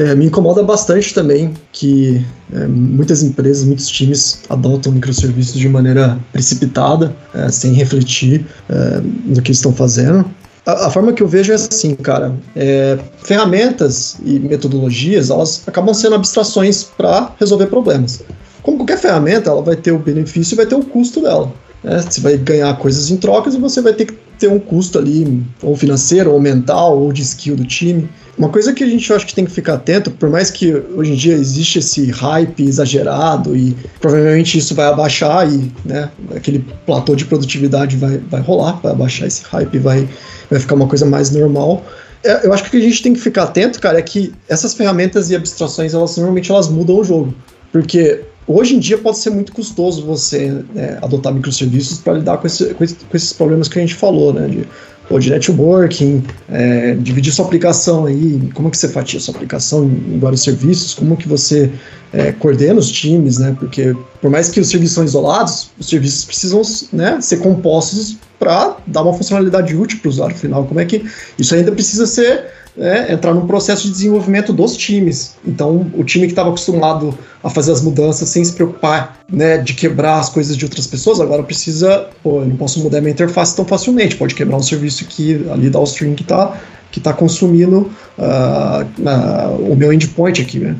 É, 0.00 0.14
me 0.14 0.26
incomoda 0.26 0.62
bastante 0.62 1.12
também 1.12 1.52
que 1.72 2.24
é, 2.54 2.66
muitas 2.66 3.22
empresas, 3.22 3.64
muitos 3.64 3.86
times 3.86 4.40
adotam 4.48 4.92
microserviços 4.92 5.60
de 5.60 5.68
maneira 5.68 6.18
precipitada, 6.32 7.14
é, 7.34 7.50
sem 7.50 7.74
refletir 7.74 8.46
é, 8.70 9.02
no 9.26 9.42
que 9.42 9.52
estão 9.52 9.74
fazendo. 9.74 10.24
A, 10.64 10.88
forma 10.88 11.12
que 11.12 11.22
eu 11.22 11.28
vejo 11.28 11.52
é 11.52 11.56
assim, 11.56 11.94
cara: 11.96 12.34
é, 12.56 12.98
ferramentas 13.18 14.16
e 14.24 14.38
metodologias 14.38 15.28
elas 15.28 15.62
acabam 15.66 15.92
sendo 15.92 16.14
abstrações 16.14 16.82
para 16.82 17.34
resolver 17.38 17.66
problemas. 17.66 18.22
Como 18.62 18.78
qualquer 18.78 18.98
ferramenta, 18.98 19.50
ela 19.50 19.60
vai 19.60 19.76
ter 19.76 19.92
o 19.92 19.98
benefício 19.98 20.54
e 20.54 20.56
vai 20.56 20.64
ter 20.64 20.76
o 20.76 20.82
custo 20.82 21.20
dela. 21.20 21.52
Né? 21.84 22.00
Você 22.00 22.22
vai 22.22 22.38
ganhar 22.38 22.74
coisas 22.78 23.10
em 23.10 23.18
trocas 23.18 23.54
e 23.54 23.58
você 23.58 23.82
vai 23.82 23.92
ter 23.92 24.06
que 24.06 24.14
ter 24.40 24.48
um 24.48 24.58
custo 24.58 24.98
ali, 24.98 25.44
ou 25.62 25.76
financeiro, 25.76 26.32
ou 26.32 26.40
mental, 26.40 26.98
ou 26.98 27.12
de 27.12 27.22
skill 27.22 27.54
do 27.54 27.64
time. 27.64 28.08
Uma 28.38 28.48
coisa 28.48 28.72
que 28.72 28.82
a 28.82 28.86
gente 28.86 29.12
acho 29.12 29.26
que 29.26 29.34
tem 29.34 29.44
que 29.44 29.50
ficar 29.50 29.74
atento, 29.74 30.10
por 30.10 30.30
mais 30.30 30.50
que 30.50 30.72
hoje 30.96 31.12
em 31.12 31.14
dia 31.14 31.34
existe 31.34 31.78
esse 31.78 32.10
hype 32.10 32.64
exagerado 32.64 33.54
e 33.54 33.76
provavelmente 34.00 34.56
isso 34.56 34.74
vai 34.74 34.86
abaixar 34.86 35.46
e 35.52 35.70
né, 35.84 36.10
aquele 36.34 36.64
platô 36.86 37.14
de 37.14 37.26
produtividade 37.26 37.98
vai, 37.98 38.16
vai 38.16 38.40
rolar, 38.40 38.80
vai 38.82 38.92
abaixar 38.92 39.28
esse 39.28 39.42
hype, 39.44 39.78
vai, 39.78 40.08
vai 40.50 40.58
ficar 40.58 40.74
uma 40.74 40.86
coisa 40.86 41.04
mais 41.04 41.30
normal. 41.30 41.84
É, 42.24 42.46
eu 42.46 42.52
acho 42.52 42.62
que 42.62 42.68
o 42.68 42.72
que 42.72 42.78
a 42.78 42.88
gente 42.88 43.02
tem 43.02 43.12
que 43.12 43.20
ficar 43.20 43.42
atento, 43.42 43.78
cara, 43.78 43.98
é 43.98 44.02
que 44.02 44.32
essas 44.48 44.72
ferramentas 44.72 45.30
e 45.30 45.36
abstrações, 45.36 45.92
elas 45.92 46.16
normalmente 46.16 46.50
elas 46.50 46.68
mudam 46.68 46.96
o 46.96 47.04
jogo. 47.04 47.34
Porque 47.70 48.22
hoje 48.52 48.74
em 48.74 48.78
dia 48.78 48.98
pode 48.98 49.18
ser 49.18 49.30
muito 49.30 49.52
custoso 49.52 50.04
você 50.04 50.62
né, 50.74 50.98
adotar 51.02 51.32
microserviços 51.32 51.98
para 51.98 52.14
lidar 52.14 52.38
com, 52.38 52.46
esse, 52.46 52.74
com, 52.74 52.84
esses 52.84 53.32
problemas 53.32 53.68
que 53.68 53.78
a 53.78 53.82
gente 53.82 53.94
falou, 53.94 54.32
né? 54.32 54.48
De 54.48 54.66
ou 55.10 55.18
de 55.18 55.28
networking, 55.28 56.22
é, 56.48 56.94
dividir 56.94 57.32
sua 57.32 57.44
aplicação 57.44 58.06
aí, 58.06 58.48
como 58.54 58.70
que 58.70 58.78
você 58.78 58.88
fatia 58.88 59.18
sua 59.18 59.34
aplicação 59.34 59.84
em, 59.84 60.14
em 60.14 60.18
vários 60.20 60.40
serviços, 60.40 60.94
como 60.94 61.16
que 61.16 61.26
você 61.26 61.68
é, 62.12 62.30
coordena 62.30 62.78
os 62.78 62.90
times, 62.90 63.38
né? 63.38 63.56
Porque 63.58 63.94
por 64.20 64.30
mais 64.30 64.48
que 64.50 64.60
os 64.60 64.68
serviços 64.68 64.94
são 64.94 65.04
isolados, 65.04 65.70
os 65.78 65.88
serviços 65.88 66.24
precisam 66.24 66.62
né, 66.92 67.20
ser 67.20 67.38
compostos 67.38 68.16
para 68.38 68.76
dar 68.86 69.02
uma 69.02 69.12
funcionalidade 69.12 69.76
útil 69.76 69.98
para 69.98 70.08
o 70.08 70.10
usuário 70.10 70.36
final. 70.36 70.64
Como 70.64 70.78
é 70.78 70.84
que 70.84 71.04
isso 71.36 71.54
ainda 71.54 71.72
precisa 71.72 72.06
ser 72.06 72.46
é, 72.80 73.12
entrar 73.12 73.34
num 73.34 73.46
processo 73.46 73.84
de 73.84 73.90
desenvolvimento 73.90 74.52
dos 74.52 74.76
times. 74.76 75.36
Então, 75.46 75.90
o 75.94 76.02
time 76.02 76.26
que 76.26 76.32
estava 76.32 76.48
acostumado 76.48 77.16
a 77.44 77.50
fazer 77.50 77.72
as 77.72 77.82
mudanças 77.82 78.28
sem 78.30 78.42
se 78.42 78.54
preocupar 78.54 79.20
né, 79.30 79.58
de 79.58 79.74
quebrar 79.74 80.18
as 80.18 80.30
coisas 80.30 80.56
de 80.56 80.64
outras 80.64 80.86
pessoas, 80.86 81.20
agora 81.20 81.42
precisa, 81.42 82.08
pô, 82.22 82.40
eu 82.40 82.46
não 82.46 82.56
posso 82.56 82.80
mudar 82.80 83.00
minha 83.00 83.12
interface 83.12 83.54
tão 83.54 83.66
facilmente, 83.66 84.16
pode 84.16 84.34
quebrar 84.34 84.56
um 84.56 84.62
serviço 84.62 85.04
que 85.04 85.46
ali 85.50 85.68
da 85.68 85.80
string 85.82 86.14
que 86.14 86.22
está 86.22 86.58
que 86.90 86.98
tá 86.98 87.12
consumindo 87.12 87.88
uh, 88.18 88.82
uh, 88.98 89.72
o 89.72 89.76
meu 89.76 89.92
endpoint 89.92 90.42
aqui. 90.42 90.58
Né? 90.58 90.74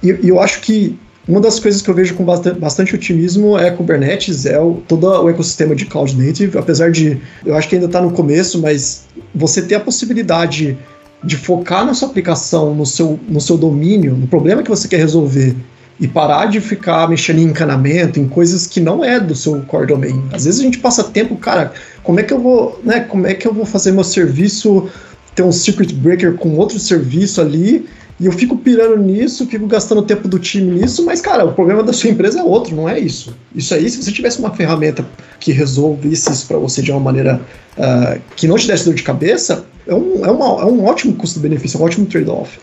E, 0.00 0.10
e 0.22 0.28
eu 0.28 0.40
acho 0.40 0.60
que 0.60 0.96
uma 1.26 1.40
das 1.40 1.58
coisas 1.58 1.82
que 1.82 1.90
eu 1.90 1.94
vejo 1.94 2.14
com 2.14 2.24
bastante 2.24 2.94
otimismo 2.94 3.58
é 3.58 3.68
Kubernetes, 3.72 4.46
é 4.46 4.60
o, 4.60 4.74
todo 4.86 5.08
o 5.08 5.28
ecossistema 5.28 5.74
de 5.74 5.84
Cloud 5.86 6.16
Native, 6.16 6.56
apesar 6.56 6.92
de, 6.92 7.20
eu 7.44 7.56
acho 7.56 7.68
que 7.68 7.74
ainda 7.74 7.86
está 7.86 8.00
no 8.00 8.12
começo, 8.12 8.62
mas 8.62 9.06
você 9.34 9.60
ter 9.60 9.74
a 9.74 9.80
possibilidade 9.80 10.78
de 11.24 11.36
focar 11.36 11.84
na 11.84 11.94
sua 11.94 12.08
aplicação, 12.08 12.74
no 12.74 12.86
seu, 12.86 13.18
no 13.28 13.40
seu 13.40 13.56
domínio, 13.56 14.16
no 14.16 14.26
problema 14.26 14.62
que 14.62 14.70
você 14.70 14.86
quer 14.86 14.98
resolver 14.98 15.56
e 15.98 16.06
parar 16.06 16.46
de 16.46 16.60
ficar 16.60 17.08
mexendo 17.08 17.38
em 17.38 17.44
encanamento, 17.44 18.20
em 18.20 18.28
coisas 18.28 18.66
que 18.66 18.80
não 18.80 19.02
é 19.02 19.18
do 19.18 19.34
seu 19.34 19.62
core 19.62 19.86
domain. 19.86 20.22
Às 20.32 20.44
vezes 20.44 20.60
a 20.60 20.62
gente 20.62 20.78
passa 20.78 21.02
tempo, 21.04 21.36
cara, 21.36 21.72
como 22.02 22.20
é 22.20 22.22
que 22.22 22.32
eu 22.32 22.40
vou, 22.40 22.80
né, 22.84 23.00
como 23.00 23.26
é 23.26 23.34
que 23.34 23.48
eu 23.48 23.54
vou 23.54 23.64
fazer 23.64 23.92
meu 23.92 24.04
serviço 24.04 24.88
ter 25.34 25.42
um 25.42 25.52
circuit 25.52 25.92
breaker 25.94 26.34
com 26.34 26.56
outro 26.56 26.78
serviço 26.78 27.40
ali 27.40 27.86
e 28.18 28.26
eu 28.26 28.32
fico 28.32 28.56
pirando 28.56 28.96
nisso, 28.96 29.46
fico 29.46 29.66
gastando 29.66 30.02
tempo 30.02 30.26
do 30.26 30.38
time 30.38 30.80
nisso, 30.80 31.04
mas, 31.04 31.20
cara, 31.20 31.44
o 31.44 31.52
problema 31.52 31.82
da 31.82 31.92
sua 31.92 32.10
empresa 32.10 32.40
é 32.40 32.42
outro, 32.42 32.74
não 32.74 32.88
é 32.88 32.98
isso. 32.98 33.36
Isso 33.54 33.74
aí, 33.74 33.88
se 33.90 34.02
você 34.02 34.10
tivesse 34.10 34.38
uma 34.38 34.54
ferramenta 34.54 35.06
que 35.38 35.52
resolvesse 35.52 36.30
isso 36.32 36.46
para 36.46 36.56
você 36.56 36.80
de 36.80 36.90
uma 36.90 37.00
maneira 37.00 37.40
uh, 37.76 38.20
que 38.34 38.48
não 38.48 38.56
te 38.56 38.66
desse 38.66 38.86
dor 38.86 38.94
de 38.94 39.02
cabeça, 39.02 39.66
é 39.86 39.94
um, 39.94 40.24
é 40.24 40.30
uma, 40.30 40.62
é 40.62 40.64
um 40.64 40.84
ótimo 40.84 41.14
custo-benefício, 41.14 41.76
é 41.76 41.80
um 41.80 41.84
ótimo 41.84 42.06
trade-off. 42.06 42.58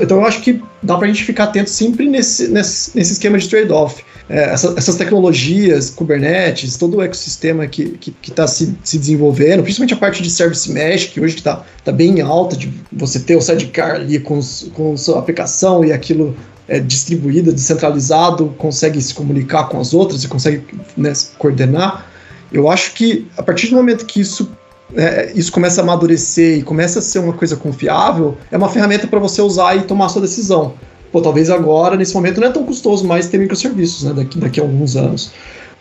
Então 0.00 0.18
eu 0.18 0.24
acho 0.24 0.40
que 0.40 0.62
dá 0.82 0.96
para 0.96 1.06
a 1.06 1.08
gente 1.08 1.24
ficar 1.24 1.44
atento 1.44 1.68
sempre 1.68 2.08
nesse, 2.08 2.48
nesse, 2.48 2.96
nesse 2.96 3.12
esquema 3.12 3.36
de 3.38 3.48
trade-off. 3.48 4.02
É, 4.28 4.50
essa, 4.50 4.74
essas 4.76 4.96
tecnologias, 4.96 5.90
Kubernetes, 5.90 6.76
todo 6.76 6.96
o 6.96 7.02
ecossistema 7.02 7.66
que 7.66 7.96
está 8.22 8.42
tá 8.42 8.46
se, 8.48 8.76
se 8.82 8.98
desenvolvendo, 8.98 9.62
principalmente 9.62 9.94
a 9.94 9.96
parte 9.96 10.20
de 10.20 10.30
Service 10.30 10.70
Mesh, 10.70 11.06
que 11.06 11.20
hoje 11.20 11.36
está 11.36 11.64
tá 11.84 11.92
bem 11.92 12.20
alta, 12.20 12.56
de 12.56 12.72
você 12.92 13.20
ter 13.20 13.36
o 13.36 13.40
sidecar 13.40 13.96
ali 13.96 14.18
com, 14.18 14.40
com 14.74 14.96
sua 14.96 15.20
aplicação 15.20 15.84
e 15.84 15.92
aquilo 15.92 16.36
é, 16.66 16.80
distribuído, 16.80 17.52
descentralizado, 17.52 18.52
consegue 18.58 19.00
se 19.00 19.14
comunicar 19.14 19.68
com 19.68 19.78
as 19.78 19.94
outras 19.94 20.24
e 20.24 20.28
consegue 20.28 20.64
né, 20.96 21.12
coordenar. 21.38 22.10
Eu 22.52 22.68
acho 22.68 22.94
que 22.94 23.28
a 23.36 23.42
partir 23.42 23.68
do 23.68 23.76
momento 23.76 24.04
que 24.06 24.20
isso 24.20 24.50
é, 24.94 25.32
isso 25.34 25.50
começa 25.50 25.80
a 25.80 25.84
amadurecer 25.84 26.58
e 26.58 26.62
começa 26.62 27.00
a 27.00 27.02
ser 27.02 27.18
uma 27.18 27.32
coisa 27.32 27.56
confiável, 27.56 28.36
é 28.50 28.56
uma 28.56 28.68
ferramenta 28.68 29.06
para 29.06 29.18
você 29.18 29.42
usar 29.42 29.76
e 29.76 29.82
tomar 29.82 30.08
sua 30.08 30.22
decisão. 30.22 30.74
Pô, 31.16 31.22
talvez 31.22 31.48
agora, 31.48 31.96
nesse 31.96 32.14
momento, 32.14 32.42
não 32.42 32.48
é 32.48 32.50
tão 32.50 32.62
custoso 32.62 33.06
mais 33.06 33.26
ter 33.26 33.38
microserviços, 33.38 34.02
né, 34.02 34.12
daqui, 34.12 34.38
daqui 34.38 34.60
a 34.60 34.62
alguns 34.62 34.96
anos. 34.96 35.30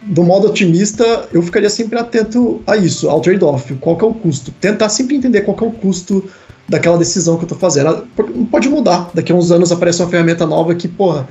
Do 0.02 0.24
modo 0.24 0.48
otimista, 0.48 1.28
eu 1.34 1.42
ficaria 1.42 1.70
sempre 1.70 2.00
atento 2.00 2.62
a 2.66 2.78
isso, 2.78 3.10
ao 3.10 3.20
trade-off, 3.20 3.76
qual 3.82 4.00
é 4.00 4.06
o 4.06 4.14
custo. 4.14 4.54
Tentar 4.62 4.88
sempre 4.88 5.14
entender 5.14 5.42
qual 5.42 5.58
é 5.60 5.66
o 5.66 5.72
custo 5.72 6.24
daquela 6.70 6.98
decisão 6.98 7.36
que 7.36 7.42
eu 7.42 7.48
estou 7.48 7.58
fazendo. 7.58 8.08
Pode 8.50 8.70
mudar, 8.70 9.12
daqui 9.14 9.34
a 9.34 9.36
uns 9.36 9.52
anos 9.52 9.74
aparece 9.74 10.02
uma 10.02 10.08
ferramenta 10.10 10.46
nova 10.46 10.74
que, 10.74 10.88
porra, 10.88 11.28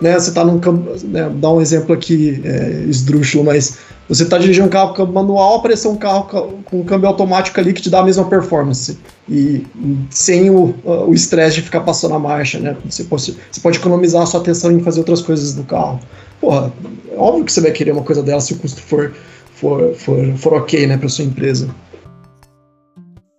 né, 0.00 0.18
você 0.18 0.30
está 0.30 0.44
num 0.44 0.58
campo, 0.58 0.90
né, 1.04 1.30
dá 1.36 1.50
um 1.50 1.60
exemplo 1.60 1.94
aqui 1.94 2.40
é, 2.44 2.84
esdrúxulo, 2.88 3.44
mas 3.44 3.78
você 4.08 4.24
está 4.24 4.38
dirigindo 4.38 4.66
um 4.66 4.70
carro 4.70 4.94
com 4.94 5.06
manual, 5.06 5.56
apareceu 5.56 5.90
um 5.90 5.96
carro 5.96 6.24
com 6.64 6.80
um 6.80 6.84
câmbio 6.84 7.08
automático 7.08 7.60
ali 7.60 7.72
que 7.72 7.82
te 7.82 7.90
dá 7.90 8.00
a 8.00 8.04
mesma 8.04 8.24
performance 8.24 8.98
e 9.28 9.64
sem 10.10 10.50
o 10.50 10.74
estresse 11.12 11.56
de 11.56 11.62
ficar 11.62 11.82
passando 11.82 12.14
a 12.14 12.18
marcha, 12.18 12.58
né? 12.58 12.76
Você 12.84 13.04
pode, 13.04 13.36
você 13.50 13.60
pode 13.60 13.78
economizar 13.78 14.22
a 14.22 14.26
sua 14.26 14.40
atenção 14.40 14.72
em 14.72 14.80
fazer 14.80 14.98
outras 14.98 15.22
coisas 15.22 15.54
no 15.54 15.62
carro. 15.62 16.00
Porra, 16.40 16.72
é 17.12 17.16
óbvio 17.16 17.44
que 17.44 17.52
você 17.52 17.60
vai 17.60 17.70
querer 17.70 17.92
uma 17.92 18.02
coisa 18.02 18.20
dela 18.20 18.40
se 18.40 18.52
o 18.52 18.56
custo 18.56 18.80
for, 18.80 19.12
for, 19.54 19.94
for, 19.94 20.36
for 20.36 20.54
ok, 20.54 20.86
né, 20.88 20.96
para 20.96 21.08
sua 21.08 21.24
empresa. 21.24 21.68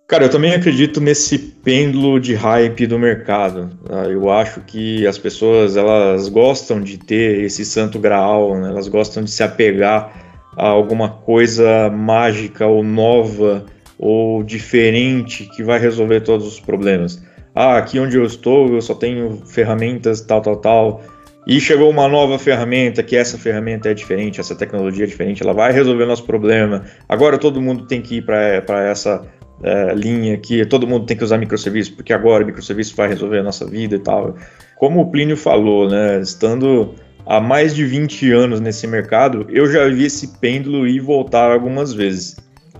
Cara, 0.08 0.24
eu 0.24 0.30
também 0.30 0.54
acredito 0.54 1.00
nesse 1.00 1.51
pêndulo 1.62 2.18
de 2.18 2.34
hype 2.34 2.86
do 2.86 2.98
mercado. 2.98 3.70
Tá? 3.84 4.04
Eu 4.04 4.30
acho 4.30 4.60
que 4.60 5.06
as 5.06 5.16
pessoas 5.18 5.76
elas 5.76 6.28
gostam 6.28 6.80
de 6.80 6.98
ter 6.98 7.42
esse 7.44 7.64
santo 7.64 7.98
graal, 7.98 8.58
né? 8.58 8.68
elas 8.68 8.88
gostam 8.88 9.22
de 9.22 9.30
se 9.30 9.42
apegar 9.42 10.12
a 10.56 10.66
alguma 10.66 11.08
coisa 11.08 11.88
mágica 11.90 12.66
ou 12.66 12.82
nova 12.82 13.64
ou 13.98 14.42
diferente 14.42 15.48
que 15.54 15.62
vai 15.62 15.78
resolver 15.78 16.20
todos 16.20 16.46
os 16.46 16.60
problemas. 16.60 17.22
Ah, 17.54 17.76
aqui 17.76 17.98
onde 17.98 18.16
eu 18.16 18.24
estou 18.24 18.74
eu 18.74 18.80
só 18.80 18.94
tenho 18.94 19.42
ferramentas 19.46 20.20
tal, 20.20 20.40
tal, 20.40 20.56
tal. 20.56 21.02
E 21.46 21.60
chegou 21.60 21.90
uma 21.90 22.06
nova 22.06 22.38
ferramenta, 22.38 23.02
que 23.02 23.16
essa 23.16 23.36
ferramenta 23.36 23.90
é 23.90 23.94
diferente, 23.94 24.40
essa 24.40 24.54
tecnologia 24.54 25.04
é 25.04 25.08
diferente, 25.08 25.42
ela 25.42 25.52
vai 25.52 25.72
resolver 25.72 26.04
o 26.04 26.06
nosso 26.06 26.24
problema. 26.24 26.84
Agora 27.08 27.36
todo 27.36 27.60
mundo 27.60 27.84
tem 27.86 28.00
que 28.00 28.18
ir 28.18 28.22
para 28.24 28.84
essa 28.88 29.26
é, 29.62 29.94
linha 29.94 30.36
que 30.36 30.64
todo 30.66 30.86
mundo 30.86 31.06
tem 31.06 31.16
que 31.16 31.24
usar 31.24 31.38
microserviços, 31.38 31.94
porque 31.94 32.12
agora 32.12 32.42
o 32.42 32.46
microserviço 32.46 32.96
vai 32.96 33.08
resolver 33.08 33.38
a 33.38 33.42
nossa 33.42 33.66
vida 33.66 33.96
e 33.96 33.98
tal. 33.98 34.36
Como 34.76 35.00
o 35.00 35.10
Plínio 35.10 35.36
falou, 35.36 35.88
né, 35.88 36.20
estando 36.20 36.94
há 37.26 37.40
mais 37.40 37.74
de 37.74 37.84
20 37.84 38.32
anos 38.32 38.60
nesse 38.60 38.86
mercado, 38.86 39.46
eu 39.48 39.70
já 39.70 39.88
vi 39.88 40.04
esse 40.04 40.38
pêndulo 40.38 40.86
ir 40.86 41.00
voltar 41.00 41.52
algumas 41.52 41.92
vezes. 41.92 42.36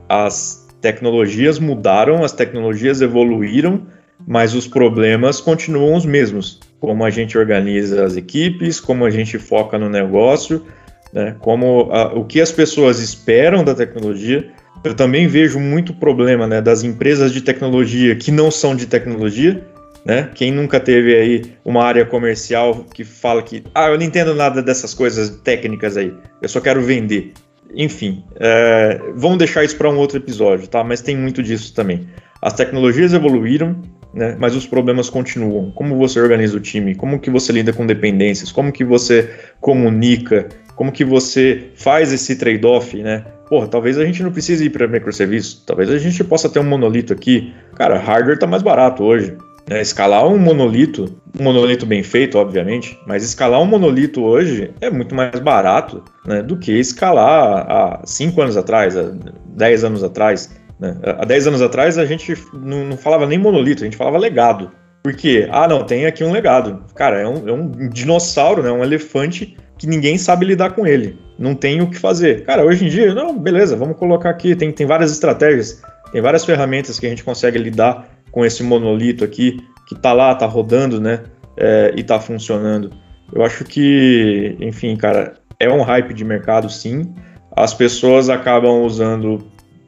as 0.09 0.63
tecnologias 0.81 1.61
mudaram, 1.61 2.25
as 2.25 2.33
tecnologias 2.33 3.01
evoluíram, 3.01 3.87
mas 4.27 4.53
os 4.53 4.67
problemas 4.67 5.41
continuam 5.41 5.95
os 5.95 6.05
mesmos. 6.05 6.59
Como 6.81 7.05
a 7.05 7.11
gente 7.11 7.39
organiza 7.39 8.05
as 8.05 8.17
equipes, 8.17 8.81
como 8.81 9.05
a 9.05 9.11
gente 9.11 9.39
foca 9.39 9.79
no 9.79 9.89
negócio, 9.89 10.67
né, 11.13 11.37
como 11.39 11.89
a, 11.93 12.13
o 12.15 12.25
que 12.25 12.41
as 12.41 12.51
pessoas 12.51 12.99
esperam 12.99 13.63
da 13.63 13.75
tecnologia. 13.75 14.51
Eu 14.85 14.95
também 14.95 15.29
vejo 15.29 15.61
muito 15.61 15.95
problema 15.95 16.47
né, 16.47 16.61
das 16.61 16.83
empresas 16.83 17.33
de 17.33 17.41
tecnologia 17.41 18.17
que 18.17 18.31
não 18.31 18.51
são 18.51 18.75
de 18.75 18.87
tecnologia. 18.87 19.65
Né? 20.05 20.31
Quem 20.35 20.51
nunca 20.51 20.81
teve 20.81 21.15
aí 21.15 21.43
uma 21.65 21.85
área 21.85 22.05
comercial 22.05 22.85
que 22.93 23.05
fala 23.05 23.41
que 23.41 23.63
ah, 23.73 23.89
eu 23.89 23.97
não 23.97 24.05
entendo 24.05 24.35
nada 24.35 24.61
dessas 24.61 24.93
coisas 24.93 25.31
técnicas 25.45 25.97
aí, 25.97 26.13
eu 26.41 26.49
só 26.49 26.61
quero 26.61 26.83
vender. 26.83 27.33
Enfim, 27.73 28.25
é, 28.35 29.01
vamos 29.15 29.39
deixar 29.39 29.63
isso 29.65 29.77
para 29.77 29.89
um 29.89 29.97
outro 29.97 30.19
episódio, 30.19 30.67
tá? 30.67 30.83
Mas 30.83 31.01
tem 31.01 31.17
muito 31.17 31.41
disso 31.41 31.73
também. 31.73 32.09
As 32.43 32.53
tecnologias 32.53 33.15
evoluíram, 33.15 33.81
né? 34.13 34.37
Mas 34.39 34.57
os 34.57 34.67
problemas 34.67 35.09
continuam. 35.09 35.71
Como 35.71 35.97
você 35.97 36.21
organiza 36.21 36.57
o 36.57 36.61
time? 36.61 36.97
Como 36.97 37.21
que 37.21 37.31
você 37.31 37.53
lida 37.53 37.73
com 37.73 37.87
dependências? 37.87 38.51
Como 38.51 38.73
que 38.73 38.85
você 38.85 39.31
comunica? 39.61 40.49
Como 40.75 40.91
que 40.91 41.05
você 41.05 41.69
faz 41.77 42.13
esse 42.13 42.37
trade-off, 42.37 43.01
né? 43.01 43.25
Porra, 43.53 43.69
talvez 43.69 43.99
a 43.99 44.05
gente 44.07 44.23
não 44.23 44.33
precise 44.33 44.65
ir 44.65 44.71
para 44.71 44.89
microserviço. 44.89 45.63
Talvez 45.67 45.91
a 45.91 45.99
gente 45.99 46.25
possa 46.25 46.49
ter 46.49 46.59
um 46.59 46.65
monolito 46.65 47.13
aqui. 47.13 47.53
Cara, 47.75 47.99
hardware 47.99 48.37
está 48.37 48.47
mais 48.47 48.63
barato 48.63 49.05
hoje. 49.05 49.37
Né? 49.69 49.83
Escalar 49.83 50.27
um 50.27 50.39
monolito, 50.39 51.21
um 51.39 51.45
monolito 51.45 51.85
bem 51.85 52.03
feito, 52.03 52.39
obviamente, 52.39 52.99
mas 53.07 53.23
escalar 53.23 53.61
um 53.61 53.67
monolito 53.67 54.23
hoje 54.25 54.73
é 54.81 54.89
muito 54.89 55.15
mais 55.15 55.39
barato 55.39 56.03
né, 56.27 56.43
do 56.43 56.57
que 56.57 56.73
escalar 56.73 57.71
há 57.71 58.01
5 58.07 58.41
anos 58.41 58.57
atrás, 58.57 58.97
há 58.97 59.13
10 59.49 59.85
anos 59.85 60.03
atrás. 60.03 60.59
Né? 60.81 60.97
Há 61.03 61.27
10 61.27 61.49
anos 61.49 61.61
atrás 61.61 61.99
a 61.99 62.07
gente 62.07 62.35
não, 62.55 62.87
não, 62.87 62.97
falava 62.97 63.27
nem 63.27 63.37
monolito, 63.37 63.83
a 63.83 63.85
gente 63.85 63.99
falava 63.99 64.17
legado. 64.17 64.73
Por 65.03 65.15
quê? 65.15 65.47
Ah, 65.51 65.69
não, 65.69 65.85
tem 65.85 66.07
aqui 66.07 66.25
um 66.25 66.33
legado. 66.33 66.87
Cara, 66.95 67.21
é 67.21 67.29
um, 67.29 67.47
é 67.47 67.53
um 67.53 67.91
dinossauro, 67.91 68.63
né? 68.63 68.73
um 68.73 68.83
elefante 68.83 69.59
que 69.83 69.89
ninguém 69.89 70.17
sabe 70.17 70.47
lidar 70.47 70.71
com 70.71 70.87
ele. 70.87 71.19
Não 71.37 71.57
tem 71.57 71.83
o 71.83 71.91
que 71.91 71.99
fazer. 71.99 72.45
Cara, 72.45 72.65
hoje 72.65 72.87
em 72.87 72.89
dia, 72.89 73.13
não, 73.13 73.37
beleza, 73.37 73.75
vamos 73.75 73.97
colocar 73.97 74.31
aqui. 74.31 74.55
Tem, 74.55 74.71
tem 74.71 74.87
várias 74.87 75.11
estratégias, 75.11 75.83
tem 76.13 76.23
várias 76.23 76.45
ferramentas 76.45 77.01
que 77.01 77.07
a 77.07 77.09
gente 77.09 77.25
consegue 77.25 77.59
lidar 77.59 78.09
com 78.31 78.45
esse 78.45 78.63
monolito 78.63 79.25
aqui, 79.25 79.59
que 79.89 79.97
tá 79.97 80.13
lá, 80.13 80.33
tá 80.37 80.47
rodando, 80.47 81.01
né? 81.01 81.25
É, 81.57 81.93
e 81.97 82.05
tá 82.05 82.21
funcionando. 82.21 82.93
Eu 83.35 83.43
acho 83.45 83.65
que, 83.65 84.57
enfim, 84.61 84.95
cara, 84.95 85.35
é 85.59 85.69
um 85.69 85.83
hype 85.83 86.15
de 86.15 86.25
mercado, 86.25 86.71
sim. 86.71 87.13
As 87.57 87.75
pessoas 87.75 88.31
acabam 88.31 88.85
usando 88.85 89.45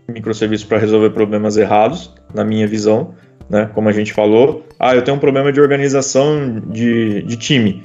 microserviços 0.09 0.67
para 0.67 0.79
resolver 0.79 1.11
problemas 1.11 1.57
errados, 1.57 2.13
na 2.35 2.43
minha 2.43 2.67
visão, 2.67 3.15
né? 3.49 3.71
Como 3.73 3.89
a 3.89 3.93
gente 3.93 4.13
falou, 4.13 4.67
ah, 4.77 4.97
eu 4.97 5.03
tenho 5.03 5.17
um 5.17 5.21
problema 5.21 5.53
de 5.53 5.61
organização 5.61 6.61
de, 6.69 7.23
de 7.23 7.37
time. 7.37 7.85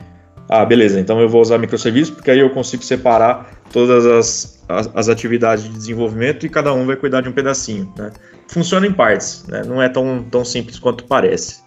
Ah, 0.50 0.66
beleza, 0.66 1.00
então 1.00 1.22
eu 1.22 1.30
vou 1.30 1.42
usar 1.42 1.60
microserviços 1.60 2.10
porque 2.10 2.32
aí 2.32 2.40
eu 2.40 2.50
consigo 2.50 2.84
separar 2.84 3.52
todas 3.72 4.04
as, 4.04 4.66
as, 4.68 4.90
as, 4.96 5.08
atividades 5.08 5.64
de 5.66 5.70
desenvolvimento 5.70 6.44
e 6.44 6.50
cada 6.50 6.74
um 6.74 6.88
vai 6.88 6.96
cuidar 6.96 7.22
de 7.22 7.30
um 7.30 7.32
pedacinho. 7.32 7.94
Né? 7.96 8.12
Funciona 8.48 8.88
em 8.88 8.92
partes, 8.92 9.46
né? 9.48 9.62
não 9.64 9.80
é 9.80 9.88
tão, 9.88 10.24
tão 10.24 10.44
simples 10.44 10.80
quanto 10.80 11.04
parece. 11.04 11.62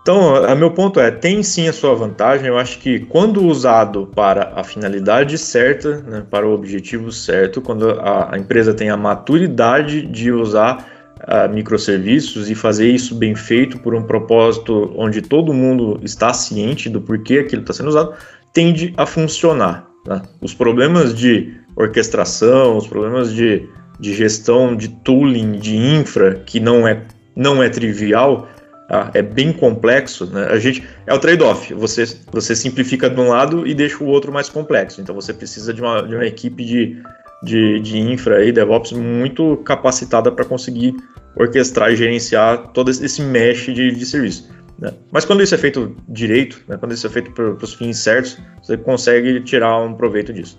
Então, 0.00 0.42
o 0.42 0.56
meu 0.56 0.72
ponto 0.72 0.98
é, 0.98 1.12
tem 1.12 1.44
sim 1.44 1.68
a 1.68 1.72
sua 1.72 1.94
vantagem, 1.94 2.48
eu 2.48 2.58
acho 2.58 2.80
que 2.80 3.00
quando 3.00 3.46
usado 3.46 4.10
para 4.12 4.52
a 4.56 4.64
finalidade 4.64 5.38
certa, 5.38 5.98
né, 5.98 6.24
para 6.28 6.44
o 6.44 6.52
objetivo 6.52 7.12
certo, 7.12 7.60
quando 7.60 7.88
a, 7.88 8.34
a 8.34 8.38
empresa 8.38 8.74
tem 8.74 8.90
a 8.90 8.96
maturidade 8.96 10.02
de 10.02 10.32
usar 10.32 10.91
uh, 11.24 11.52
microserviços 11.52 12.50
e 12.50 12.54
fazer 12.54 12.88
isso 12.88 13.14
bem 13.14 13.34
feito 13.34 13.78
por 13.78 13.94
um 13.94 14.02
propósito 14.02 14.92
onde 14.96 15.22
todo 15.22 15.52
mundo 15.52 16.00
está 16.02 16.32
ciente 16.32 16.88
do 16.88 17.00
porquê 17.00 17.38
aquilo 17.38 17.62
está 17.62 17.72
sendo 17.72 17.88
usado, 17.88 18.14
tende 18.52 18.92
a 18.96 19.06
funcionar. 19.06 19.88
Né? 20.06 20.22
Os 20.40 20.54
problemas 20.54 21.14
de 21.14 21.54
orquestração, 21.76 22.76
os 22.76 22.86
problemas 22.86 23.32
de, 23.32 23.68
de 23.98 24.14
gestão, 24.14 24.76
de 24.76 24.88
tooling, 24.88 25.52
de 25.52 25.76
infra, 25.76 26.34
que 26.46 26.60
não 26.60 26.86
é, 26.86 27.02
não 27.36 27.62
é 27.62 27.68
trivial, 27.68 28.48
Tá? 28.92 29.10
É 29.14 29.22
bem 29.22 29.54
complexo. 29.54 30.26
Né? 30.26 30.48
A 30.50 30.58
gente 30.58 30.86
é 31.06 31.14
o 31.14 31.18
trade-off. 31.18 31.72
Você, 31.72 32.04
você 32.30 32.54
simplifica 32.54 33.08
de 33.08 33.18
um 33.18 33.28
lado 33.28 33.66
e 33.66 33.72
deixa 33.72 34.04
o 34.04 34.06
outro 34.06 34.30
mais 34.30 34.50
complexo. 34.50 35.00
Então 35.00 35.14
você 35.14 35.32
precisa 35.32 35.72
de 35.72 35.80
uma, 35.80 36.02
de 36.02 36.14
uma 36.14 36.26
equipe 36.26 36.62
de, 36.62 37.02
de, 37.42 37.80
de 37.80 37.98
infra 37.98 38.44
e 38.44 38.52
DevOps 38.52 38.92
muito 38.92 39.56
capacitada 39.58 40.30
para 40.30 40.44
conseguir 40.44 40.94
orquestrar 41.36 41.90
e 41.90 41.96
gerenciar 41.96 42.72
todo 42.72 42.90
esse 42.90 43.22
mesh 43.22 43.66
de, 43.66 43.92
de 43.92 44.06
serviço. 44.06 44.50
Né? 44.78 44.92
Mas 45.10 45.24
quando 45.24 45.42
isso 45.42 45.54
é 45.54 45.58
feito 45.58 45.96
direito, 46.08 46.62
né? 46.68 46.76
quando 46.76 46.92
isso 46.92 47.06
é 47.06 47.10
feito 47.10 47.30
para 47.32 47.52
os 47.52 47.74
fins 47.74 47.98
certos, 47.98 48.38
você 48.62 48.76
consegue 48.76 49.40
tirar 49.40 49.80
um 49.80 49.94
proveito 49.94 50.32
disso. 50.32 50.58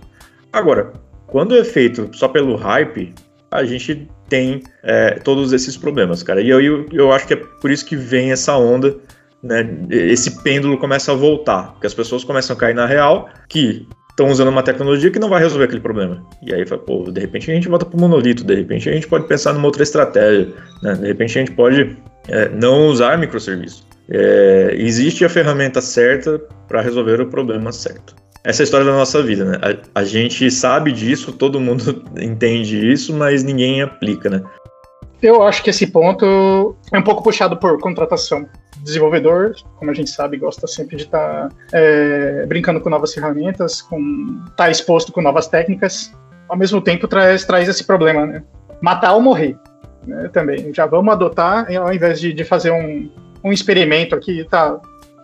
Agora, 0.52 0.94
quando 1.28 1.56
é 1.56 1.64
feito 1.64 2.10
só 2.14 2.28
pelo 2.28 2.56
hype, 2.56 3.14
a 3.50 3.64
gente 3.64 4.08
tem 4.30 4.64
é, 4.82 5.20
todos 5.20 5.54
esses 5.54 5.78
problemas, 5.78 6.24
cara. 6.24 6.42
E 6.42 6.50
eu, 6.50 6.60
eu, 6.62 6.86
eu 6.92 7.12
acho 7.12 7.28
que 7.28 7.34
é 7.34 7.38
por 7.38 7.70
isso 7.70 7.86
que 7.86 7.96
vem 7.96 8.32
essa 8.32 8.58
onda, 8.58 8.98
né? 9.44 9.68
Esse 9.90 10.42
pêndulo 10.42 10.78
começa 10.78 11.12
a 11.12 11.16
voltar, 11.16 11.74
porque 11.74 11.86
as 11.86 11.94
pessoas 11.94 12.24
começam 12.24 12.56
a 12.56 12.60
cair 12.60 12.74
na 12.74 12.86
real 12.86 13.30
que 13.48 13.88
estão 14.14 14.30
usando 14.30 14.50
uma 14.50 14.62
tecnologia 14.62 15.10
que 15.10 15.20
não 15.20 15.30
vai 15.30 15.42
resolver 15.42 15.66
aquele 15.66 15.82
problema. 15.82 16.24
E 16.42 16.54
aí, 16.54 16.64
pô, 16.66 17.12
de 17.12 17.20
repente 17.20 17.50
a 17.50 17.54
gente 17.56 17.68
volta 17.68 17.86
para 17.86 17.98
o 17.98 18.00
monolito, 18.00 18.44
de 18.44 18.56
repente 18.56 18.90
a 18.90 18.94
gente 18.94 19.08
pode 19.08 19.28
pensar 19.28 19.54
numa 19.54 19.66
outra 19.66 19.82
estratégia, 19.84 20.54
né? 20.82 20.94
de 20.94 21.08
repente 21.08 21.38
a 21.38 21.42
gente 21.42 21.52
pode 21.52 21.98
é, 22.28 22.50
não 22.50 22.88
usar 22.88 23.18
microserviço. 23.18 23.86
É, 24.10 24.76
existe 24.78 25.26
a 25.26 25.30
ferramenta 25.30 25.82
certa 25.82 26.40
para 26.68 26.82
resolver 26.82 27.22
o 27.22 27.28
problema 27.28 27.72
certo 27.72 28.16
essa 28.44 28.62
é 28.62 28.64
a 28.64 28.66
história 28.66 28.86
da 28.86 28.92
nossa 28.92 29.24
vida, 29.24 29.46
né? 29.46 29.58
A, 29.62 30.02
a, 30.02 30.04
gente 30.04 30.52
sabe 30.52 30.92
disso, 30.92 31.32
todo 31.32 31.62
mundo 31.62 32.04
entende 32.20 32.92
isso, 32.92 33.14
mas 33.14 33.42
ninguém 33.44 33.82
aplica, 33.82 34.30
né? 34.30 34.44
Eu 35.22 35.42
acho 35.44 35.64
que 35.64 35.70
esse 35.70 35.88
ponto 35.88 36.76
é 36.92 37.00
um 37.00 37.04
pouco 37.04 37.24
puxado 37.24 37.56
por 37.58 37.80
contratação. 37.80 38.46
Desenvolvedor, 38.84 39.56
como 39.78 39.90
a 39.90 39.94
gente 39.94 40.10
sabe, 40.10 40.38
gosta 40.38 40.68
sempre 40.68 40.98
de 40.98 41.04
estar 41.04 41.50
tá, 41.50 41.56
é, 41.72 42.46
brincando 42.46 42.82
com 42.82 42.90
novas 42.90 43.14
ferramentas, 43.14 43.82
com 43.82 44.00
estar 44.46 44.66
tá 44.66 44.70
exposto 44.70 45.12
com 45.12 45.22
novas 45.22 45.48
técnicas. 45.48 46.14
Ao 46.50 46.58
mesmo 46.58 46.82
tempo, 46.82 47.08
traz, 47.08 47.46
traz 47.46 47.70
esse 47.70 47.84
problema, 47.84 48.26
né? 48.26 48.44
Matar 48.82 49.14
ou 49.14 49.22
morrer. 49.22 49.58
Né, 50.06 50.30
também. 50.34 50.74
Já 50.74 50.86
vamos 50.86 51.14
adotar, 51.14 51.66
ao 51.78 51.94
invés 51.94 52.20
de, 52.20 52.34
de 52.34 52.44
fazer 52.44 52.72
um, 52.72 53.10
um 53.44 53.52
experimento 53.54 54.14
aqui, 54.14 54.46
tá? 54.50 54.80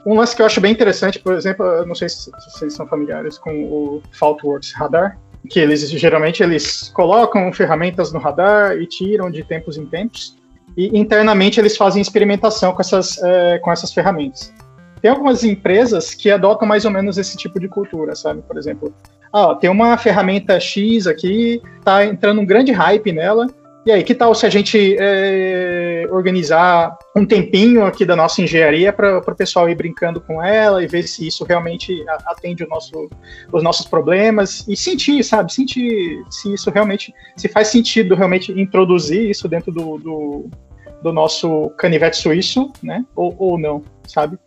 Um 0.05 0.16
lance 0.16 0.36
que 0.36 0.41
eu 0.41 0.45
acho 0.45 0.62
bem 0.62 0.72
interessante, 0.72 1.20
por 1.20 1.34
exemplo, 1.34 1.86
não 1.86 1.93
sei 1.93 2.07
se 2.07 2.32
vocês 2.32 2.74
são 2.74 2.88
familiares 2.88 3.38
com 3.38 3.51
o 3.66 4.01
Faultworks 4.14 4.74
Radar, 4.74 5.20
que 5.49 5.60
eles 5.60 5.89
geralmente 5.89 6.41
eles 6.41 6.89
colocam 6.93 7.51
ferramentas 7.51 8.12
no 8.12 8.20
radar 8.20 8.78
e 8.78 8.86
tiram 8.86 9.30
de 9.30 9.43
tempos 9.43 9.78
em 9.78 9.86
tempos, 9.86 10.38
e 10.80 10.98
internamente 10.98 11.60
eles 11.60 11.76
fazem 11.76 12.02
experimentação 12.02 12.72
com 12.72 12.82
essas, 12.82 13.22
é, 13.22 13.60
com 13.60 13.72
essas 13.72 13.92
ferramentas. 13.92 14.54
Tem 15.02 15.12
algumas 15.12 15.44
empresas 15.44 16.14
que 16.14 16.32
adotam 16.32 16.68
mais 16.68 16.86
ou 16.86 16.92
menos 16.92 17.18
esse 17.18 17.36
tipo 17.36 17.60
de 17.60 17.68
cultura, 17.68 18.16
sabe? 18.16 18.42
Por 18.42 18.58
exemplo, 18.58 18.94
ah, 19.34 19.56
tem 19.56 19.70
uma 19.70 19.98
ferramenta 19.98 20.60
X 20.60 21.06
aqui, 21.06 21.62
tá 21.84 22.06
entrando 22.06 22.42
um 22.42 22.46
grande 22.46 22.72
hype 22.72 23.12
nela, 23.12 23.48
e 23.86 23.92
aí, 23.92 24.04
que 24.04 24.14
tal 24.14 24.36
se 24.36 24.46
a 24.46 24.50
gente 24.50 24.98
é, 25.00 26.06
organizar 26.12 26.98
um 27.16 27.26
tempinho 27.26 27.86
aqui 27.86 28.06
da 28.06 28.16
nossa 28.16 28.42
engenharia 28.42 28.92
para 28.92 29.18
o 29.18 29.36
pessoal 29.36 29.70
ir 29.70 29.76
brincando 29.76 30.20
com 30.20 30.44
ela 30.44 30.84
e 30.84 30.88
ver 30.88 31.04
se 31.04 31.26
isso 31.26 31.46
realmente 31.46 32.04
atende 32.26 32.68
nosso, 32.68 33.10
os 33.52 33.64
nossos 33.64 33.88
problemas 33.88 34.64
e 34.68 34.76
sentir, 34.76 35.24
sabe? 35.24 35.54
Sentir 35.54 36.24
se 36.30 36.54
isso 36.54 36.70
realmente, 36.70 37.14
se 37.38 37.48
faz 37.48 37.70
sentido 37.70 38.16
realmente 38.16 38.52
introduzir 38.52 39.30
isso 39.30 39.48
dentro 39.48 39.72
do, 39.72 39.98
do, 39.98 40.50
do 41.02 41.14
nosso 41.14 41.70
canivete 41.78 42.18
suíço, 42.18 42.72
né? 42.82 43.06
Ou, 43.16 43.36
ou 43.38 43.58
não, 43.58 43.84
sabe? 44.08 44.38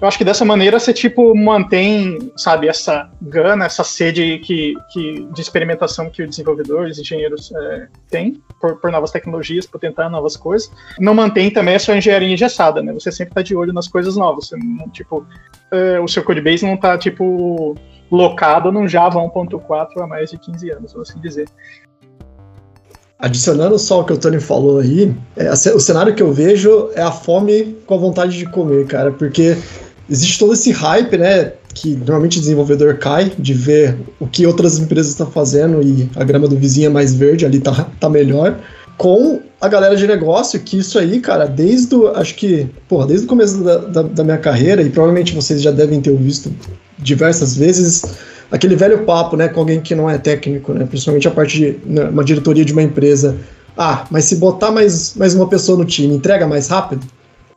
Eu 0.00 0.08
acho 0.08 0.16
que 0.16 0.24
dessa 0.24 0.46
maneira 0.46 0.80
você, 0.80 0.94
tipo, 0.94 1.34
mantém, 1.36 2.32
sabe, 2.34 2.68
essa 2.68 3.10
gana, 3.20 3.66
essa 3.66 3.84
sede 3.84 4.38
que, 4.38 4.74
que, 4.90 5.28
de 5.30 5.40
experimentação 5.42 6.08
que 6.08 6.22
os 6.22 6.30
desenvolvedores, 6.30 6.98
engenheiros 6.98 7.52
é, 7.52 7.88
têm 8.08 8.42
por, 8.58 8.76
por, 8.76 8.90
novas 8.90 9.10
tecnologias, 9.10 9.66
por 9.66 9.78
tentar 9.78 10.08
novas 10.08 10.38
coisas. 10.38 10.72
Não 10.98 11.14
mantém 11.14 11.50
também 11.50 11.74
a 11.74 11.78
sua 11.78 11.98
engenharia 11.98 12.32
engessada, 12.32 12.82
né? 12.82 12.94
Você 12.94 13.12
sempre 13.12 13.32
está 13.32 13.42
de 13.42 13.54
olho 13.54 13.74
nas 13.74 13.88
coisas 13.88 14.16
novas. 14.16 14.48
Você 14.48 14.56
não, 14.56 14.88
tipo, 14.88 15.26
é, 15.70 16.00
o 16.00 16.08
seu 16.08 16.24
codebase 16.24 16.64
não 16.64 16.76
está, 16.76 16.96
tipo, 16.96 17.76
locado 18.10 18.72
num 18.72 18.88
Java 18.88 19.20
1.4 19.20 20.00
há 20.00 20.06
mais 20.06 20.30
de 20.30 20.38
15 20.38 20.70
anos, 20.70 20.92
vou 20.94 21.02
assim 21.02 21.20
dizer. 21.20 21.46
Adicionando 23.20 23.78
só 23.78 24.00
o 24.00 24.04
que 24.04 24.12
o 24.12 24.18
Tony 24.18 24.40
falou 24.40 24.78
aí, 24.78 25.14
é, 25.36 25.50
o 25.52 25.80
cenário 25.80 26.14
que 26.14 26.22
eu 26.22 26.32
vejo 26.32 26.88
é 26.94 27.02
a 27.02 27.12
fome 27.12 27.76
com 27.86 27.94
a 27.94 27.98
vontade 27.98 28.38
de 28.38 28.46
comer, 28.46 28.86
cara, 28.86 29.10
porque 29.10 29.56
existe 30.08 30.38
todo 30.38 30.54
esse 30.54 30.70
hype, 30.70 31.18
né? 31.18 31.52
Que 31.74 31.94
normalmente 31.96 32.38
o 32.38 32.40
desenvolvedor 32.40 32.96
cai 32.96 33.30
de 33.38 33.52
ver 33.52 33.96
o 34.18 34.26
que 34.26 34.46
outras 34.46 34.78
empresas 34.78 35.12
estão 35.12 35.30
fazendo 35.30 35.82
e 35.82 36.08
a 36.16 36.24
grama 36.24 36.48
do 36.48 36.56
vizinho 36.56 36.86
é 36.86 36.88
mais 36.90 37.14
verde, 37.14 37.44
ali 37.44 37.60
tá, 37.60 37.86
tá 38.00 38.08
melhor. 38.08 38.58
com 38.96 39.40
a 39.58 39.66
galera 39.66 39.96
de 39.96 40.06
negócio, 40.06 40.60
que 40.60 40.78
isso 40.78 40.98
aí, 40.98 41.20
cara, 41.20 41.46
desde 41.46 41.94
o, 41.94 42.08
acho 42.08 42.34
que, 42.34 42.66
porra, 42.86 43.06
desde 43.06 43.24
o 43.24 43.28
começo 43.28 43.64
da, 43.64 43.78
da, 43.78 44.02
da 44.02 44.24
minha 44.24 44.36
carreira, 44.36 44.82
e 44.82 44.90
provavelmente 44.90 45.34
vocês 45.34 45.62
já 45.62 45.70
devem 45.70 46.02
ter 46.02 46.14
visto 46.16 46.52
diversas 46.98 47.56
vezes, 47.56 48.04
aquele 48.50 48.76
velho 48.76 49.04
papo, 49.04 49.36
né, 49.36 49.48
com 49.48 49.60
alguém 49.60 49.80
que 49.80 49.94
não 49.94 50.08
é 50.08 50.18
técnico, 50.18 50.72
né, 50.72 50.84
principalmente 50.86 51.28
a 51.28 51.30
parte 51.30 51.58
de 51.58 51.78
né, 51.86 52.04
uma 52.04 52.24
diretoria 52.24 52.64
de 52.64 52.72
uma 52.72 52.82
empresa. 52.82 53.36
Ah, 53.76 54.04
mas 54.10 54.24
se 54.24 54.36
botar 54.36 54.70
mais, 54.70 55.14
mais 55.14 55.34
uma 55.34 55.48
pessoa 55.48 55.78
no 55.78 55.84
time, 55.84 56.14
entrega 56.14 56.46
mais 56.46 56.68
rápido? 56.68 57.06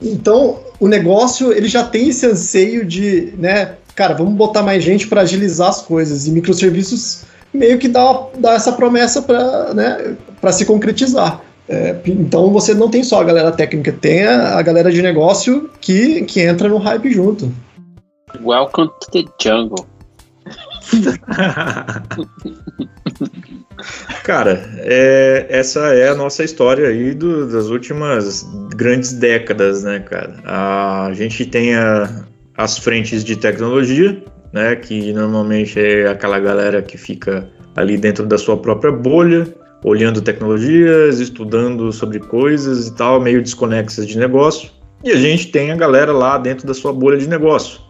Então, 0.02 0.60
o 0.80 0.88
negócio, 0.88 1.52
ele 1.52 1.68
já 1.68 1.84
tem 1.84 2.10
esse 2.10 2.26
anseio 2.26 2.86
de, 2.86 3.34
né, 3.38 3.76
cara, 3.96 4.14
vamos 4.14 4.34
botar 4.34 4.62
mais 4.62 4.84
gente 4.84 5.08
para 5.08 5.22
agilizar 5.22 5.70
as 5.70 5.82
coisas, 5.82 6.28
e 6.28 6.32
microserviços 6.32 7.24
meio 7.54 7.78
que 7.78 7.88
dá, 7.88 8.28
dá 8.38 8.54
essa 8.54 8.72
promessa 8.72 9.22
para 9.22 9.74
né, 9.74 10.16
se 10.52 10.66
concretizar. 10.66 11.42
É, 11.68 11.96
então 12.06 12.52
você 12.52 12.74
não 12.74 12.90
tem 12.90 13.04
só 13.04 13.22
a 13.22 13.24
galera 13.24 13.52
técnica, 13.52 13.92
tem 13.94 14.24
a, 14.26 14.58
a, 14.58 14.62
galera 14.62 14.92
de 14.92 15.02
negócio 15.02 15.70
que, 15.80 16.24
que 16.24 16.42
entra 16.42 16.68
no 16.68 16.78
hype 16.78 17.10
junto. 17.12 17.50
Welcome 18.42 18.90
to 19.00 19.12
the 19.12 19.24
jungle. 19.42 19.86
Cara, 24.24 24.70
é, 24.78 25.46
essa 25.50 25.94
é 25.94 26.10
a 26.10 26.16
nossa 26.16 26.44
história 26.44 26.88
aí 26.88 27.14
do, 27.14 27.48
das 27.48 27.68
últimas 27.68 28.48
grandes 28.76 29.14
décadas, 29.14 29.84
né, 29.84 30.00
cara? 30.00 30.36
A 30.46 31.12
gente 31.14 31.46
tem 31.46 31.76
a, 31.76 32.26
as 32.58 32.78
frentes 32.78 33.24
de 33.24 33.36
tecnologia, 33.36 34.24
né, 34.52 34.76
que 34.76 35.12
normalmente 35.14 35.80
é 35.80 36.08
aquela 36.08 36.40
galera 36.40 36.82
que 36.82 36.98
fica 36.98 37.48
ali 37.76 37.98
dentro 37.98 38.26
da 38.26 38.38
sua 38.38 38.58
própria 38.58 38.92
bolha, 38.92 39.48
olhando 39.84 40.22
tecnologias, 40.22 41.20
estudando 41.20 41.92
sobre 41.92 42.20
coisas 42.20 42.88
e 42.88 42.96
tal, 42.96 43.20
meio 43.20 43.42
desconexas 43.42 44.08
de 44.08 44.18
negócio. 44.18 44.70
E 45.04 45.12
a 45.12 45.18
gente 45.18 45.52
tem 45.52 45.72
a 45.72 45.76
galera 45.76 46.14
lá 46.14 46.38
dentro 46.38 46.66
da 46.66 46.74
sua 46.74 46.94
bolha 46.94 47.18
de 47.18 47.28
negócio. 47.28 47.82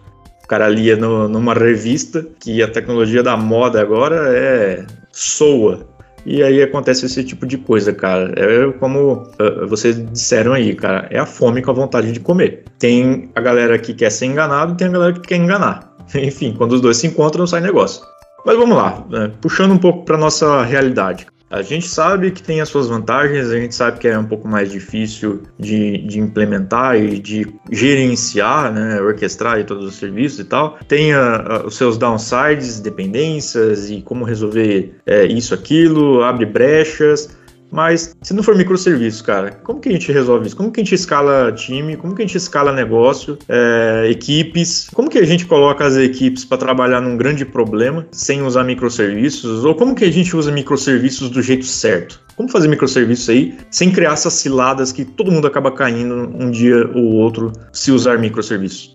Cara 0.54 0.70
lia 0.70 0.96
no, 0.96 1.28
numa 1.28 1.56
revista 1.56 2.24
que 2.40 2.62
a 2.62 2.68
tecnologia 2.68 3.24
da 3.24 3.36
moda 3.36 3.82
agora 3.82 4.38
é 4.38 4.86
soa. 5.12 5.88
E 6.28 6.44
aí 6.44 6.62
acontece 6.62 7.08
esse 7.08 7.24
tipo 7.24 7.48
de 7.48 7.58
coisa, 7.58 7.92
cara. 7.92 8.32
É 8.38 8.72
como 8.74 9.24
uh, 9.42 9.68
vocês 9.68 10.00
disseram 10.12 10.54
aí, 10.54 10.76
cara. 10.76 11.08
É 11.10 11.18
a 11.18 11.26
fome 11.26 11.64
com 11.64 11.72
a 11.72 11.74
vontade 11.74 12.12
de 12.12 12.20
comer. 12.20 12.66
Tem 12.78 13.32
a 13.34 13.42
galera 13.42 13.80
que 13.80 13.96
quer 13.96 14.12
ser 14.12 14.28
enganado 14.28 14.74
e 14.74 14.78
tem 14.78 14.90
a 14.90 14.92
galera 14.92 15.14
que 15.14 15.22
quer 15.22 15.38
enganar. 15.38 15.92
Enfim, 16.14 16.54
quando 16.56 16.74
os 16.74 16.82
dois 16.82 16.98
se 16.98 17.08
encontram, 17.08 17.48
sai 17.48 17.60
negócio. 17.60 18.06
Mas 18.46 18.56
vamos 18.56 18.78
lá, 18.78 19.04
né? 19.10 19.32
puxando 19.42 19.72
um 19.72 19.80
pouco 19.80 20.06
para 20.06 20.20
nossa 20.20 20.62
realidade. 20.62 21.26
A 21.54 21.62
gente 21.62 21.88
sabe 21.88 22.32
que 22.32 22.42
tem 22.42 22.62
as 22.62 22.70
suas 22.70 22.88
vantagens, 22.88 23.52
a 23.52 23.60
gente 23.60 23.76
sabe 23.76 24.00
que 24.00 24.08
é 24.08 24.18
um 24.18 24.26
pouco 24.26 24.48
mais 24.48 24.72
difícil 24.72 25.44
de, 25.60 26.00
de 26.00 26.20
implementar 26.20 26.98
e 26.98 27.20
de 27.20 27.46
gerenciar, 27.72 28.74
né, 28.74 29.00
orquestrar 29.00 29.64
todos 29.64 29.86
os 29.86 29.94
serviços 29.94 30.40
e 30.40 30.46
tal. 30.46 30.80
Tem 30.88 31.14
a, 31.14 31.36
a, 31.36 31.68
os 31.68 31.76
seus 31.76 31.96
downsides, 31.96 32.80
dependências 32.80 33.92
e 33.92 34.02
como 34.02 34.26
resolver 34.26 34.96
é, 35.06 35.28
isso, 35.28 35.54
aquilo, 35.54 36.24
abre 36.24 36.48
brechas. 36.48 37.38
Mas 37.74 38.16
se 38.22 38.36
não 38.36 38.44
for 38.44 38.56
microserviços, 38.56 39.24
cara, 39.24 39.50
como 39.64 39.80
que 39.80 39.90
a 39.90 39.92
gente 39.92 40.12
resolve 40.12 40.46
isso? 40.46 40.56
Como 40.56 40.72
que 40.72 40.80
a 40.80 40.84
gente 40.84 40.94
escala 40.94 41.52
time? 41.52 41.98
Como 41.98 42.14
que 42.14 42.22
a 42.22 42.26
gente 42.26 42.38
escala 42.38 42.72
negócio, 42.72 43.36
é, 43.50 44.08
equipes? 44.12 44.92
Como 44.94 45.10
que 45.10 45.18
a 45.18 45.26
gente 45.26 45.48
coloca 45.48 45.84
as 45.84 45.98
equipes 45.98 46.46
para 46.46 46.60
trabalhar 46.60 47.02
num 47.02 47.18
grande 47.18 47.44
problema 47.44 48.06
sem 48.12 48.44
usar 48.44 48.64
microserviços? 48.64 49.66
Ou 49.66 49.74
como 49.74 49.96
que 49.96 50.06
a 50.06 50.12
gente 50.12 50.38
usa 50.38 50.52
microserviços 50.52 51.32
do 51.32 51.42
jeito 51.42 51.66
certo? 51.66 52.22
Como 52.36 52.48
fazer 52.48 52.68
microserviços 52.68 53.28
aí 53.30 53.58
sem 53.72 53.92
criar 53.92 54.14
essas 54.14 54.34
ciladas 54.34 54.92
que 54.92 55.04
todo 55.04 55.32
mundo 55.32 55.48
acaba 55.48 55.72
caindo 55.72 56.14
um 56.14 56.52
dia 56.52 56.88
ou 56.94 57.06
outro 57.14 57.52
se 57.72 57.92
usar 57.92 58.20
microserviços? 58.20 58.94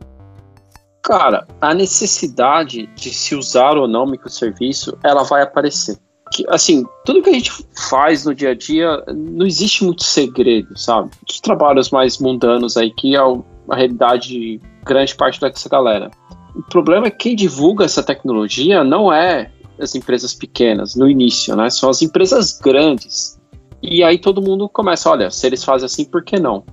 Cara, 1.02 1.48
a 1.60 1.74
necessidade 1.74 2.88
de 2.94 3.10
se 3.12 3.34
usar 3.34 3.76
ou 3.76 3.88
não 3.88 4.06
microserviço, 4.06 4.96
ela 5.02 5.24
vai 5.24 5.42
aparecer 5.42 5.96
que, 6.32 6.44
assim, 6.48 6.84
tudo 7.04 7.22
que 7.22 7.30
a 7.30 7.32
gente 7.32 7.52
faz 7.88 8.24
no 8.24 8.34
dia 8.34 8.50
a 8.50 8.54
dia, 8.54 9.02
não 9.08 9.46
existe 9.46 9.84
muito 9.84 10.02
segredo, 10.02 10.78
sabe? 10.78 11.10
Os 11.28 11.40
trabalhos 11.40 11.90
mais 11.90 12.18
mundanos 12.18 12.76
aí, 12.76 12.90
que 12.90 13.14
é 13.14 13.18
a 13.18 13.76
realidade 13.76 14.28
de 14.28 14.60
grande 14.84 15.14
parte 15.14 15.40
dessa 15.40 15.68
galera. 15.68 16.10
O 16.54 16.62
problema 16.62 17.06
é 17.06 17.10
que 17.10 17.18
quem 17.18 17.36
divulga 17.36 17.84
essa 17.84 18.02
tecnologia 18.02 18.82
não 18.82 19.12
é 19.12 19.50
as 19.78 19.94
empresas 19.94 20.34
pequenas 20.34 20.96
no 20.96 21.08
início, 21.08 21.54
né? 21.54 21.70
São 21.70 21.88
as 21.88 22.02
empresas 22.02 22.58
grandes. 22.58 23.38
E 23.82 24.02
aí 24.02 24.18
todo 24.18 24.42
mundo 24.42 24.68
começa, 24.68 25.08
olha, 25.08 25.30
se 25.30 25.46
eles 25.46 25.62
fazem 25.62 25.86
assim, 25.86 26.04
por 26.04 26.24
que 26.24 26.38
não? 26.38 26.64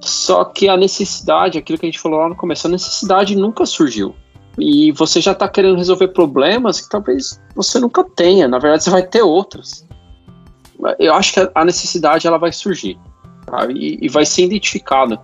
Só 0.00 0.44
que 0.44 0.68
a 0.68 0.76
necessidade, 0.76 1.58
aquilo 1.58 1.78
que 1.78 1.86
a 1.86 1.90
gente 1.90 2.00
falou 2.00 2.20
lá 2.20 2.28
no 2.28 2.36
começo, 2.36 2.66
a 2.66 2.70
necessidade 2.70 3.36
nunca 3.36 3.66
surgiu 3.66 4.14
e 4.58 4.92
você 4.92 5.20
já 5.20 5.32
está 5.32 5.48
querendo 5.48 5.76
resolver 5.76 6.08
problemas 6.08 6.80
que 6.80 6.88
talvez 6.88 7.40
você 7.54 7.78
nunca 7.78 8.04
tenha. 8.04 8.46
Na 8.46 8.58
verdade, 8.58 8.84
você 8.84 8.90
vai 8.90 9.02
ter 9.02 9.22
outros. 9.22 9.84
Eu 10.98 11.14
acho 11.14 11.34
que 11.34 11.50
a 11.54 11.64
necessidade 11.64 12.26
ela 12.26 12.38
vai 12.38 12.52
surgir 12.52 12.98
tá? 13.46 13.66
e, 13.70 13.98
e, 14.00 14.08
vai 14.08 14.24
ser 14.24 14.44
identificada. 14.44 15.20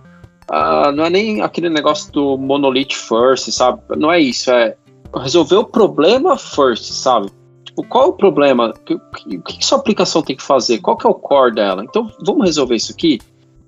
Ah, 0.49 0.91
não 0.91 1.05
é 1.05 1.09
nem 1.09 1.41
aquele 1.41 1.69
negócio 1.69 2.11
do 2.11 2.37
monolith 2.37 2.93
first, 2.93 3.51
sabe? 3.51 3.81
Não 3.97 4.11
é 4.11 4.19
isso. 4.19 4.51
É 4.51 4.75
resolver 5.15 5.55
o 5.55 5.65
problema 5.65 6.37
first, 6.37 6.91
sabe? 6.91 7.29
Tipo, 7.63 7.83
qual 7.83 8.05
é 8.05 8.07
o 8.07 8.13
problema? 8.13 8.69
O 8.69 8.79
que, 8.83 9.57
que 9.57 9.65
sua 9.65 9.77
aplicação 9.77 10.21
tem 10.21 10.35
que 10.35 10.43
fazer? 10.43 10.79
Qual 10.79 10.97
que 10.97 11.05
é 11.05 11.09
o 11.09 11.13
core 11.13 11.55
dela? 11.55 11.83
Então, 11.83 12.11
vamos 12.25 12.45
resolver 12.45 12.75
isso 12.75 12.91
aqui? 12.91 13.19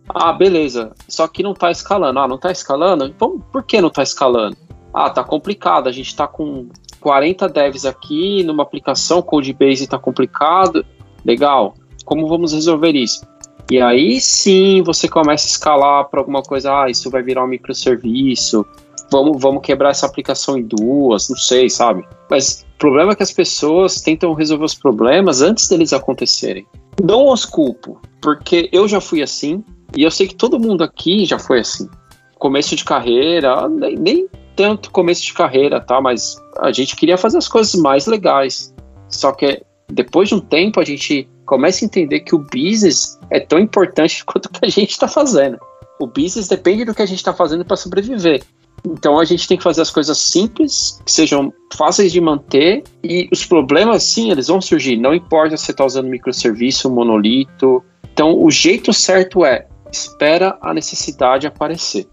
Ah, 0.09 0.33
beleza. 0.33 0.91
Só 1.07 1.27
que 1.27 1.43
não 1.43 1.51
está 1.51 1.71
escalando. 1.71 2.19
Ah, 2.19 2.27
não 2.27 2.35
está 2.35 2.51
escalando? 2.51 3.13
Vamos, 3.17 3.43
por 3.51 3.63
que 3.63 3.79
não 3.79 3.87
está 3.87 4.03
escalando? 4.03 4.57
Ah, 4.93 5.09
tá 5.09 5.23
complicado, 5.23 5.87
a 5.87 5.91
gente 5.91 6.15
tá 6.15 6.27
com 6.27 6.67
40 6.99 7.49
devs 7.49 7.85
aqui 7.85 8.43
numa 8.43 8.63
aplicação, 8.63 9.21
Codebase 9.21 9.87
tá 9.87 9.97
complicado, 9.97 10.85
legal, 11.25 11.73
como 12.05 12.27
vamos 12.27 12.53
resolver 12.53 12.91
isso? 12.91 13.25
E 13.71 13.81
aí 13.81 14.19
sim 14.19 14.83
você 14.83 15.07
começa 15.07 15.47
a 15.47 15.51
escalar 15.51 16.09
para 16.09 16.19
alguma 16.19 16.43
coisa, 16.43 16.83
ah, 16.83 16.89
isso 16.89 17.09
vai 17.09 17.23
virar 17.23 17.43
um 17.43 17.47
microserviço, 17.47 18.65
vamos, 19.11 19.41
vamos 19.41 19.61
quebrar 19.63 19.89
essa 19.89 20.05
aplicação 20.05 20.57
em 20.57 20.63
duas, 20.63 21.29
não 21.29 21.37
sei, 21.37 21.69
sabe? 21.69 22.05
Mas 22.29 22.65
o 22.75 22.77
problema 22.77 23.13
é 23.13 23.15
que 23.15 23.23
as 23.23 23.31
pessoas 23.31 24.01
tentam 24.01 24.33
resolver 24.33 24.65
os 24.65 24.75
problemas 24.75 25.41
antes 25.41 25.67
deles 25.67 25.93
acontecerem. 25.93 26.67
Não 27.01 27.29
os 27.29 27.45
culpo, 27.45 27.99
porque 28.21 28.69
eu 28.71 28.87
já 28.87 29.01
fui 29.01 29.21
assim, 29.21 29.63
e 29.95 30.03
eu 30.03 30.11
sei 30.11 30.27
que 30.27 30.35
todo 30.35 30.59
mundo 30.59 30.83
aqui 30.83 31.25
já 31.25 31.39
foi 31.39 31.59
assim. 31.59 31.89
Começo 32.37 32.75
de 32.75 32.83
carreira, 32.83 33.67
nem, 33.69 33.95
nem 33.95 34.29
tanto 34.55 34.91
começo 34.91 35.23
de 35.23 35.33
carreira, 35.33 35.79
tá? 35.81 35.99
Mas 36.01 36.35
a 36.59 36.71
gente 36.71 36.95
queria 36.95 37.17
fazer 37.17 37.37
as 37.37 37.47
coisas 37.47 37.73
mais 37.75 38.05
legais. 38.05 38.73
Só 39.09 39.31
que 39.31 39.61
depois 39.91 40.29
de 40.29 40.35
um 40.35 40.39
tempo 40.39 40.79
a 40.79 40.83
gente 40.83 41.27
começa 41.45 41.83
a 41.83 41.87
entender 41.87 42.21
que 42.21 42.35
o 42.35 42.39
business 42.39 43.19
é 43.29 43.39
tão 43.39 43.59
importante 43.59 44.23
quanto 44.25 44.47
o 44.47 44.49
que 44.49 44.65
a 44.65 44.69
gente 44.69 44.91
está 44.91 45.07
fazendo. 45.07 45.57
O 45.99 46.07
business 46.07 46.47
depende 46.47 46.85
do 46.85 46.93
que 46.93 47.01
a 47.01 47.05
gente 47.05 47.19
está 47.19 47.33
fazendo 47.33 47.63
para 47.63 47.77
sobreviver. 47.77 48.43
Então 48.85 49.17
a 49.17 49.23
gente 49.23 49.47
tem 49.47 49.57
que 49.57 49.63
fazer 49.63 49.81
as 49.81 49.91
coisas 49.91 50.17
simples, 50.17 50.99
que 51.05 51.11
sejam 51.11 51.53
fáceis 51.73 52.11
de 52.11 52.19
manter, 52.19 52.83
e 53.01 53.29
os 53.31 53.45
problemas, 53.45 54.03
sim, 54.03 54.29
eles 54.29 54.47
vão 54.47 54.59
surgir. 54.59 54.97
Não 54.97 55.13
importa 55.13 55.55
se 55.55 55.65
você 55.65 55.71
está 55.71 55.85
usando 55.85 56.09
microserviço, 56.09 56.89
monolito. 56.89 57.83
Então 58.11 58.37
o 58.43 58.51
jeito 58.51 58.91
certo 58.91 59.45
é 59.45 59.67
espera 59.91 60.57
a 60.61 60.73
necessidade 60.73 61.47
aparecer 61.47 62.07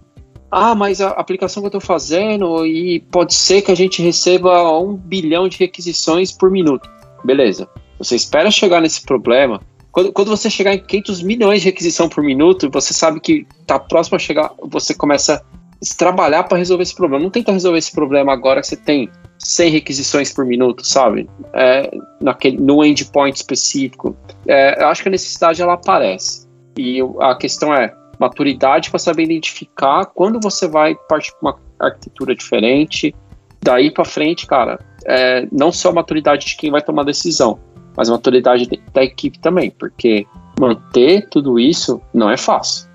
ah, 0.51 0.75
mas 0.75 1.01
a 1.01 1.11
aplicação 1.11 1.63
que 1.63 1.67
eu 1.67 1.79
estou 1.79 1.81
fazendo 1.81 2.67
e 2.67 3.01
pode 3.01 3.35
ser 3.35 3.63
que 3.63 3.71
a 3.71 3.75
gente 3.75 4.03
receba 4.03 4.77
um 4.79 4.97
bilhão 4.97 5.49
de 5.49 5.57
requisições 5.59 6.33
por 6.33 6.51
minuto. 6.51 6.91
Beleza. 7.25 7.69
Você 7.99 8.17
espera 8.17 8.51
chegar 8.51 8.81
nesse 8.81 9.03
problema. 9.03 9.61
Quando, 9.93 10.13
quando 10.13 10.29
você 10.29 10.49
chegar 10.51 10.75
em 10.75 10.79
500 10.79 11.23
milhões 11.23 11.61
de 11.61 11.67
requisição 11.67 12.09
por 12.09 12.25
minuto, 12.25 12.71
você 12.71 12.93
sabe 12.93 13.21
que 13.21 13.47
está 13.61 13.79
próximo 13.79 14.17
a 14.17 14.19
chegar, 14.19 14.53
você 14.63 14.95
começa 14.95 15.35
a 15.35 15.97
trabalhar 15.97 16.45
para 16.45 16.59
resolver 16.59 16.83
esse 16.83 16.95
problema. 16.95 17.23
Não 17.23 17.31
tenta 17.31 17.53
resolver 17.53 17.79
esse 17.79 17.93
problema 17.93 18.33
agora 18.33 18.61
que 18.61 18.67
você 18.67 18.77
tem 18.77 19.09
100 19.39 19.71
requisições 19.71 20.33
por 20.33 20.45
minuto, 20.45 20.87
sabe? 20.87 21.29
É, 21.53 21.91
naquele, 22.21 22.59
no 22.59 22.85
endpoint 22.85 23.37
específico. 23.37 24.17
É, 24.47 24.83
eu 24.83 24.89
acho 24.89 25.03
que 25.03 25.09
a 25.09 25.13
necessidade 25.13 25.63
ela 25.63 25.75
aparece. 25.75 26.49
E 26.77 26.99
a 27.21 27.35
questão 27.35 27.75
é, 27.75 27.93
maturidade 28.21 28.91
para 28.91 28.99
saber 28.99 29.25
identificar 29.25 30.05
quando 30.05 30.39
você 30.39 30.69
vai 30.69 30.95
partir 31.09 31.33
para 31.41 31.51
uma 31.51 31.61
arquitetura 31.81 32.35
diferente. 32.35 33.15
Daí 33.63 33.91
para 33.91 34.05
frente, 34.05 34.47
cara, 34.47 34.79
é, 35.07 35.49
não 35.51 35.73
só 35.73 35.89
a 35.89 35.95
maturidade 35.95 36.47
de 36.47 36.57
quem 36.57 36.71
vai 36.71 36.83
tomar 36.83 37.05
decisão, 37.05 37.59
mas 37.97 38.11
a 38.11 38.13
maturidade 38.13 38.69
da 38.93 39.03
equipe 39.03 39.39
também, 39.39 39.71
porque 39.71 40.27
manter 40.59 41.29
tudo 41.31 41.59
isso 41.59 42.01
não 42.13 42.31
é 42.31 42.37
fácil. 42.37 42.91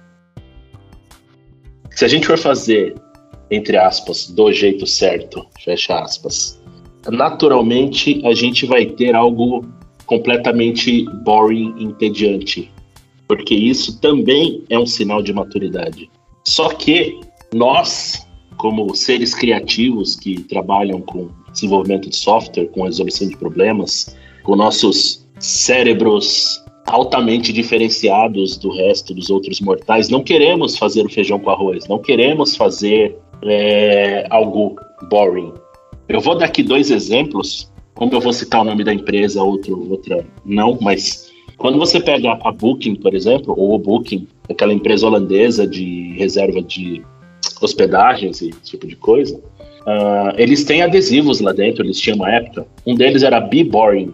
Se 1.89 2.05
a 2.05 2.07
gente 2.07 2.27
for 2.27 2.37
fazer, 2.37 2.95
entre 3.49 3.77
aspas, 3.77 4.27
do 4.27 4.51
jeito 4.51 4.85
certo, 4.85 5.45
fecha 5.63 5.99
aspas, 5.99 6.61
naturalmente 7.09 8.21
a 8.25 8.33
gente 8.33 8.67
vai 8.67 8.85
ter 8.85 9.15
algo 9.15 9.65
completamente 10.05 11.05
boring, 11.23 11.73
entediante 11.79 12.71
porque 13.27 13.55
isso 13.55 13.99
também 13.99 14.63
é 14.69 14.77
um 14.77 14.85
sinal 14.85 15.21
de 15.21 15.33
maturidade. 15.33 16.09
Só 16.43 16.69
que 16.69 17.19
nós, 17.53 18.27
como 18.57 18.93
seres 18.95 19.33
criativos 19.33 20.15
que 20.15 20.41
trabalham 20.41 21.01
com 21.01 21.29
desenvolvimento 21.51 22.09
de 22.09 22.15
software, 22.15 22.67
com 22.67 22.83
resolução 22.83 23.27
de 23.27 23.37
problemas, 23.37 24.15
com 24.43 24.55
nossos 24.55 25.25
cérebros 25.39 26.63
altamente 26.85 27.51
diferenciados 27.51 28.57
do 28.57 28.69
resto 28.69 29.13
dos 29.13 29.29
outros 29.29 29.59
mortais, 29.59 30.09
não 30.09 30.21
queremos 30.21 30.77
fazer 30.77 31.05
o 31.05 31.09
feijão 31.09 31.39
com 31.39 31.49
arroz, 31.49 31.87
não 31.87 31.97
queremos 31.97 32.55
fazer 32.55 33.17
é, 33.43 34.27
algo 34.29 34.75
boring. 35.09 35.51
Eu 36.07 36.21
vou 36.21 36.37
dar 36.37 36.45
aqui 36.45 36.61
dois 36.61 36.91
exemplos, 36.91 37.71
como 37.95 38.13
eu 38.13 38.21
vou 38.21 38.31
citar 38.31 38.61
o 38.61 38.63
nome 38.63 38.83
da 38.83 38.93
empresa, 38.93 39.41
outro, 39.41 39.89
outra 39.89 40.25
não, 40.45 40.77
mas 40.79 41.31
quando 41.57 41.77
você 41.77 41.99
pega 41.99 42.37
a 42.43 42.51
Booking, 42.51 42.95
por 42.95 43.13
exemplo, 43.13 43.53
ou 43.57 43.75
o 43.75 43.79
Booking, 43.79 44.27
aquela 44.49 44.73
empresa 44.73 45.07
holandesa 45.07 45.65
de 45.65 46.13
reserva 46.17 46.61
de 46.61 47.01
hospedagens 47.61 48.41
e 48.41 48.49
esse 48.49 48.71
tipo 48.71 48.85
de 48.85 48.95
coisa, 48.95 49.35
uh, 49.35 50.33
eles 50.37 50.63
têm 50.63 50.81
adesivos 50.81 51.39
lá 51.39 51.53
dentro, 51.53 51.83
eles 51.83 51.99
tinham 51.99 52.17
uma 52.17 52.29
época. 52.29 52.67
Um 52.85 52.95
deles 52.95 53.23
era 53.23 53.39
Be 53.39 53.63
Boring, 53.63 54.13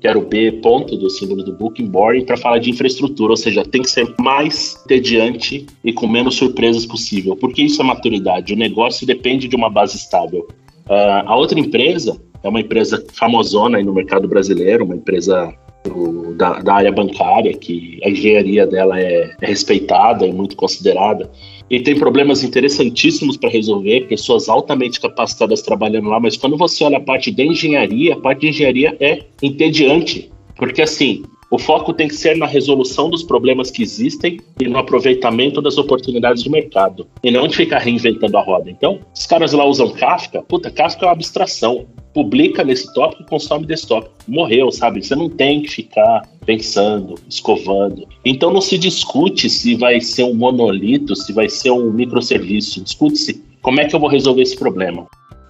que 0.00 0.06
era 0.06 0.18
o 0.18 0.22
B 0.22 0.52
ponto 0.52 0.96
do 0.96 1.10
símbolo 1.10 1.42
do 1.42 1.52
Booking 1.52 1.86
Boring, 1.86 2.24
para 2.24 2.36
falar 2.36 2.58
de 2.58 2.70
infraestrutura, 2.70 3.32
ou 3.32 3.36
seja, 3.36 3.64
tem 3.64 3.82
que 3.82 3.90
ser 3.90 4.14
mais 4.20 4.74
tediante 4.86 5.66
e 5.82 5.92
com 5.92 6.06
menos 6.06 6.36
surpresas 6.36 6.86
possível, 6.86 7.34
porque 7.36 7.62
isso 7.62 7.82
é 7.82 7.84
maturidade. 7.84 8.54
O 8.54 8.56
negócio 8.56 9.06
depende 9.06 9.48
de 9.48 9.56
uma 9.56 9.68
base 9.68 9.96
estável. 9.96 10.46
Uh, 10.88 11.26
a 11.26 11.36
outra 11.36 11.58
empresa 11.58 12.20
é 12.44 12.48
uma 12.48 12.60
empresa 12.60 13.04
famosona 13.12 13.78
aí 13.78 13.84
no 13.84 13.92
mercado 13.92 14.28
brasileiro, 14.28 14.84
uma 14.84 14.94
empresa 14.94 15.52
do, 15.88 16.34
da, 16.34 16.60
da, 16.60 16.74
área 16.74 16.92
bancária, 16.92 17.56
que 17.56 18.00
a 18.04 18.10
engenharia 18.10 18.66
dela 18.66 18.98
é, 19.00 19.34
é 19.40 19.46
respeitada 19.46 20.26
e 20.26 20.32
muito 20.32 20.56
considerada. 20.56 21.30
E 21.68 21.80
tem 21.80 21.98
problemas 21.98 22.44
interessantíssimos 22.44 23.36
para 23.36 23.50
resolver, 23.50 24.06
pessoas 24.08 24.48
altamente 24.48 25.00
capacitadas 25.00 25.62
trabalhando 25.62 26.08
lá, 26.08 26.20
mas 26.20 26.36
quando 26.36 26.56
você 26.56 26.84
olha 26.84 26.98
a 26.98 27.00
parte 27.00 27.30
de 27.30 27.44
engenharia, 27.44 28.14
a 28.14 28.20
parte 28.20 28.42
de 28.42 28.48
engenharia 28.48 28.96
é 29.00 29.24
entediante. 29.42 30.30
Porque 30.56 30.82
assim, 30.82 31.24
o 31.56 31.58
foco 31.58 31.94
tem 31.94 32.06
que 32.06 32.14
ser 32.14 32.36
na 32.36 32.44
resolução 32.44 33.08
dos 33.08 33.22
problemas 33.22 33.70
que 33.70 33.82
existem 33.82 34.38
e 34.60 34.68
no 34.68 34.76
aproveitamento 34.76 35.62
das 35.62 35.78
oportunidades 35.78 36.42
de 36.42 36.50
mercado. 36.50 37.06
E 37.24 37.30
não 37.30 37.48
de 37.48 37.56
ficar 37.56 37.78
reinventando 37.78 38.36
a 38.36 38.42
roda. 38.42 38.70
Então, 38.70 39.00
os 39.14 39.24
caras 39.24 39.54
lá 39.54 39.64
usam 39.64 39.88
Kafka. 39.88 40.42
Puta, 40.42 40.70
Kafka 40.70 41.06
é 41.06 41.08
uma 41.08 41.14
abstração 41.14 41.86
publica 42.12 42.62
nesse 42.62 42.92
tópico 42.92 43.22
e 43.22 43.26
consome 43.26 43.64
desse 43.64 43.86
tópico. 43.86 44.14
Morreu, 44.28 44.70
sabe? 44.70 45.02
Você 45.02 45.14
não 45.14 45.30
tem 45.30 45.62
que 45.62 45.70
ficar 45.70 46.28
pensando, 46.44 47.14
escovando. 47.26 48.06
Então 48.22 48.52
não 48.52 48.60
se 48.60 48.76
discute 48.76 49.48
se 49.48 49.76
vai 49.76 50.00
ser 50.00 50.24
um 50.24 50.34
monolito, 50.34 51.16
se 51.16 51.32
vai 51.32 51.48
ser 51.48 51.70
um 51.70 51.90
microserviço. 51.90 52.82
Discute-se 52.82 53.42
como 53.62 53.80
é 53.80 53.86
que 53.86 53.96
eu 53.96 54.00
vou 54.00 54.10
resolver 54.10 54.42
esse 54.42 54.56
problema. 54.56 55.06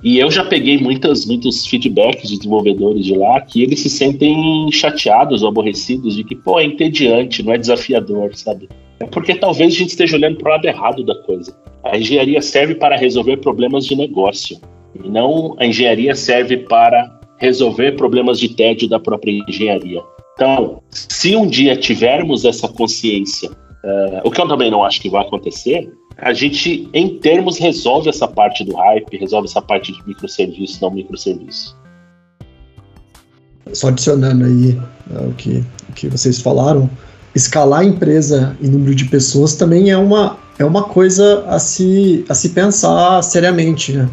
E 0.06 0.20
eu 0.20 0.30
já 0.30 0.44
peguei 0.44 0.78
muitas, 0.78 1.26
muitos 1.26 1.66
feedbacks 1.66 2.28
de 2.28 2.36
desenvolvedores 2.36 3.04
de 3.04 3.16
lá 3.16 3.40
que 3.40 3.60
eles 3.60 3.80
se 3.80 3.90
sentem 3.90 4.70
chateados 4.70 5.42
ou 5.42 5.48
aborrecidos 5.48 6.14
de 6.14 6.22
que, 6.22 6.36
pô, 6.36 6.60
é 6.60 6.64
entediante, 6.64 7.42
não 7.42 7.52
é 7.52 7.58
desafiador, 7.58 8.32
sabe? 8.36 8.68
É 9.00 9.06
porque 9.06 9.34
talvez 9.34 9.74
a 9.74 9.78
gente 9.78 9.88
esteja 9.90 10.16
olhando 10.16 10.36
para 10.36 10.48
o 10.48 10.52
lado 10.52 10.64
errado 10.64 11.02
da 11.02 11.16
coisa. 11.24 11.52
A 11.82 11.98
engenharia 11.98 12.40
serve 12.40 12.76
para 12.76 12.96
resolver 12.96 13.38
problemas 13.38 13.84
de 13.84 13.96
negócio. 13.96 14.60
E 14.94 15.08
não 15.08 15.56
a 15.58 15.66
engenharia 15.66 16.14
serve 16.14 16.58
para 16.58 17.10
resolver 17.38 17.96
problemas 17.96 18.38
de 18.38 18.54
tédio 18.54 18.88
da 18.88 19.00
própria 19.00 19.32
engenharia. 19.48 20.00
Então, 20.34 20.82
se 20.88 21.34
um 21.34 21.48
dia 21.48 21.74
tivermos 21.74 22.44
essa 22.44 22.68
consciência, 22.68 23.50
uh, 23.50 24.20
o 24.22 24.30
que 24.30 24.40
eu 24.40 24.46
também 24.46 24.70
não 24.70 24.84
acho 24.84 25.00
que 25.00 25.10
vai 25.10 25.22
acontecer, 25.22 25.90
a 26.18 26.32
gente, 26.32 26.88
em 26.94 27.18
termos, 27.18 27.58
resolve 27.58 28.08
essa 28.08 28.26
parte 28.26 28.64
do 28.64 28.74
hype, 28.74 29.16
resolve 29.18 29.48
essa 29.48 29.60
parte 29.60 29.92
de 29.92 30.06
microserviço, 30.06 30.78
não 30.80 30.90
microserviço. 30.90 31.76
Só 33.72 33.88
adicionando 33.88 34.44
aí 34.44 34.78
uh, 35.10 35.28
o, 35.28 35.34
que, 35.34 35.62
o 35.88 35.92
que 35.92 36.08
vocês 36.08 36.40
falaram, 36.40 36.88
escalar 37.34 37.80
a 37.80 37.84
empresa 37.84 38.56
em 38.62 38.68
número 38.68 38.94
de 38.94 39.04
pessoas 39.06 39.54
também 39.54 39.90
é 39.90 39.98
uma, 39.98 40.38
é 40.58 40.64
uma 40.64 40.84
coisa 40.84 41.44
a 41.48 41.58
se, 41.58 42.24
a 42.28 42.34
se 42.34 42.50
pensar 42.50 43.22
seriamente, 43.22 43.92
né? 43.92 44.08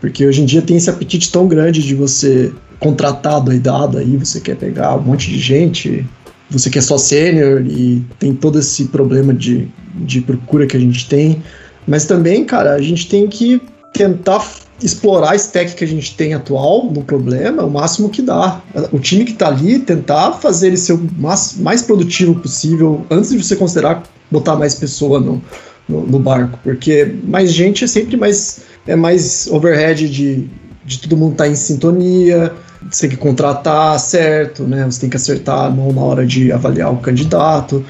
Porque 0.00 0.24
hoje 0.24 0.42
em 0.42 0.46
dia 0.46 0.62
tem 0.62 0.76
esse 0.76 0.88
apetite 0.88 1.32
tão 1.32 1.48
grande 1.48 1.82
de 1.82 1.94
você 1.94 2.52
contratado 2.78 3.52
e 3.52 3.58
dado 3.58 3.98
aí, 3.98 4.16
você 4.16 4.40
quer 4.40 4.56
pegar 4.56 4.96
um 4.96 5.02
monte 5.02 5.28
de 5.28 5.38
gente, 5.38 6.06
você 6.50 6.68
quer 6.68 6.82
só 6.82 6.98
sênior 6.98 7.64
e 7.66 8.04
tem 8.18 8.34
todo 8.34 8.58
esse 8.58 8.86
problema 8.86 9.32
de, 9.32 9.68
de 9.94 10.20
procura 10.20 10.66
que 10.66 10.76
a 10.76 10.80
gente 10.80 11.08
tem. 11.08 11.42
Mas 11.86 12.04
também, 12.04 12.44
cara, 12.44 12.74
a 12.74 12.80
gente 12.80 13.08
tem 13.08 13.28
que 13.28 13.60
tentar 13.92 14.44
explorar 14.82 15.32
a 15.32 15.36
stack 15.36 15.74
que 15.74 15.84
a 15.84 15.86
gente 15.86 16.16
tem 16.16 16.32
atual 16.34 16.90
no 16.90 17.02
problema 17.02 17.64
o 17.64 17.70
máximo 17.70 18.08
que 18.08 18.22
dá. 18.22 18.60
O 18.92 18.98
time 18.98 19.24
que 19.24 19.32
está 19.32 19.48
ali, 19.48 19.78
tentar 19.78 20.32
fazer 20.32 20.68
ele 20.68 20.76
ser 20.76 20.94
o 20.94 21.10
mais, 21.18 21.56
mais 21.58 21.82
produtivo 21.82 22.34
possível 22.40 23.04
antes 23.10 23.30
de 23.30 23.42
você 23.42 23.56
considerar 23.56 24.02
botar 24.30 24.56
mais 24.56 24.74
pessoa 24.74 25.20
no, 25.20 25.42
no, 25.88 26.06
no 26.06 26.18
barco, 26.18 26.58
porque 26.62 27.14
mais 27.24 27.52
gente 27.52 27.84
é 27.84 27.86
sempre 27.86 28.16
mais 28.16 28.60
é 28.86 28.96
mais 28.96 29.48
overhead 29.50 30.08
de, 30.08 30.48
de 30.84 30.98
todo 30.98 31.16
mundo 31.16 31.32
estar 31.32 31.44
tá 31.44 31.50
em 31.50 31.54
sintonia, 31.54 32.52
você 32.90 33.02
tem 33.02 33.10
que 33.10 33.16
contratar 33.16 33.98
certo, 33.98 34.64
né? 34.64 34.84
Você 34.84 35.00
tem 35.00 35.10
que 35.10 35.16
acertar 35.16 35.66
a 35.66 35.70
mão 35.70 35.92
na 35.92 36.00
hora 36.00 36.26
de 36.26 36.50
avaliar 36.50 36.92
o 36.92 36.98
candidato. 36.98 37.84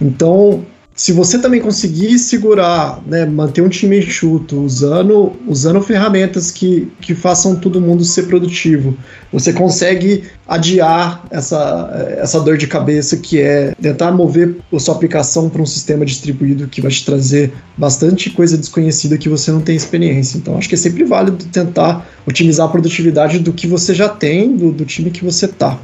Então, 0.00 0.64
se 0.96 1.12
você 1.12 1.38
também 1.38 1.60
conseguir 1.60 2.18
segurar, 2.18 3.02
né, 3.06 3.26
manter 3.26 3.60
um 3.60 3.68
time 3.68 3.98
enxuto, 3.98 4.58
usando, 4.62 5.34
usando 5.46 5.82
ferramentas 5.82 6.50
que, 6.50 6.90
que 7.02 7.14
façam 7.14 7.54
todo 7.54 7.82
mundo 7.82 8.02
ser 8.02 8.22
produtivo, 8.22 8.96
você 9.30 9.52
consegue 9.52 10.24
adiar 10.48 11.22
essa, 11.30 12.16
essa 12.18 12.40
dor 12.40 12.56
de 12.56 12.66
cabeça 12.66 13.18
que 13.18 13.38
é 13.38 13.74
tentar 13.80 14.10
mover 14.10 14.56
a 14.72 14.78
sua 14.78 14.94
aplicação 14.94 15.50
para 15.50 15.60
um 15.60 15.66
sistema 15.66 16.02
distribuído 16.06 16.66
que 16.66 16.80
vai 16.80 16.90
te 16.90 17.04
trazer 17.04 17.52
bastante 17.76 18.30
coisa 18.30 18.56
desconhecida 18.56 19.18
que 19.18 19.28
você 19.28 19.52
não 19.52 19.60
tem 19.60 19.76
experiência. 19.76 20.38
Então, 20.38 20.56
acho 20.56 20.66
que 20.66 20.76
é 20.76 20.78
sempre 20.78 21.04
válido 21.04 21.44
tentar 21.52 22.08
otimizar 22.26 22.66
a 22.66 22.70
produtividade 22.70 23.38
do 23.38 23.52
que 23.52 23.66
você 23.66 23.92
já 23.92 24.08
tem, 24.08 24.56
do, 24.56 24.72
do 24.72 24.86
time 24.86 25.10
que 25.10 25.22
você 25.22 25.44
está 25.44 25.78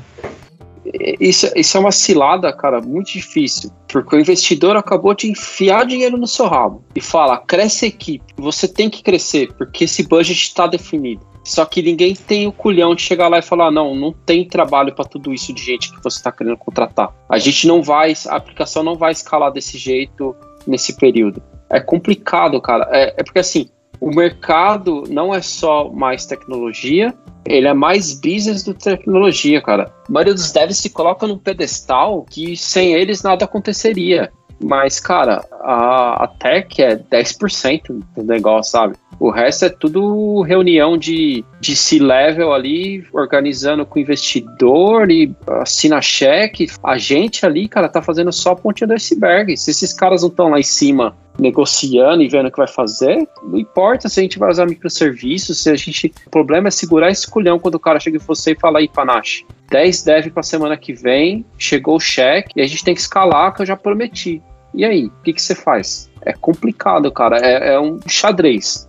isso, 1.20 1.50
isso 1.56 1.76
é 1.76 1.80
uma 1.80 1.92
cilada, 1.92 2.52
cara, 2.52 2.80
muito 2.80 3.12
difícil. 3.12 3.70
Porque 3.88 4.16
o 4.16 4.20
investidor 4.20 4.76
acabou 4.76 5.14
de 5.14 5.30
enfiar 5.30 5.86
dinheiro 5.86 6.16
no 6.16 6.26
seu 6.26 6.46
rabo 6.46 6.84
e 6.94 7.00
fala: 7.00 7.38
cresce 7.38 7.86
equipe, 7.86 8.24
você 8.36 8.68
tem 8.68 8.88
que 8.90 9.02
crescer, 9.02 9.52
porque 9.54 9.84
esse 9.84 10.02
budget 10.06 10.42
está 10.42 10.66
definido. 10.66 11.26
Só 11.44 11.64
que 11.64 11.82
ninguém 11.82 12.14
tem 12.14 12.46
o 12.46 12.52
culhão 12.52 12.94
de 12.94 13.02
chegar 13.02 13.28
lá 13.28 13.38
e 13.38 13.42
falar: 13.42 13.70
não, 13.70 13.94
não 13.94 14.12
tem 14.12 14.46
trabalho 14.46 14.94
para 14.94 15.04
tudo 15.04 15.32
isso 15.32 15.52
de 15.52 15.62
gente 15.62 15.90
que 15.92 16.02
você 16.02 16.18
está 16.18 16.30
querendo 16.30 16.56
contratar. 16.56 17.12
A 17.28 17.38
gente 17.38 17.66
não 17.66 17.82
vai, 17.82 18.14
a 18.28 18.36
aplicação 18.36 18.82
não 18.82 18.96
vai 18.96 19.12
escalar 19.12 19.52
desse 19.52 19.76
jeito 19.76 20.34
nesse 20.66 20.96
período. 20.96 21.42
É 21.68 21.80
complicado, 21.80 22.60
cara. 22.60 22.88
É, 22.92 23.14
é 23.18 23.24
porque 23.24 23.40
assim, 23.40 23.68
o 24.02 24.10
mercado 24.10 25.04
não 25.08 25.32
é 25.32 25.40
só 25.40 25.88
mais 25.88 26.26
tecnologia, 26.26 27.14
ele 27.46 27.68
é 27.68 27.72
mais 27.72 28.12
business 28.12 28.64
do 28.64 28.74
que 28.74 28.82
tecnologia, 28.82 29.62
cara. 29.62 29.94
A 30.08 30.12
maioria 30.12 30.34
dos 30.34 30.50
devs 30.50 30.78
se 30.78 30.90
coloca 30.90 31.24
num 31.24 31.38
pedestal 31.38 32.26
que 32.28 32.56
sem 32.56 32.94
eles 32.94 33.22
nada 33.22 33.44
aconteceria. 33.44 34.32
Mas, 34.62 35.00
cara, 35.00 35.44
a, 35.60 36.24
a 36.24 36.28
tech 36.28 36.80
é 36.80 36.96
10% 36.96 38.02
do 38.16 38.22
negócio, 38.22 38.70
sabe? 38.72 38.94
O 39.22 39.30
resto 39.30 39.66
é 39.66 39.68
tudo 39.68 40.42
reunião 40.42 40.98
de, 40.98 41.44
de 41.60 41.76
C-level 41.76 42.52
ali, 42.52 43.04
organizando 43.12 43.86
com 43.86 44.00
investidor 44.00 45.10
e 45.12 45.32
assina 45.46 46.02
cheque. 46.02 46.66
A 46.82 46.98
gente 46.98 47.46
ali, 47.46 47.68
cara, 47.68 47.88
tá 47.88 48.02
fazendo 48.02 48.32
só 48.32 48.50
a 48.50 48.56
pontinha 48.56 48.88
do 48.88 48.94
iceberg. 48.94 49.56
Se 49.56 49.70
esses 49.70 49.92
caras 49.92 50.22
não 50.22 50.28
estão 50.28 50.48
lá 50.48 50.58
em 50.58 50.64
cima 50.64 51.16
negociando 51.38 52.22
e 52.22 52.28
vendo 52.28 52.48
o 52.48 52.50
que 52.50 52.58
vai 52.58 52.66
fazer, 52.66 53.26
não 53.44 53.58
importa 53.58 54.08
se 54.08 54.18
a 54.18 54.22
gente 54.22 54.40
vai 54.40 54.50
usar 54.50 54.66
microserviços, 54.66 55.62
se 55.62 55.70
a 55.70 55.76
gente. 55.76 56.12
O 56.26 56.30
problema 56.30 56.66
é 56.66 56.70
segurar 56.72 57.10
esse 57.10 57.30
culhão 57.30 57.58
quando 57.60 57.76
o 57.76 57.80
cara 57.80 58.00
chega 58.00 58.16
em 58.16 58.20
você 58.20 58.52
e 58.52 58.58
fala 58.58 58.80
aí, 58.80 58.88
Panache, 58.88 59.46
10 59.70 60.02
deve 60.02 60.30
para 60.30 60.42
semana 60.42 60.76
que 60.76 60.92
vem, 60.92 61.44
chegou 61.56 61.96
o 61.96 62.00
cheque 62.00 62.52
e 62.56 62.60
a 62.60 62.66
gente 62.66 62.84
tem 62.84 62.94
que 62.94 63.00
escalar 63.00 63.54
que 63.54 63.62
eu 63.62 63.66
já 63.66 63.76
prometi. 63.76 64.42
E 64.74 64.84
aí, 64.84 65.06
o 65.06 65.12
que, 65.22 65.32
que 65.32 65.42
você 65.42 65.54
faz? 65.54 66.10
É 66.22 66.32
complicado, 66.32 67.10
cara. 67.10 67.38
É, 67.38 67.74
é 67.74 67.80
um 67.80 67.98
xadrez. 68.06 68.88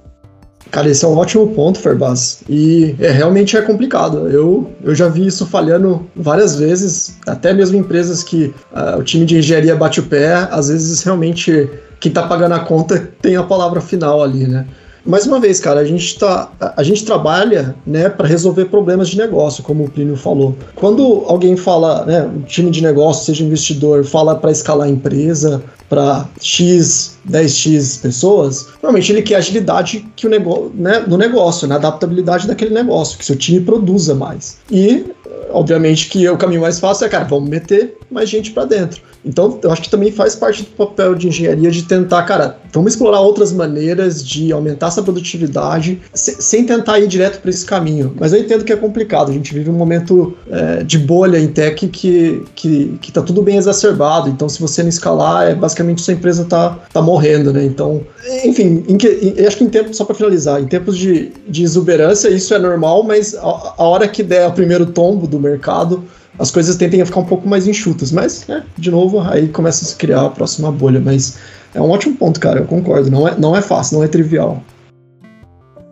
Cara, 0.72 0.90
esse 0.90 1.06
é 1.06 1.08
um 1.08 1.18
ótimo 1.18 1.54
ponto, 1.54 1.80
Ferbaz. 1.80 2.42
E 2.50 2.96
é, 3.00 3.12
realmente 3.12 3.56
é 3.56 3.62
complicado. 3.62 4.28
Eu, 4.30 4.72
eu 4.84 4.96
já 4.96 5.08
vi 5.08 5.28
isso 5.28 5.46
falhando 5.46 6.08
várias 6.16 6.56
vezes, 6.56 7.20
até 7.28 7.54
mesmo 7.54 7.78
empresas 7.78 8.24
que 8.24 8.54
uh, 8.72 8.98
o 8.98 9.04
time 9.04 9.26
de 9.26 9.38
engenharia 9.38 9.76
bate 9.76 10.00
o 10.00 10.04
pé, 10.04 10.34
às 10.50 10.70
vezes 10.70 11.04
realmente 11.04 11.70
quem 12.00 12.10
está 12.10 12.24
pagando 12.24 12.56
a 12.56 12.60
conta 12.60 13.00
tem 13.22 13.36
a 13.36 13.44
palavra 13.44 13.82
final 13.82 14.24
ali, 14.24 14.48
né? 14.48 14.66
Mais 15.06 15.28
uma 15.28 15.40
vez, 15.40 15.60
cara, 15.60 15.82
a 15.82 15.86
gente 15.86 16.18
tá, 16.18 16.50
a 16.78 16.84
gente 16.84 17.04
trabalha, 17.04 17.76
né, 17.86 18.10
para 18.10 18.28
resolver 18.28 18.66
problemas 18.66 19.10
de 19.10 19.18
negócio, 19.18 19.64
como 19.64 19.84
o 19.84 19.90
Plínio 19.90 20.16
falou. 20.16 20.56
Quando 20.76 21.24
alguém 21.28 21.58
fala, 21.58 22.06
né, 22.06 22.24
um 22.24 22.42
time 22.42 22.72
de 22.72 22.82
negócio, 22.82 23.26
seja 23.26 23.44
investidor, 23.44 24.06
fala 24.06 24.36
para 24.36 24.52
escalar 24.52 24.88
a 24.88 24.90
empresa 24.90 25.62
para 25.90 26.28
X, 26.40 27.13
10X 27.30 28.02
pessoas, 28.02 28.68
normalmente 28.82 29.12
ele 29.12 29.22
quer 29.22 29.36
agilidade 29.36 30.06
que 30.16 30.28
o 30.28 30.30
negócio, 30.30 30.72
né, 30.76 31.04
no 31.08 31.18
negócio, 31.18 31.68
na 31.68 31.76
adaptabilidade 31.76 32.48
daquele 32.48 32.74
negócio, 32.74 33.18
que 33.18 33.26
seu 33.26 33.36
time 33.36 33.62
produza 33.62 34.14
mais. 34.14 34.58
E 34.72 35.06
obviamente 35.52 36.10
que 36.10 36.28
o 36.28 36.38
caminho 36.38 36.62
mais 36.62 36.80
fácil 36.80 37.06
é, 37.06 37.10
cara, 37.10 37.24
vamos 37.24 37.50
meter 37.50 37.98
mais 38.10 38.30
gente 38.30 38.52
para 38.52 38.66
dentro. 38.66 39.02
Então, 39.26 39.58
eu 39.62 39.72
acho 39.72 39.84
que 39.84 39.90
também 39.90 40.12
faz 40.12 40.36
parte 40.36 40.64
do 40.64 40.70
papel 40.72 41.16
de 41.16 41.30
engenharia 41.30 41.72
de 41.72 41.84
tentar, 41.84 42.24
cara, 42.24 42.58
vamos 42.74 42.94
explorar 42.94 43.22
outras 43.22 43.54
maneiras 43.54 44.26
de 44.26 44.52
aumentar 44.52 44.88
essa 44.88 45.02
produtividade 45.02 46.02
sem 46.14 46.66
tentar 46.66 47.00
ir 47.00 47.08
direto 47.08 47.40
para 47.40 47.50
esse 47.50 47.66
caminho. 47.66 48.14
Mas 48.20 48.34
eu 48.34 48.40
entendo 48.40 48.66
que 48.66 48.74
é 48.74 48.76
complicado. 48.76 49.32
A 49.32 49.34
gente 49.34 49.54
vive 49.54 49.70
um 49.70 49.74
momento 49.74 50.36
é, 50.50 50.84
de 50.84 51.00
bolha 51.00 51.40
em 51.40 51.48
tech 51.48 51.88
que, 51.88 52.44
que, 52.54 52.98
que 53.02 53.12
tá 53.12 53.22
tudo 53.22 53.42
bem 53.42 53.58
exacerbado. 53.58 54.30
Então, 54.30 54.50
se 54.50 54.60
você 54.60 54.82
não 54.82 54.90
escalar, 54.90 55.48
é 55.48 55.56
basicamente 55.56 56.02
sua 56.02 56.14
empresa 56.14 56.44
tá, 56.44 56.78
tá 56.92 57.02
morrendo, 57.02 57.13
né? 57.52 57.64
Então, 57.66 58.02
enfim, 58.44 58.84
em 58.88 58.98
que, 58.98 59.08
em, 59.08 59.46
acho 59.46 59.58
que 59.58 59.64
em 59.64 59.70
tempos, 59.70 59.98
só 59.98 60.06
para 60.06 60.16
finalizar, 60.16 60.62
em 60.62 60.68
tempos 60.68 60.98
de, 60.98 61.32
de 61.48 61.64
exuberância, 61.64 62.30
isso 62.30 62.54
é 62.54 62.60
normal, 62.60 63.04
mas 63.04 63.36
a, 63.36 63.74
a 63.78 63.84
hora 63.84 64.08
que 64.08 64.24
der 64.24 64.48
o 64.48 64.52
primeiro 64.52 64.86
tombo 64.86 65.28
do 65.28 65.40
mercado, 65.40 66.04
as 66.40 66.50
coisas 66.52 66.76
tendem 66.76 67.02
a 67.02 67.06
ficar 67.06 67.20
um 67.20 67.26
pouco 67.26 67.48
mais 67.48 67.68
enxutas. 67.68 68.12
Mas, 68.12 68.48
é, 68.50 68.64
de 68.78 68.90
novo, 68.90 69.20
aí 69.20 69.48
começa 69.48 69.86
a 69.86 69.88
se 69.88 69.96
criar 69.96 70.22
a 70.22 70.30
próxima 70.30 70.72
bolha. 70.72 71.00
Mas 71.00 71.38
é 71.74 71.82
um 71.82 71.90
ótimo 71.90 72.16
ponto, 72.16 72.40
cara, 72.40 72.60
eu 72.60 72.66
concordo. 72.66 73.10
Não 73.10 73.28
é, 73.28 73.36
não 73.38 73.56
é 73.56 73.62
fácil, 73.62 73.98
não 73.98 74.04
é 74.04 74.08
trivial. 74.08 74.62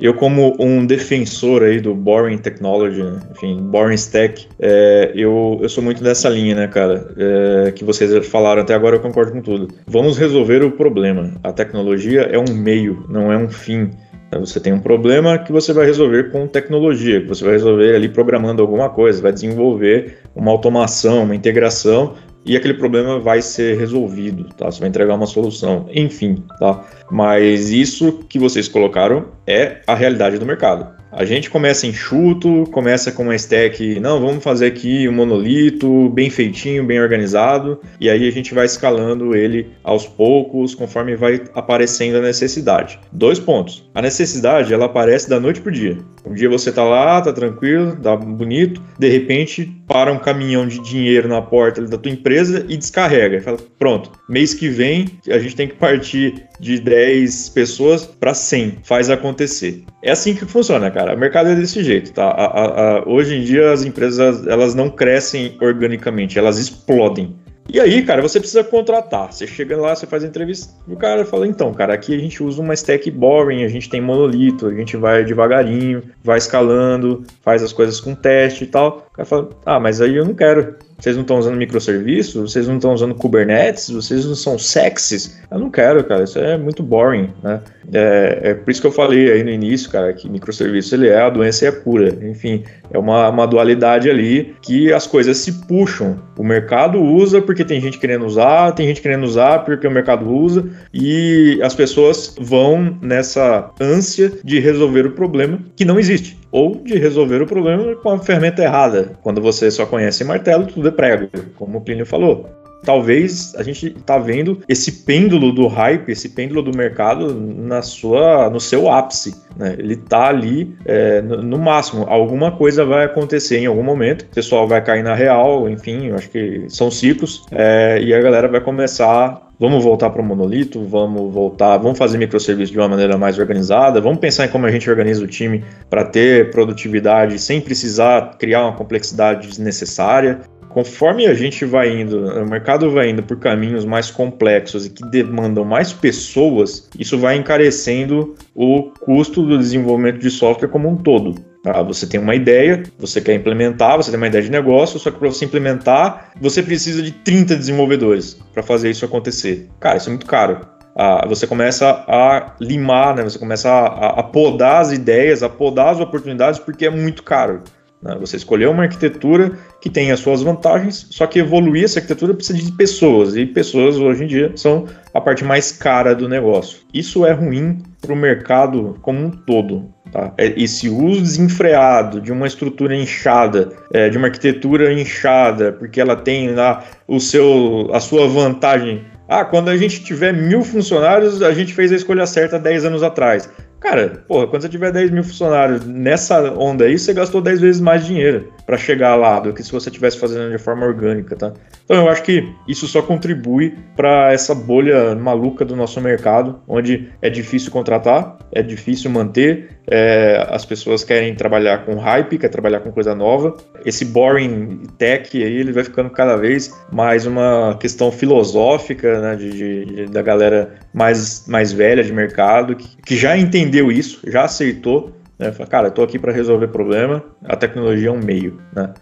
Eu, 0.02 0.16
como 0.16 0.56
um 0.60 0.84
defensor 0.84 1.62
aí 1.62 1.80
do 1.80 1.94
Boring 1.94 2.40
Technology, 2.40 3.04
enfim, 3.32 3.58
Boring 3.62 3.94
Stack, 3.94 4.48
é, 4.60 5.12
eu, 5.14 5.60
eu 5.62 5.70
sou 5.70 5.84
muito 5.84 6.04
dessa 6.04 6.28
linha, 6.28 6.56
né, 6.56 6.68
cara? 6.68 7.14
É, 7.16 7.72
que 7.72 7.86
vocês 7.86 8.26
falaram 8.28 8.64
até 8.64 8.74
agora, 8.74 8.96
eu 8.96 9.00
concordo 9.00 9.32
com 9.32 9.42
tudo. 9.42 9.68
Vamos 9.86 10.18
resolver 10.18 10.64
o 10.64 10.72
problema. 10.72 11.34
A 11.44 11.54
tecnologia 11.54 12.22
é 12.22 12.40
um 12.40 12.52
meio, 12.52 13.06
não 13.08 13.32
é 13.32 13.38
um 13.38 13.48
fim. 13.48 13.92
Você 14.40 14.60
tem 14.60 14.72
um 14.72 14.80
problema 14.80 15.38
que 15.38 15.52
você 15.52 15.74
vai 15.74 15.86
resolver 15.86 16.32
com 16.32 16.48
tecnologia, 16.48 17.22
que 17.22 17.28
você 17.28 17.44
vai 17.44 17.54
resolver 17.54 17.94
ali 17.94 18.08
programando 18.08 18.62
alguma 18.62 18.90
coisa, 18.90 19.22
vai 19.22 19.34
desenvolver 19.34 20.20
uma 20.34 20.52
automação, 20.52 21.24
uma 21.24 21.36
integração 21.36 22.16
e 22.46 22.56
aquele 22.58 22.74
problema 22.74 23.20
vai 23.20 23.42
ser 23.42 23.78
resolvido, 23.78 24.46
tá? 24.56 24.72
Você 24.72 24.80
vai 24.80 24.90
entregar 24.90 25.16
uma 25.16 25.28
solução, 25.28 25.88
enfim, 25.94 26.44
tá? 26.60 26.84
Mas 27.10 27.70
isso 27.70 28.14
que 28.28 28.40
vocês 28.40 28.68
colocaram 28.68 29.28
é 29.46 29.82
a 29.86 29.94
realidade 29.94 30.38
do 30.38 30.46
mercado. 30.46 31.01
A 31.12 31.26
gente 31.26 31.50
começa 31.50 31.86
enxuto, 31.86 32.64
começa 32.72 33.12
com 33.12 33.24
uma 33.24 33.36
stack, 33.36 34.00
não, 34.00 34.22
vamos 34.22 34.42
fazer 34.42 34.68
aqui 34.68 35.10
um 35.10 35.12
monolito 35.12 36.10
bem 36.10 36.30
feitinho, 36.30 36.86
bem 36.86 37.02
organizado, 37.02 37.82
e 38.00 38.10
aí 38.10 38.28
a 38.28 38.32
gente 38.32 38.54
vai 38.54 38.66
escalando 38.66 39.36
ele 39.36 39.72
aos 39.84 40.08
poucos, 40.08 40.74
conforme 40.74 41.16
vai 41.18 41.42
aparecendo 41.54 42.16
a 42.16 42.22
necessidade. 42.22 42.98
Dois 43.12 43.40
pontos. 43.40 43.90
A 43.94 44.02
necessidade, 44.02 44.74
ela 44.74 44.86
aparece 44.86 45.30
da 45.30 45.40
noite 45.40 45.60
pro 45.60 45.72
dia. 45.72 45.98
Um 46.26 46.34
dia 46.34 46.50
você 46.50 46.72
tá 46.72 46.84
lá, 46.84 47.22
tá 47.22 47.34
tranquilo, 47.34 47.98
tá 47.98 48.16
bonito, 48.16 48.82
de 48.98 49.10
repente 49.10 49.70
para 49.92 50.14
um 50.14 50.20
caminhão 50.20 50.66
de 50.66 50.80
dinheiro 50.80 51.28
na 51.28 51.42
porta 51.42 51.82
da 51.82 51.98
tua 51.98 52.12
empresa 52.12 52.66
e 52.70 52.78
descarrega. 52.78 53.36
E 53.36 53.42
fala, 53.42 53.58
pronto, 53.78 54.10
mês 54.30 54.54
que 54.54 54.70
vem 54.70 55.10
a 55.30 55.38
gente 55.38 55.54
tem 55.54 55.68
que 55.68 55.76
partir 55.76 56.46
de 56.62 56.80
10 56.80 57.50
pessoas 57.50 58.06
para 58.06 58.34
100. 58.34 58.78
Faz 58.84 59.10
acontecer. 59.10 59.84
É 60.02 60.12
assim 60.12 60.34
que 60.34 60.46
funciona, 60.46 60.90
cara. 60.90 61.01
O 61.10 61.18
mercado 61.18 61.50
é 61.50 61.56
desse 61.56 61.84
jeito, 61.84 62.14
tá? 62.14 62.26
A, 62.26 62.46
a, 62.46 62.98
a, 62.98 63.10
hoje 63.10 63.36
em 63.36 63.44
dia 63.44 63.72
as 63.72 63.84
empresas 63.84 64.46
elas 64.48 64.76
não 64.76 64.90
crescem 64.90 65.58
organicamente, 65.62 66.38
elas 66.38 66.58
explodem. 66.58 67.36
E 67.74 67.80
aí, 67.80 68.04
cara, 68.04 68.22
você 68.22 68.40
precisa 68.40 68.64
contratar. 68.64 69.32
Você 69.32 69.48
chega 69.48 69.78
lá, 69.78 69.96
você 69.96 70.06
faz 70.06 70.24
a 70.24 70.28
entrevista, 70.28 70.74
o 70.88 70.96
cara 70.96 71.24
fala: 71.24 71.48
então, 71.48 71.74
cara, 71.74 71.94
aqui 71.94 72.14
a 72.14 72.18
gente 72.18 72.44
usa 72.44 72.62
uma 72.62 72.74
stack 72.74 73.10
boring, 73.10 73.64
a 73.64 73.68
gente 73.68 73.90
tem 73.90 74.02
monolito, 74.02 74.68
a 74.68 74.74
gente 74.74 74.98
vai 74.98 75.24
devagarinho, 75.24 76.04
vai 76.24 76.38
escalando, 76.38 77.24
faz 77.42 77.64
as 77.64 77.72
coisas 77.72 78.02
com 78.02 78.14
teste 78.14 78.66
e 78.66 78.68
tal. 78.68 79.08
O 79.12 79.14
cara 79.14 79.26
fala: 79.26 79.50
ah, 79.66 79.80
mas 79.80 80.02
aí 80.02 80.16
eu 80.16 80.26
não 80.26 80.34
quero. 80.34 80.76
Vocês 81.02 81.16
não 81.16 81.24
estão 81.24 81.40
usando 81.40 81.58
microserviços? 81.58 82.52
Vocês 82.52 82.68
não 82.68 82.76
estão 82.76 82.94
usando 82.94 83.16
Kubernetes? 83.16 83.90
Vocês 83.90 84.24
não 84.24 84.36
são 84.36 84.60
sexys? 84.60 85.42
Eu 85.50 85.58
não 85.58 85.72
quero, 85.72 86.04
cara. 86.04 86.24
Isso 86.24 86.38
é 86.38 86.56
muito 86.58 86.84
boring, 86.84 87.32
né? 87.42 87.60
É, 87.92 88.40
é 88.44 88.54
por 88.54 88.70
isso 88.70 88.80
que 88.80 88.86
eu 88.86 88.92
falei 88.92 89.32
aí 89.32 89.44
no 89.44 89.50
início, 89.50 89.90
cara, 89.90 90.14
que 90.14 90.30
microserviço 90.30 90.94
ele 90.94 91.10
é 91.10 91.20
a 91.20 91.30
doença 91.30 91.66
e 91.66 91.68
é 91.70 91.72
pura. 91.72 92.10
Enfim, 92.24 92.64
é 92.92 92.98
uma, 92.98 93.30
uma 93.30 93.48
dualidade 93.48 94.10
ali 94.10 94.56
que 94.62 94.92
as 94.92 95.08
coisas 95.08 95.38
se 95.38 95.66
puxam. 95.68 96.18
O 96.38 96.44
mercado 96.44 97.02
usa 97.02 97.42
porque 97.42 97.64
tem 97.64 97.80
gente 97.82 97.98
querendo 97.98 98.26
usar, 98.26 98.72
tem 98.74 98.88
gente 98.88 99.02
querendo 99.02 99.24
usar 99.24 99.60
porque 99.60 99.88
o 99.88 99.92
mercado 99.92 100.30
usa 100.30 100.70
e 100.94 101.60
as 101.64 101.74
pessoas 101.74 102.36
vão 102.40 102.98
nessa 103.02 103.70
ânsia 103.80 104.32
de 104.44 104.60
resolver 104.60 105.06
o 105.06 105.12
problema 105.12 105.60
que 105.76 105.86
não 105.86 106.00
existe 106.00 106.38
ou 106.52 106.76
de 106.76 106.98
resolver 106.98 107.42
o 107.42 107.48
problema 107.48 107.96
com 107.96 108.10
a 108.10 108.20
ferramenta 108.20 108.62
errada. 108.62 109.14
Quando 109.22 109.42
você 109.42 109.72
só 109.72 109.86
conhece 109.86 110.24
martelo, 110.24 110.66
tudo 110.66 110.88
é 110.88 110.92
prego, 110.92 111.30
como 111.56 111.78
o 111.78 111.82
Plínio 111.82 112.06
falou. 112.06 112.61
Talvez 112.84 113.54
a 113.56 113.64
gente 113.64 113.88
está 113.88 114.18
vendo 114.18 114.60
esse 114.68 115.04
pêndulo 115.04 115.52
do 115.52 115.68
hype, 115.68 116.10
esse 116.10 116.30
pêndulo 116.30 116.62
do 116.62 116.76
mercado 116.76 117.34
na 117.34 117.82
sua, 117.82 118.50
no 118.50 118.60
seu 118.60 118.90
ápice. 118.90 119.36
Né? 119.56 119.76
Ele 119.78 119.94
está 119.94 120.28
ali 120.28 120.76
é, 120.86 121.22
no, 121.22 121.42
no, 121.42 121.60
máximo. 121.60 122.06
Alguma 122.08 122.52
coisa 122.52 122.84
vai 122.84 123.06
acontecer 123.06 123.60
em 123.60 123.66
algum 123.66 123.84
momento. 123.84 124.24
O 124.24 124.36
pessoal 124.36 124.68
vai 124.68 124.84
cair 124.84 125.04
na 125.04 125.14
real, 125.14 125.70
enfim, 125.70 126.08
eu 126.08 126.16
acho 126.16 126.30
que 126.30 126.66
são 126.70 126.90
ciclos. 126.90 127.46
É, 127.52 128.00
e 128.02 128.14
a 128.14 128.22
galera 128.22 128.48
vai 128.48 128.62
começar 128.62 129.52
vamos 129.62 129.84
voltar 129.84 130.10
para 130.10 130.24
o 130.24 130.26
monolito, 130.26 130.84
vamos 130.88 131.32
voltar, 131.32 131.78
vamos 131.78 131.96
fazer 131.96 132.18
microserviços 132.18 132.72
de 132.72 132.80
uma 132.80 132.88
maneira 132.88 133.16
mais 133.16 133.38
organizada, 133.38 134.02
vamos 134.02 134.18
pensar 134.18 134.46
em 134.46 134.48
como 134.48 134.66
a 134.66 134.72
gente 134.72 134.90
organiza 134.90 135.24
o 135.24 135.28
time 135.28 135.64
para 135.88 136.04
ter 136.04 136.50
produtividade 136.50 137.38
sem 137.38 137.62
precisar 137.62 138.38
criar 138.40 138.64
uma 138.64 138.74
complexidade 138.74 139.48
desnecessária. 139.48 140.40
Conforme 140.74 141.28
a 141.28 141.34
gente 141.34 141.66
vai 141.66 142.02
indo, 142.02 142.26
o 142.26 142.50
mercado 142.50 142.90
vai 142.90 143.10
indo 143.10 143.22
por 143.22 143.38
caminhos 143.38 143.84
mais 143.84 144.10
complexos 144.10 144.86
e 144.86 144.90
que 144.90 145.04
demandam 145.10 145.66
mais 145.66 145.92
pessoas, 145.92 146.90
isso 146.98 147.18
vai 147.18 147.36
encarecendo 147.36 148.36
o 148.56 148.92
custo 149.02 149.44
do 149.44 149.58
desenvolvimento 149.58 150.20
de 150.20 150.30
software 150.30 150.70
como 150.70 150.90
um 150.90 150.96
todo. 150.96 151.36
Ah, 151.66 151.84
você 151.84 152.08
tem 152.08 152.20
uma 152.20 152.34
ideia, 152.34 152.84
você 152.98 153.22
quer 153.22 153.36
implementar, 153.36 153.98
você 153.98 154.10
tem 154.10 154.18
uma 154.18 154.28
ideia 154.28 154.44
de 154.44 154.50
negócio, 154.50 154.98
só 154.98 155.12
que 155.12 155.20
para 155.20 155.28
você 155.28 155.46
implementar, 155.46 156.32
você 156.40 156.64
precisa 156.64 157.04
de 157.04 157.12
30 157.12 157.56
desenvolvedores 157.56 158.40
para 158.54 158.64
fazer 158.64 158.90
isso 158.90 159.06
acontecer. 159.06 159.70
Cara, 159.80 159.98
isso 159.98 160.10
é 160.10 160.12
muito 160.12 160.26
caro. 160.26 160.66
Ah, 160.96 161.26
você 161.28 161.46
começa 161.46 162.04
a 162.08 162.56
limar, 162.60 163.16
né? 163.16 163.24
você 163.24 163.38
começa 163.38 163.70
a, 163.70 164.20
a 164.20 164.24
podar 164.24 164.82
as 164.82 164.92
ideias, 164.92 165.44
a 165.44 165.50
podar 165.50 165.90
as 165.90 166.00
oportunidades, 166.00 166.60
porque 166.60 166.86
é 166.86 166.90
muito 166.90 167.24
caro. 167.24 167.62
Né? 168.02 168.18
Você 168.20 168.38
escolheu 168.38 168.72
uma 168.72 168.84
arquitetura 168.84 169.52
que 169.80 169.90
tem 169.90 170.12
as 170.12 170.20
suas 170.20 170.42
vantagens, 170.42 171.08
só 171.10 171.28
que 171.28 171.40
evoluir 171.40 171.84
essa 171.84 172.00
arquitetura 172.00 172.34
precisa 172.34 172.60
de 172.60 172.72
pessoas, 172.72 173.36
e 173.36 173.46
pessoas 173.46 173.98
hoje 173.98 174.24
em 174.24 174.28
dia 174.28 174.52
são 174.56 174.86
a 175.14 175.22
parte 175.22 175.44
mais 175.44 175.72
cara 175.72 176.16
do 176.16 176.28
negócio. 176.28 176.80
Isso 176.94 177.26
é 177.26 177.32
ruim 177.32 177.84
para 178.02 178.14
o 178.14 178.16
mercado 178.16 178.98
como 179.02 179.20
um 179.20 179.30
todo. 179.30 179.92
Tá? 180.12 180.34
É, 180.38 180.54
esse 180.62 180.90
uso 180.90 181.22
desenfreado 181.22 182.20
de 182.20 182.32
uma 182.32 182.46
estrutura 182.46 182.96
inchada, 182.96 183.70
é, 183.94 184.10
de 184.10 184.18
uma 184.18 184.28
arquitetura 184.28 184.92
inchada, 184.92 185.72
porque 185.72 186.02
ela 186.02 186.16
tem 186.16 186.54
lá 186.54 186.84
o 187.08 187.20
seu, 187.20 187.90
a 187.94 188.00
sua 188.00 188.28
vantagem. 188.28 189.06
Ah, 189.28 189.46
quando 189.46 189.70
a 189.70 189.78
gente 189.78 190.04
tiver 190.04 190.34
mil 190.34 190.64
funcionários, 190.64 191.42
a 191.42 191.54
gente 191.54 191.74
fez 191.74 191.92
a 191.94 191.96
escolha 191.96 192.26
certa 192.26 192.60
10 192.60 192.86
anos 192.86 193.04
atrás. 193.04 193.50
Cara, 193.82 194.24
porra, 194.28 194.46
quando 194.46 194.62
você 194.62 194.70
tiver 194.70 194.92
10 194.92 195.10
mil 195.10 195.24
funcionários 195.24 195.84
nessa 195.88 196.54
onda 196.54 196.86
aí, 196.86 197.00
você 197.00 197.16
gastou 197.16 197.42
10 197.42 197.60
vezes 197.60 197.82
mais 197.82 198.06
dinheiro 198.06 198.54
para 198.64 198.78
chegar 198.78 199.16
lá 199.16 199.40
do 199.40 199.52
que 199.52 199.64
se 199.64 199.72
você 199.72 199.90
estivesse 199.90 200.20
fazendo 200.20 200.52
de 200.52 200.58
forma 200.60 200.86
orgânica, 200.86 201.36
tá? 201.36 201.52
Então 201.84 201.98
eu 201.98 202.08
acho 202.08 202.22
que 202.22 202.48
isso 202.68 202.88
só 202.88 203.02
contribui 203.02 203.76
para 203.96 204.32
essa 204.32 204.54
bolha 204.54 205.16
maluca 205.16 205.66
do 205.66 205.76
nosso 205.76 206.00
mercado, 206.00 206.62
onde 206.68 207.10
é 207.24 207.30
difícil 207.30 207.72
contratar, 207.72 208.38
é 208.52 208.62
difícil 208.62 209.10
manter, 209.10 209.81
é, 209.88 210.46
as 210.50 210.66
pessoas 210.66 211.04
querem 211.04 211.34
trabalhar 211.36 211.86
com 211.86 211.96
hype, 211.96 212.38
quer 212.38 212.50
trabalhar 212.50 212.80
com 212.82 212.92
coisa 212.92 213.16
nova. 213.16 213.56
Esse 213.86 214.06
boring 214.06 214.84
tech 214.98 215.42
aí, 215.42 215.58
ele 215.58 215.72
vai 215.72 215.84
ficando 215.84 216.10
cada 216.10 216.36
vez 216.36 216.72
mais 216.92 217.26
uma 217.26 217.78
questão 217.80 218.12
filosófica, 218.12 219.20
né, 219.22 219.36
de, 219.36 219.86
de 219.86 220.06
da 220.08 220.22
galera 220.22 220.76
mais, 220.94 221.46
mais 221.48 221.72
velha 221.72 222.04
de 222.04 222.14
mercado, 222.14 222.76
que, 222.76 222.98
que 223.02 223.16
já 223.16 223.38
entendeu 223.38 223.92
isso, 223.92 224.20
já 224.30 224.44
aceitou, 224.44 225.12
né, 225.38 225.52
fala, 225.52 225.70
cara, 225.70 225.88
eu 225.88 225.92
tô 225.92 226.04
aqui 226.04 226.20
para 226.20 226.32
resolver 226.32 226.68
problema, 226.68 227.24
a 227.44 227.56
tecnologia 227.56 228.10
é 228.10 228.12
um 228.12 228.20
meio, 228.20 228.62
né. 228.76 228.94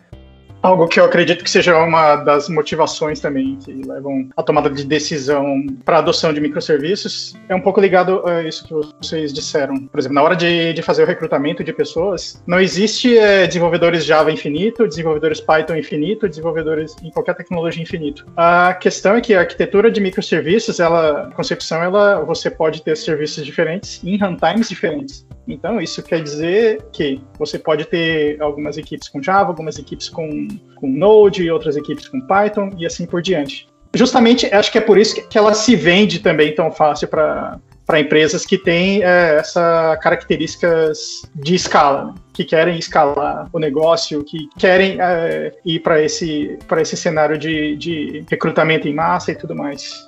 Algo 0.61 0.87
que 0.87 0.99
eu 0.99 1.05
acredito 1.05 1.43
que 1.43 1.49
seja 1.49 1.77
uma 1.77 2.17
das 2.17 2.49
motivações 2.49 3.21
também 3.21 3.57
que 3.57 3.71
levam 3.71 4.27
a 4.35 4.43
tomada 4.43 4.69
de 4.69 4.83
decisão 4.83 5.65
para 5.85 5.97
a 5.97 5.99
adoção 5.99 6.33
de 6.33 6.41
microserviços 6.41 7.33
é 7.47 7.55
um 7.55 7.61
pouco 7.61 7.79
ligado 7.79 8.27
a 8.27 8.43
isso 8.43 8.67
que 8.67 8.73
vocês 8.73 9.31
disseram. 9.31 9.87
Por 9.87 9.99
exemplo, 9.99 10.15
na 10.15 10.21
hora 10.21 10.35
de, 10.35 10.73
de 10.73 10.81
fazer 10.81 11.03
o 11.03 11.05
recrutamento 11.05 11.63
de 11.63 11.71
pessoas, 11.71 12.43
não 12.45 12.59
existe 12.59 13.17
é, 13.17 13.47
desenvolvedores 13.47 14.03
Java 14.03 14.31
infinito, 14.31 14.85
desenvolvedores 14.85 15.39
Python 15.39 15.75
infinito, 15.75 16.27
desenvolvedores 16.27 16.93
em 17.01 17.09
qualquer 17.09 17.35
tecnologia 17.35 17.81
infinito. 17.81 18.25
A 18.35 18.73
questão 18.73 19.15
é 19.15 19.21
que 19.21 19.33
a 19.33 19.39
arquitetura 19.39 19.89
de 19.89 20.01
microserviços, 20.01 20.79
ela, 20.81 21.27
a 21.27 21.31
concepção, 21.31 21.81
ela, 21.81 22.19
você 22.25 22.49
pode 22.49 22.81
ter 22.83 22.97
serviços 22.97 23.45
diferentes 23.45 24.03
em 24.03 24.17
runtimes 24.17 24.67
diferentes. 24.67 25.25
Então, 25.47 25.81
isso 25.81 26.03
quer 26.03 26.21
dizer 26.21 26.83
que 26.91 27.19
você 27.37 27.57
pode 27.57 27.85
ter 27.85 28.39
algumas 28.41 28.77
equipes 28.77 29.09
com 29.09 29.21
Java, 29.21 29.49
algumas 29.49 29.79
equipes 29.79 30.07
com, 30.07 30.47
com 30.75 30.89
Node, 30.89 31.43
e 31.43 31.51
outras 31.51 31.75
equipes 31.75 32.07
com 32.07 32.21
Python 32.21 32.71
e 32.77 32.85
assim 32.85 33.05
por 33.05 33.21
diante. 33.21 33.67
Justamente, 33.93 34.45
acho 34.53 34.71
que 34.71 34.77
é 34.77 34.81
por 34.81 34.97
isso 34.97 35.27
que 35.27 35.37
ela 35.37 35.53
se 35.53 35.75
vende 35.75 36.19
também 36.19 36.53
tão 36.53 36.71
fácil 36.71 37.07
para 37.07 37.59
para 37.89 37.99
empresas 37.99 38.45
que 38.45 38.55
têm 38.55 39.01
é, 39.03 39.37
essas 39.37 39.99
características 39.99 41.23
de 41.33 41.55
escala, 41.55 42.05
né? 42.05 42.13
que 42.31 42.43
querem 42.45 42.77
escalar 42.77 43.49
o 43.51 43.57
negócio, 43.57 44.23
que 44.23 44.47
querem 44.59 45.01
é, 45.01 45.51
ir 45.65 45.79
para 45.79 45.99
esse, 45.99 46.55
esse 46.79 46.95
cenário 46.95 47.35
de, 47.35 47.75
de 47.77 48.23
recrutamento 48.29 48.87
em 48.87 48.93
massa 48.93 49.31
e 49.31 49.35
tudo 49.35 49.55
mais. 49.55 50.07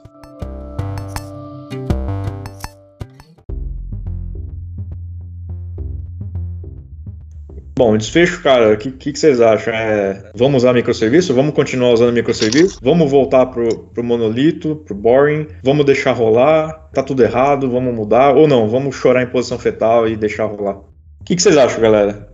Bom, 7.82 7.98
desfecho, 7.98 8.44
cara, 8.44 8.76
o 8.76 8.78
que, 8.78 8.92
que, 8.92 9.12
que, 9.12 9.18
vocês 9.18 9.42
acham? 9.42 9.74
É, 9.74 10.30
vamos 10.36 10.62
usar 10.62 10.72
microserviço? 10.72 11.34
Vamos 11.34 11.56
continuar 11.56 11.92
usando 11.94 12.14
microserviço? 12.14 12.78
Vamos 12.80 13.10
voltar 13.10 13.48
pro, 13.48 13.86
pro 13.86 14.04
monolito, 14.04 14.76
pro 14.86 14.94
boring? 14.94 15.48
Vamos 15.64 15.84
deixar 15.84 16.12
rolar? 16.12 16.92
Tá 16.94 17.02
tudo 17.02 17.24
errado? 17.24 17.72
Vamos 17.72 17.92
mudar? 17.96 18.38
Ou 18.38 18.48
não? 18.48 18.70
Vamos 18.70 18.96
chorar 18.96 19.24
em 19.24 19.32
posição 19.32 19.58
fetal 19.58 20.08
e 20.08 20.16
deixar 20.16 20.46
rolar? 20.46 20.76
O 20.76 21.24
que, 21.26 21.36
que 21.36 21.42
vocês 21.42 21.58
acham, 21.58 21.82
galera? 21.82 22.32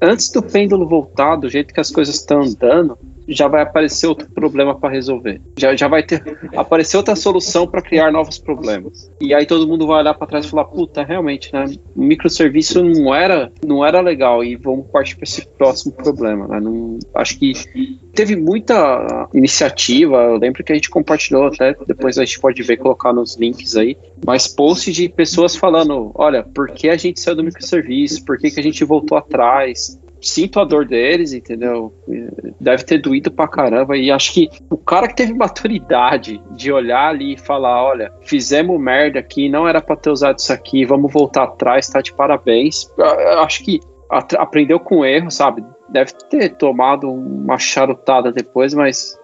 Antes 0.00 0.30
do 0.30 0.40
pêndulo 0.40 0.88
voltar, 0.88 1.34
do 1.34 1.48
jeito 1.48 1.74
que 1.74 1.80
as 1.80 1.90
coisas 1.90 2.14
estão 2.14 2.42
andando, 2.42 2.96
já 3.28 3.48
vai 3.48 3.62
aparecer 3.62 4.06
outro 4.06 4.28
problema 4.30 4.74
para 4.78 4.90
resolver. 4.90 5.40
Já, 5.56 5.74
já 5.74 5.88
vai 5.88 6.02
ter 6.02 6.22
aparecer 6.54 6.96
outra 6.96 7.16
solução 7.16 7.66
para 7.66 7.82
criar 7.82 8.12
novos 8.12 8.38
problemas. 8.38 9.10
E 9.20 9.34
aí 9.34 9.46
todo 9.46 9.66
mundo 9.66 9.86
vai 9.86 10.00
olhar 10.00 10.14
para 10.14 10.26
trás 10.26 10.46
e 10.46 10.50
falar: 10.50 10.64
puta, 10.64 11.02
realmente, 11.02 11.52
né? 11.52 11.64
Microserviço 11.94 12.82
não 12.82 13.14
era, 13.14 13.52
não 13.64 13.84
era 13.84 14.00
legal 14.00 14.44
e 14.44 14.56
vamos 14.56 14.86
partir 14.88 15.16
para 15.16 15.24
esse 15.24 15.46
próximo 15.46 15.92
problema. 15.92 16.46
Né? 16.46 16.60
Não, 16.60 16.98
acho 17.14 17.38
que 17.38 17.52
teve 18.14 18.36
muita 18.36 19.28
iniciativa. 19.34 20.16
Eu 20.16 20.36
lembro 20.36 20.62
que 20.62 20.72
a 20.72 20.74
gente 20.74 20.90
compartilhou 20.90 21.46
até 21.46 21.74
depois 21.86 22.18
a 22.18 22.24
gente 22.24 22.40
pode 22.40 22.62
ver 22.62 22.76
colocar 22.76 23.12
nos 23.12 23.36
links 23.36 23.76
aí, 23.76 23.96
mas 24.24 24.48
posts 24.48 24.94
de 24.94 25.08
pessoas 25.08 25.56
falando: 25.56 26.12
olha, 26.14 26.42
por 26.42 26.70
que 26.70 26.88
a 26.88 26.96
gente 26.96 27.20
saiu 27.20 27.36
do 27.36 27.44
microserviço? 27.44 28.24
Por 28.24 28.38
que, 28.38 28.50
que 28.50 28.60
a 28.60 28.62
gente 28.62 28.84
voltou 28.84 29.18
atrás? 29.18 29.98
Sinto 30.26 30.60
a 30.60 30.64
dor 30.64 30.86
deles, 30.86 31.32
entendeu? 31.32 31.92
Deve 32.60 32.84
ter 32.84 32.98
doído 32.98 33.30
pra 33.30 33.46
caramba. 33.48 33.96
E 33.96 34.10
acho 34.10 34.32
que 34.32 34.48
o 34.70 34.76
cara 34.76 35.08
que 35.08 35.16
teve 35.16 35.32
maturidade 35.32 36.42
de 36.52 36.72
olhar 36.72 37.08
ali 37.08 37.34
e 37.34 37.38
falar: 37.38 37.82
olha, 37.82 38.12
fizemos 38.22 38.80
merda 38.80 39.18
aqui, 39.18 39.48
não 39.48 39.68
era 39.68 39.80
pra 39.80 39.96
ter 39.96 40.10
usado 40.10 40.38
isso 40.38 40.52
aqui, 40.52 40.84
vamos 40.84 41.12
voltar 41.12 41.44
atrás, 41.44 41.88
tá 41.88 42.00
de 42.00 42.12
parabéns. 42.12 42.90
Acho 43.42 43.64
que 43.64 43.80
aprendeu 44.36 44.80
com 44.80 45.04
erro, 45.04 45.30
sabe? 45.30 45.64
Deve 45.88 46.12
ter 46.30 46.50
tomado 46.56 47.10
uma 47.10 47.58
charutada 47.58 48.32
depois, 48.32 48.74
mas 48.74 49.18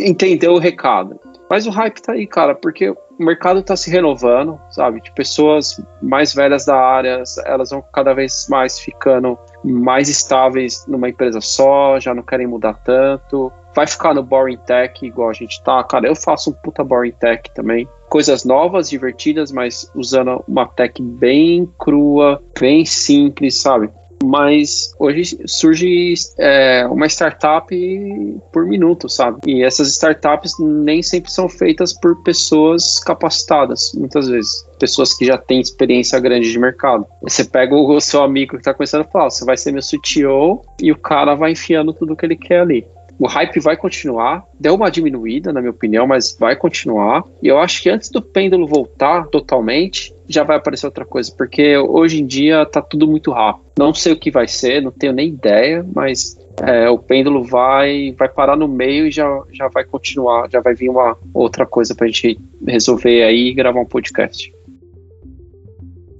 entendeu 0.00 0.52
o 0.52 0.58
recado. 0.58 1.20
Mas 1.50 1.66
o 1.66 1.70
hype 1.70 2.02
tá 2.02 2.12
aí, 2.12 2.26
cara, 2.26 2.54
porque 2.54 2.90
o 2.90 2.96
mercado 3.18 3.62
tá 3.62 3.74
se 3.74 3.90
renovando, 3.90 4.60
sabe? 4.70 5.00
De 5.00 5.10
pessoas 5.12 5.82
mais 6.02 6.34
velhas 6.34 6.66
da 6.66 6.76
área, 6.76 7.22
elas 7.46 7.70
vão 7.70 7.82
cada 7.92 8.12
vez 8.12 8.46
mais 8.50 8.78
ficando 8.78 9.38
mais 9.64 10.08
estáveis 10.08 10.84
numa 10.86 11.08
empresa 11.08 11.40
só, 11.40 11.98
já 11.98 12.14
não 12.14 12.22
querem 12.22 12.46
mudar 12.46 12.74
tanto. 12.74 13.52
Vai 13.74 13.86
ficar 13.86 14.14
no 14.14 14.22
boring 14.22 14.56
tech 14.58 15.04
igual 15.04 15.30
a 15.30 15.32
gente 15.32 15.62
tá. 15.62 15.82
Cara, 15.84 16.06
eu 16.08 16.14
faço 16.14 16.50
um 16.50 16.52
puta 16.52 16.82
boring 16.82 17.12
tech 17.12 17.50
também. 17.54 17.88
Coisas 18.08 18.44
novas, 18.44 18.88
divertidas, 18.88 19.52
mas 19.52 19.90
usando 19.94 20.42
uma 20.48 20.66
tech 20.66 21.00
bem 21.02 21.70
crua, 21.78 22.42
bem 22.58 22.84
simples, 22.84 23.60
sabe? 23.60 23.90
Mas 24.22 24.94
hoje 24.98 25.38
surge 25.46 26.14
é, 26.38 26.86
uma 26.86 27.06
startup 27.06 27.66
por 28.52 28.66
minuto, 28.66 29.08
sabe? 29.08 29.38
E 29.46 29.62
essas 29.62 29.88
startups 29.88 30.52
nem 30.58 31.02
sempre 31.02 31.30
são 31.30 31.48
feitas 31.48 31.92
por 31.92 32.22
pessoas 32.22 32.98
capacitadas, 33.00 33.92
muitas 33.94 34.28
vezes. 34.28 34.66
Pessoas 34.78 35.14
que 35.14 35.24
já 35.24 35.36
têm 35.36 35.60
experiência 35.60 36.18
grande 36.20 36.50
de 36.50 36.58
mercado. 36.58 37.06
Você 37.22 37.44
pega 37.44 37.74
o 37.74 38.00
seu 38.00 38.22
amigo 38.22 38.52
que 38.52 38.58
está 38.58 38.74
começando 38.74 39.06
e 39.06 39.10
fala: 39.10 39.30
você 39.30 39.44
vai 39.44 39.56
ser 39.56 39.72
meu 39.72 39.82
CTO, 39.82 40.62
e 40.80 40.92
o 40.92 40.96
cara 40.96 41.34
vai 41.34 41.52
enfiando 41.52 41.92
tudo 41.92 42.16
que 42.16 42.24
ele 42.24 42.36
quer 42.36 42.60
ali. 42.60 42.86
O 43.18 43.26
hype 43.26 43.58
vai 43.60 43.76
continuar, 43.76 44.44
deu 44.58 44.74
uma 44.74 44.90
diminuída, 44.90 45.52
na 45.52 45.60
minha 45.60 45.72
opinião, 45.72 46.06
mas 46.06 46.36
vai 46.38 46.54
continuar. 46.54 47.24
E 47.42 47.48
eu 47.48 47.58
acho 47.58 47.82
que 47.82 47.90
antes 47.90 48.10
do 48.10 48.22
pêndulo 48.22 48.66
voltar 48.66 49.26
totalmente, 49.26 50.14
já 50.28 50.44
vai 50.44 50.56
aparecer 50.56 50.86
outra 50.86 51.04
coisa, 51.04 51.32
porque 51.36 51.76
hoje 51.76 52.22
em 52.22 52.26
dia 52.26 52.64
tá 52.64 52.80
tudo 52.80 53.08
muito 53.08 53.32
rápido. 53.32 53.64
Não 53.76 53.92
sei 53.92 54.12
o 54.12 54.18
que 54.18 54.30
vai 54.30 54.46
ser, 54.46 54.82
não 54.82 54.92
tenho 54.92 55.12
nem 55.12 55.28
ideia, 55.28 55.84
mas 55.94 56.38
é, 56.62 56.88
o 56.88 56.98
pêndulo 56.98 57.42
vai 57.42 58.14
vai 58.16 58.28
parar 58.28 58.56
no 58.56 58.68
meio 58.68 59.06
e 59.06 59.10
já, 59.10 59.42
já 59.52 59.68
vai 59.68 59.84
continuar, 59.84 60.48
já 60.50 60.60
vai 60.60 60.74
vir 60.74 60.88
uma 60.88 61.16
outra 61.32 61.64
coisa 61.64 61.94
pra 61.94 62.06
gente 62.06 62.38
resolver 62.66 63.22
aí 63.22 63.48
e 63.48 63.54
gravar 63.54 63.80
um 63.80 63.86
podcast. 63.86 64.52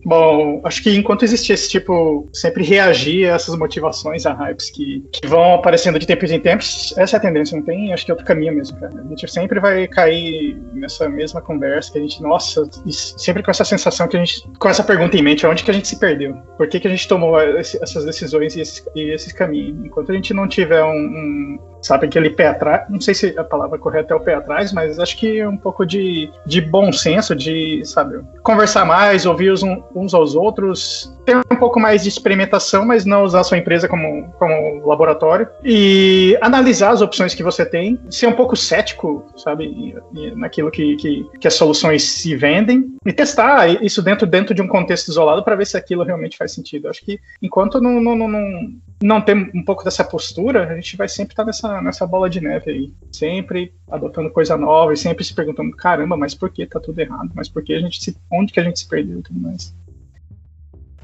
Bom, 0.09 0.63
acho 0.65 0.83
que 0.83 0.97
enquanto 0.97 1.23
existir 1.23 1.53
esse 1.53 1.69
tipo, 1.69 2.27
sempre 2.33 2.65
reagir 2.65 3.31
a 3.31 3.35
essas 3.35 3.55
motivações, 3.59 4.25
a 4.25 4.33
hypes 4.33 4.71
que, 4.71 5.05
que 5.13 5.29
vão 5.29 5.57
aparecendo 5.57 5.99
de 5.99 6.07
tempos 6.07 6.31
em 6.31 6.41
tempos, 6.41 6.95
essa 6.97 7.17
é 7.17 7.19
a 7.19 7.21
tendência, 7.21 7.55
não 7.55 7.63
tem, 7.63 7.93
acho 7.93 8.07
que 8.07 8.11
é 8.11 8.15
outro 8.15 8.27
caminho 8.27 8.55
mesmo, 8.55 8.81
cara. 8.81 9.03
A 9.05 9.07
gente 9.07 9.31
sempre 9.31 9.61
vai 9.61 9.87
cair 9.87 10.57
nessa 10.73 11.11
mesma 11.11 11.43
conversa 11.43 11.93
que 11.93 11.99
a 11.99 12.01
gente, 12.01 12.23
nossa, 12.23 12.67
sempre 12.91 13.43
com 13.43 13.51
essa 13.51 13.67
sensação 13.67 14.09
que 14.09 14.17
a 14.17 14.25
gente, 14.25 14.51
com 14.59 14.71
essa 14.71 14.83
pergunta 14.83 15.15
em 15.15 15.23
mente, 15.23 15.47
onde 15.47 15.63
que 15.63 15.71
a 15.71 15.75
gente 15.75 15.87
se 15.87 16.01
perdeu? 16.01 16.35
Por 16.57 16.67
que, 16.69 16.81
que 16.81 16.89
a 16.89 16.91
gente 16.91 17.07
tomou 17.07 17.39
esse, 17.59 17.77
essas 17.83 18.07
decisões 18.07 18.57
e 18.57 18.63
esse, 18.63 18.83
e 18.95 19.11
esse 19.13 19.35
caminho? 19.35 19.85
Enquanto 19.85 20.11
a 20.11 20.15
gente 20.15 20.33
não 20.33 20.49
tiver 20.49 20.83
um, 20.83 20.89
um 20.89 21.59
sabe, 21.81 22.07
aquele 22.07 22.31
pé 22.31 22.49
atrás, 22.49 22.89
não 22.89 23.01
sei 23.01 23.15
se 23.15 23.39
a 23.39 23.45
palavra 23.45 23.79
correta 23.79 24.13
é 24.13 24.17
o 24.17 24.21
pé 24.21 24.35
atrás, 24.35 24.73
mas 24.73 24.99
acho 24.99 25.17
que 25.17 25.45
um 25.47 25.57
pouco 25.57 25.87
de, 25.87 26.31
de 26.47 26.61
bom 26.61 26.93
senso, 26.93 27.35
de, 27.35 27.83
sabe, 27.85 28.21
conversar 28.43 28.85
mais, 28.85 29.27
ouvir 29.27 29.51
os, 29.51 29.63
uns 29.95 30.15
aos 30.15 30.35
outros, 30.35 31.15
ter 31.25 31.37
um 31.37 31.57
pouco 31.57 31.79
mais 31.79 32.03
de 32.03 32.09
experimentação, 32.09 32.85
mas 32.85 33.05
não 33.05 33.23
usar 33.23 33.41
a 33.41 33.45
sua 33.45 33.59
empresa 33.59 33.89
como, 33.89 34.31
como 34.39 34.87
laboratório, 34.87 35.49
e 35.65 36.37
analisar 36.41 36.91
as 36.91 37.01
opções 37.01 37.35
que 37.35 37.43
você 37.43 37.65
tem, 37.65 37.99
ser 38.11 38.27
um 38.27 38.33
pouco 38.33 38.57
cético, 38.57 39.25
sabe, 39.37 39.95
naquilo 40.37 40.71
que, 40.71 40.97
que, 40.97 41.27
que 41.41 41.49
as 41.49 41.55
soluções 41.55 42.03
se 42.03 42.35
vendem, 42.37 42.97
e 43.05 43.13
testar 43.13 43.69
isso 43.83 44.03
dentro, 44.03 44.27
dentro 44.27 44.55
de 44.55 44.63
um 44.63 44.69
contexto 44.69 45.09
isolado 45.09 45.43
para 45.43 45.57
ver 45.57 45.67
se 45.67 45.77
aquilo 45.77 46.03
realmente 46.03 46.37
faz 46.37 46.53
sentido. 46.53 46.89
Acho 46.89 47.05
que 47.05 47.21
enquanto 47.43 47.81
não, 47.81 48.01
não, 48.01 48.17
não, 48.17 48.29
não, 48.29 48.73
não 49.03 49.21
tem 49.21 49.51
um 49.55 49.65
pouco 49.65 49.85
dessa 49.85 50.05
postura, 50.05 50.69
a 50.69 50.75
gente 50.75 50.97
vai 50.97 51.09
sempre 51.09 51.33
estar 51.33 51.45
nessa 51.45 51.68
nessa, 51.83 52.07
bola 52.07 52.29
de 52.29 52.41
neve 52.41 52.71
aí. 52.71 52.93
Sempre 53.13 53.73
adotando 53.91 54.31
coisa 54.31 54.57
nova 54.57 54.93
e 54.93 54.97
sempre 54.97 55.25
se 55.25 55.35
perguntando, 55.35 55.75
caramba, 55.77 56.17
mas 56.17 56.35
por 56.35 56.51
que 56.51 56.67
tá 56.67 56.81
tudo 56.81 56.99
errado? 56.99 57.31
Mas 57.35 57.49
por 57.49 57.63
que 57.63 57.75
a 57.75 57.81
gente 57.81 58.03
se. 58.03 58.17
onde 58.33 58.53
que 58.53 58.61
a 58.61 58.65
gente 58.65 58.79
se 58.79 58.89
perdeu 58.89 59.19
e 59.19 59.23
tudo 59.23 59.41
mais? 59.41 59.75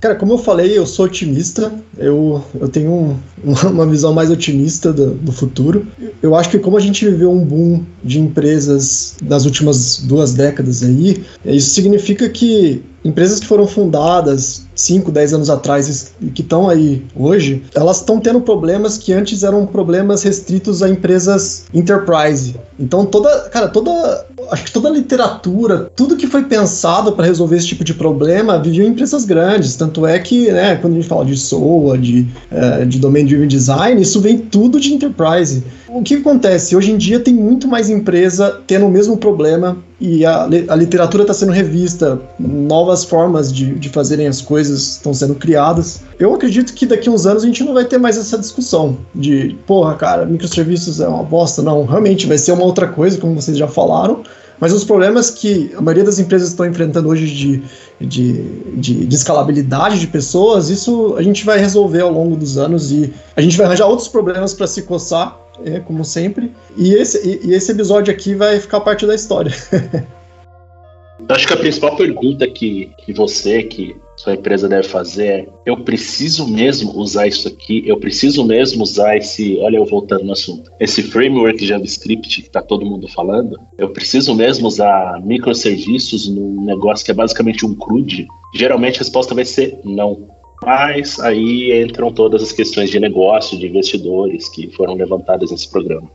Cara, 0.05 0.17
como 0.17 0.35
eu 0.35 0.39
falei, 0.39 0.77
eu 0.77 0.85
sou 0.85 1.07
otimista, 1.07 1.73
eu, 1.97 2.45
eu 2.61 2.69
tenho 2.69 2.93
um, 2.93 3.17
uma 3.73 3.87
visão 3.87 4.13
mais 4.13 4.31
otimista 4.31 4.93
do, 4.93 5.15
do, 5.15 5.33
futuro. 5.33 5.87
Eu 6.23 6.35
acho 6.35 6.51
que 6.51 6.59
como 6.59 6.77
a 6.77 6.81
gente 6.81 7.07
viveu 7.09 7.33
um 7.33 7.43
boom 7.43 7.83
de 8.03 8.21
empresas 8.21 9.17
nas 9.23 9.47
últimas 9.47 10.01
duas 10.01 10.35
décadas 10.35 10.83
aí, 10.83 11.25
isso 11.47 11.71
significa 11.71 12.29
que 12.29 12.85
empresas 13.03 13.41
que 13.41 13.47
foram 13.47 13.67
fundadas 13.67 14.67
5, 14.75 15.11
10 15.11 15.35
anos 15.35 15.51
atrás 15.51 16.13
e 16.21 16.31
que 16.31 16.43
estão 16.43 16.69
aí 16.69 17.03
hoje, 17.15 17.63
elas 17.75 17.99
estão 17.99 18.19
tendo 18.19 18.41
problemas 18.41 18.99
que 18.99 19.13
antes 19.13 19.43
eram 19.43 19.67
problemas 19.67 20.23
restritos 20.23 20.83
a 20.83 20.89
empresas 20.89 21.65
enterprise. 21.73 22.57
Então 22.79 23.05
toda, 23.07 23.49
cara, 23.51 23.69
toda, 23.69 24.27
acho 24.51 24.65
que 24.65 24.73
toda 24.73 24.89
a 24.89 24.93
literatura, 24.93 25.91
tudo 25.95 26.17
que 26.17 26.27
foi 26.27 26.45
pensado 26.45 27.13
para 27.13 27.27
resolver 27.27 27.57
esse 27.57 27.67
tipo 27.67 27.85
de 27.85 27.95
problema 27.95 28.59
viveu 28.59 28.87
em 28.87 28.91
empresas 28.91 29.25
grandes. 29.25 29.77
Tanto 29.77 30.07
é 30.07 30.19
que, 30.19 30.51
né, 30.51 30.77
quando 30.77 30.95
a 30.95 30.97
gente 30.97 31.09
fala 31.09 31.25
de 31.25 31.37
SOA, 31.37 31.99
de, 31.99 32.27
é, 32.51 32.85
de 32.85 32.99
Domain 32.99 33.25
Driven 33.25 33.49
Design, 33.49 34.01
isso 34.01 34.21
vem 34.21 34.39
tudo 34.39 34.81
de 34.81 34.93
enterprise. 34.93 35.63
O 35.95 36.03
que 36.03 36.17
acontece? 36.17 36.75
Hoje 36.75 36.91
em 36.91 36.97
dia 36.97 37.21
tem 37.21 37.33
muito 37.33 37.69
mais 37.69 37.89
empresa 37.89 38.61
tendo 38.67 38.87
o 38.87 38.91
mesmo 38.91 39.17
problema 39.17 39.77
e 40.01 40.27
a, 40.27 40.43
a 40.43 40.75
literatura 40.75 41.23
está 41.23 41.33
sendo 41.33 41.53
revista, 41.53 42.21
novas 42.39 43.05
formas 43.05 43.53
de, 43.53 43.77
de 43.77 43.89
fazerem 43.89 44.27
as 44.27 44.41
coisas 44.41 44.97
estão 44.97 45.15
sendo 45.15 45.37
criadas. 45.37 46.03
Eu 46.19 46.35
acredito 46.35 46.75
que 46.75 46.85
daqui 46.85 47.09
a 47.09 47.13
uns 47.13 47.27
anos 47.27 47.45
a 47.45 47.47
gente 47.47 47.63
não 47.63 47.73
vai 47.73 47.85
ter 47.85 47.99
mais 47.99 48.19
essa 48.19 48.37
discussão 48.37 48.99
de, 49.15 49.57
porra, 49.69 49.95
cara, 49.95 50.27
microserviços 50.27 51.01
é 51.01 51.07
uma 51.07 51.23
bosta. 51.23 51.63
Não, 51.63 51.85
realmente 51.85 52.27
vai 52.27 52.39
ser 52.39 52.53
uma 52.53 52.65
outra 52.65 52.89
coisa, 52.89 53.17
como 53.17 53.41
vocês 53.41 53.57
já 53.57 53.69
falaram. 53.69 54.25
Mas 54.59 54.73
os 54.73 54.85
problemas 54.85 55.31
que 55.31 55.73
a 55.77 55.81
maioria 55.81 56.05
das 56.05 56.19
empresas 56.19 56.49
estão 56.49 56.67
enfrentando 56.67 57.09
hoje 57.09 57.27
de, 57.27 57.63
de, 58.01 58.43
de, 58.77 59.07
de, 59.07 59.15
escalabilidade 59.15 60.01
de 60.01 60.07
pessoas, 60.07 60.71
isso 60.71 61.15
a 61.17 61.23
gente 61.23 61.45
vai 61.45 61.59
resolver 61.59 62.01
ao 62.01 62.13
longo 62.13 62.37
dos 62.37 62.57
anos 62.57 62.91
e 62.91 63.13
a 63.37 63.41
gente 63.41 63.57
vai 63.57 63.67
arranjar 63.67 63.87
outros 63.87 64.09
problemas 64.09 64.55
para 64.55 64.67
se 64.67 64.83
coçar, 64.83 65.44
é, 65.65 65.81
como 65.81 66.05
sempre. 66.05 66.53
E 66.77 66.95
esse, 66.95 67.27
e, 67.27 67.51
e 67.51 67.55
esse 67.55 67.73
episódio 67.73 68.13
aqui 68.13 68.35
vai 68.35 68.59
ficar 68.59 68.81
parte 68.81 69.07
da 69.07 69.15
história. 69.15 69.53
Acho 71.29 71.47
que 71.47 71.53
a 71.53 71.57
principal 71.57 71.97
pergunta 71.97 72.47
que, 72.47 72.91
que 72.99 73.13
você, 73.13 73.63
que 73.63 73.97
sua 74.17 74.35
empresa 74.35 74.69
deve 74.69 74.89
fazer 74.89 75.27
é: 75.27 75.49
eu 75.65 75.79
preciso 75.79 76.47
mesmo 76.47 76.93
usar 76.97 77.27
isso 77.27 77.49
aqui? 77.49 77.83
Eu 77.87 77.99
preciso 77.99 78.45
mesmo 78.45 78.83
usar 78.83 79.17
esse. 79.17 79.59
Olha, 79.59 79.77
eu 79.77 79.87
voltando 79.87 80.25
no 80.25 80.33
assunto. 80.33 80.71
Esse 80.79 81.03
framework 81.03 81.65
JavaScript 81.65 82.43
que 82.43 82.49
está 82.49 82.61
todo 82.61 82.85
mundo 82.85 83.09
falando? 83.09 83.59
Eu 83.79 83.91
preciso 83.91 84.35
mesmo 84.35 84.69
usar 84.69 85.21
microserviços 85.25 86.29
num 86.29 86.65
negócio 86.65 87.05
que 87.05 87.11
é 87.11 87.15
basicamente 87.15 87.65
um 87.65 87.75
CRUD? 87.75 88.27
Geralmente 88.55 88.97
a 88.97 88.99
resposta 88.99 89.35
vai 89.35 89.45
ser 89.45 89.79
não. 89.85 90.34
Mas 90.65 91.21
aí 91.21 91.83
entram 91.83 92.13
todas 92.13 92.43
as 92.43 92.53
questões 92.53 92.91
de 92.91 92.99
negócio, 92.99 93.59
de 93.59 93.67
investidores 93.67 94.49
que 94.49 94.71
foram 94.75 94.95
levantadas 94.95 95.51
nesse 95.51 95.71
programa. 95.71 96.11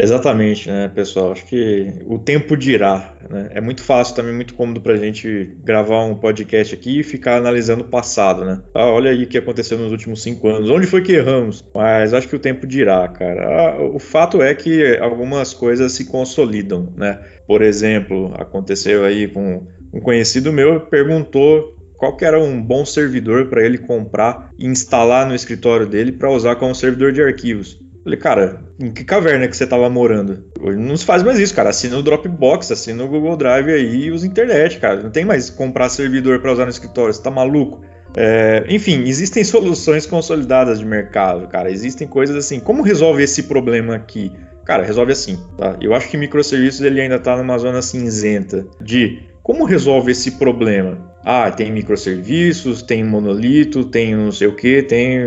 Exatamente, 0.00 0.70
né, 0.70 0.88
pessoal? 0.94 1.32
Acho 1.32 1.44
que 1.44 1.92
o 2.06 2.20
tempo 2.20 2.56
dirá. 2.56 3.16
Né? 3.28 3.48
É 3.54 3.60
muito 3.60 3.82
fácil 3.82 4.14
também, 4.14 4.32
muito 4.32 4.54
cômodo 4.54 4.80
para 4.80 4.92
a 4.92 4.96
gente 4.96 5.56
gravar 5.64 6.04
um 6.04 6.14
podcast 6.14 6.72
aqui 6.72 7.00
e 7.00 7.02
ficar 7.02 7.36
analisando 7.36 7.82
o 7.82 7.88
passado, 7.88 8.44
né? 8.44 8.62
Ah, 8.72 8.86
olha 8.86 9.10
aí 9.10 9.24
o 9.24 9.26
que 9.26 9.36
aconteceu 9.36 9.76
nos 9.76 9.90
últimos 9.90 10.22
cinco 10.22 10.48
anos. 10.48 10.70
Onde 10.70 10.86
foi 10.86 11.02
que 11.02 11.12
erramos? 11.12 11.64
Mas 11.74 12.14
acho 12.14 12.28
que 12.28 12.36
o 12.36 12.38
tempo 12.38 12.64
dirá, 12.64 13.08
cara. 13.08 13.44
Ah, 13.44 13.82
o 13.82 13.98
fato 13.98 14.40
é 14.40 14.54
que 14.54 14.96
algumas 14.98 15.52
coisas 15.52 15.90
se 15.90 16.04
consolidam, 16.04 16.92
né? 16.96 17.20
Por 17.44 17.60
exemplo, 17.60 18.32
aconteceu 18.36 19.04
aí 19.04 19.26
com 19.26 19.66
um 19.92 20.00
conhecido 20.00 20.52
meu 20.52 20.82
perguntou 20.82 21.77
qual 21.98 22.16
que 22.16 22.24
era 22.24 22.40
um 22.40 22.62
bom 22.62 22.86
servidor 22.86 23.48
para 23.48 23.62
ele 23.62 23.76
comprar 23.76 24.50
e 24.56 24.66
instalar 24.66 25.26
no 25.26 25.34
escritório 25.34 25.86
dele 25.86 26.12
para 26.12 26.30
usar 26.30 26.56
como 26.56 26.74
servidor 26.74 27.12
de 27.12 27.20
arquivos. 27.20 27.76
Falei, 28.04 28.18
cara, 28.18 28.62
em 28.80 28.90
que 28.90 29.04
caverna 29.04 29.48
que 29.48 29.56
você 29.56 29.66
tava 29.66 29.90
morando? 29.90 30.46
Hoje 30.60 30.78
não 30.78 30.96
se 30.96 31.04
faz 31.04 31.22
mais 31.22 31.38
isso, 31.38 31.54
cara. 31.54 31.70
Assina 31.70 31.98
o 31.98 32.02
Dropbox, 32.02 32.70
assina 32.70 33.04
o 33.04 33.08
Google 33.08 33.36
Drive 33.36 33.70
aí 33.70 34.04
e 34.04 34.10
usa 34.12 34.26
internet, 34.26 34.78
cara. 34.78 35.02
Não 35.02 35.10
tem 35.10 35.24
mais 35.24 35.50
comprar 35.50 35.88
servidor 35.88 36.40
para 36.40 36.52
usar 36.52 36.64
no 36.64 36.70
escritório, 36.70 37.12
você 37.12 37.22
tá 37.22 37.30
maluco? 37.30 37.84
É, 38.16 38.64
enfim, 38.68 39.02
existem 39.06 39.44
soluções 39.44 40.06
consolidadas 40.06 40.78
de 40.78 40.86
mercado, 40.86 41.48
cara. 41.48 41.70
Existem 41.70 42.06
coisas 42.06 42.36
assim. 42.36 42.60
Como 42.60 42.82
resolve 42.82 43.24
esse 43.24 43.42
problema 43.42 43.96
aqui? 43.96 44.32
Cara, 44.64 44.84
resolve 44.84 45.12
assim, 45.12 45.36
tá? 45.56 45.76
Eu 45.80 45.94
acho 45.94 46.08
que 46.08 46.16
microserviços 46.16 46.80
ele 46.80 47.00
ainda 47.00 47.18
tá 47.18 47.36
numa 47.36 47.58
zona 47.58 47.82
cinzenta 47.82 48.66
de 48.80 49.22
como 49.42 49.64
resolve 49.64 50.12
esse 50.12 50.32
problema? 50.32 51.07
Ah, 51.30 51.50
tem 51.50 51.70
microserviços, 51.70 52.80
tem 52.80 53.04
monolito, 53.04 53.84
tem 53.84 54.16
não 54.16 54.32
sei 54.32 54.48
o 54.48 54.56
que, 54.56 54.82
tem 54.82 55.18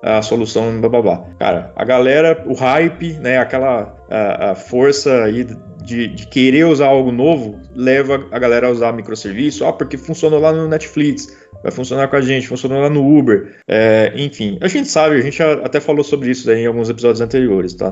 a 0.00 0.22
solução 0.22 0.80
blá 0.80 0.88
blá 0.88 1.02
blá. 1.02 1.26
Cara, 1.38 1.70
a 1.76 1.84
galera, 1.84 2.42
o 2.46 2.54
hype, 2.54 3.12
né, 3.18 3.36
aquela 3.36 3.94
a, 4.08 4.52
a 4.52 4.54
força 4.54 5.24
aí 5.24 5.46
de, 5.84 6.06
de, 6.08 6.26
querer 6.28 6.64
usar 6.64 6.86
algo 6.86 7.12
novo 7.12 7.60
leva 7.74 8.26
a 8.30 8.38
galera 8.38 8.68
a 8.68 8.70
usar 8.70 8.92
microserviço, 8.94 9.66
ah, 9.66 9.72
porque 9.74 9.98
funcionou 9.98 10.40
lá 10.40 10.50
no 10.50 10.66
Netflix, 10.66 11.28
vai 11.62 11.70
funcionar 11.70 12.08
com 12.08 12.16
a 12.16 12.22
gente, 12.22 12.48
funcionou 12.48 12.80
lá 12.80 12.88
no 12.88 13.18
Uber, 13.18 13.56
é, 13.68 14.14
enfim, 14.16 14.58
a 14.62 14.68
gente 14.68 14.88
sabe, 14.88 15.16
a 15.16 15.20
gente 15.20 15.42
até 15.42 15.78
falou 15.78 16.02
sobre 16.02 16.30
isso 16.30 16.50
em 16.50 16.66
alguns 16.66 16.88
episódios 16.88 17.20
anteriores, 17.20 17.74
tá? 17.74 17.90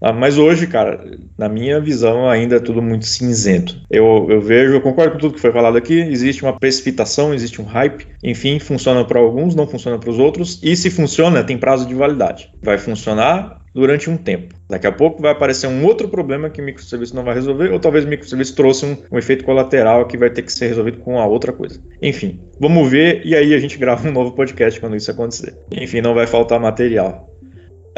Ah, 0.00 0.12
mas 0.12 0.38
hoje, 0.38 0.66
cara, 0.66 1.04
na 1.36 1.48
minha 1.48 1.80
visão, 1.80 2.28
ainda 2.28 2.56
é 2.56 2.60
tudo 2.60 2.80
muito 2.80 3.06
cinzento. 3.06 3.80
Eu, 3.90 4.26
eu 4.30 4.40
vejo, 4.40 4.74
eu 4.74 4.80
concordo 4.80 5.12
com 5.12 5.18
tudo 5.18 5.34
que 5.34 5.40
foi 5.40 5.52
falado 5.52 5.76
aqui. 5.76 6.00
Existe 6.00 6.42
uma 6.42 6.58
precipitação, 6.58 7.34
existe 7.34 7.60
um 7.60 7.64
hype. 7.64 8.06
Enfim, 8.22 8.58
funciona 8.58 9.04
para 9.04 9.18
alguns, 9.18 9.54
não 9.54 9.66
funciona 9.66 9.98
para 9.98 10.10
os 10.10 10.18
outros. 10.18 10.60
E 10.62 10.76
se 10.76 10.90
funciona, 10.90 11.42
tem 11.42 11.58
prazo 11.58 11.86
de 11.86 11.94
validade. 11.94 12.50
Vai 12.62 12.78
funcionar 12.78 13.58
durante 13.74 14.10
um 14.10 14.16
tempo. 14.16 14.54
Daqui 14.68 14.86
a 14.86 14.92
pouco 14.92 15.22
vai 15.22 15.32
aparecer 15.32 15.66
um 15.66 15.84
outro 15.84 16.08
problema 16.08 16.50
que 16.50 16.60
o 16.60 16.64
microserviço 16.64 17.14
não 17.14 17.22
vai 17.22 17.34
resolver, 17.34 17.70
ou 17.70 17.78
talvez 17.78 18.04
o 18.04 18.08
microserviço 18.08 18.54
trouxe 18.56 18.84
um, 18.84 18.96
um, 19.12 19.18
efeito 19.18 19.44
colateral 19.44 20.06
que 20.06 20.18
vai 20.18 20.30
ter 20.30 20.42
que 20.42 20.52
ser 20.52 20.68
resolvido 20.68 20.98
com 20.98 21.18
a 21.18 21.26
outra 21.26 21.52
coisa. 21.52 21.80
Enfim, 22.02 22.40
vamos 22.58 22.90
ver 22.90 23.22
e 23.24 23.36
aí 23.36 23.54
a 23.54 23.58
gente 23.58 23.78
grava 23.78 24.08
um 24.08 24.12
novo 24.12 24.32
podcast 24.32 24.80
quando 24.80 24.96
isso 24.96 25.10
acontecer. 25.10 25.56
Enfim, 25.72 26.00
não 26.00 26.14
vai 26.14 26.26
faltar 26.26 26.58
material. 26.58 27.28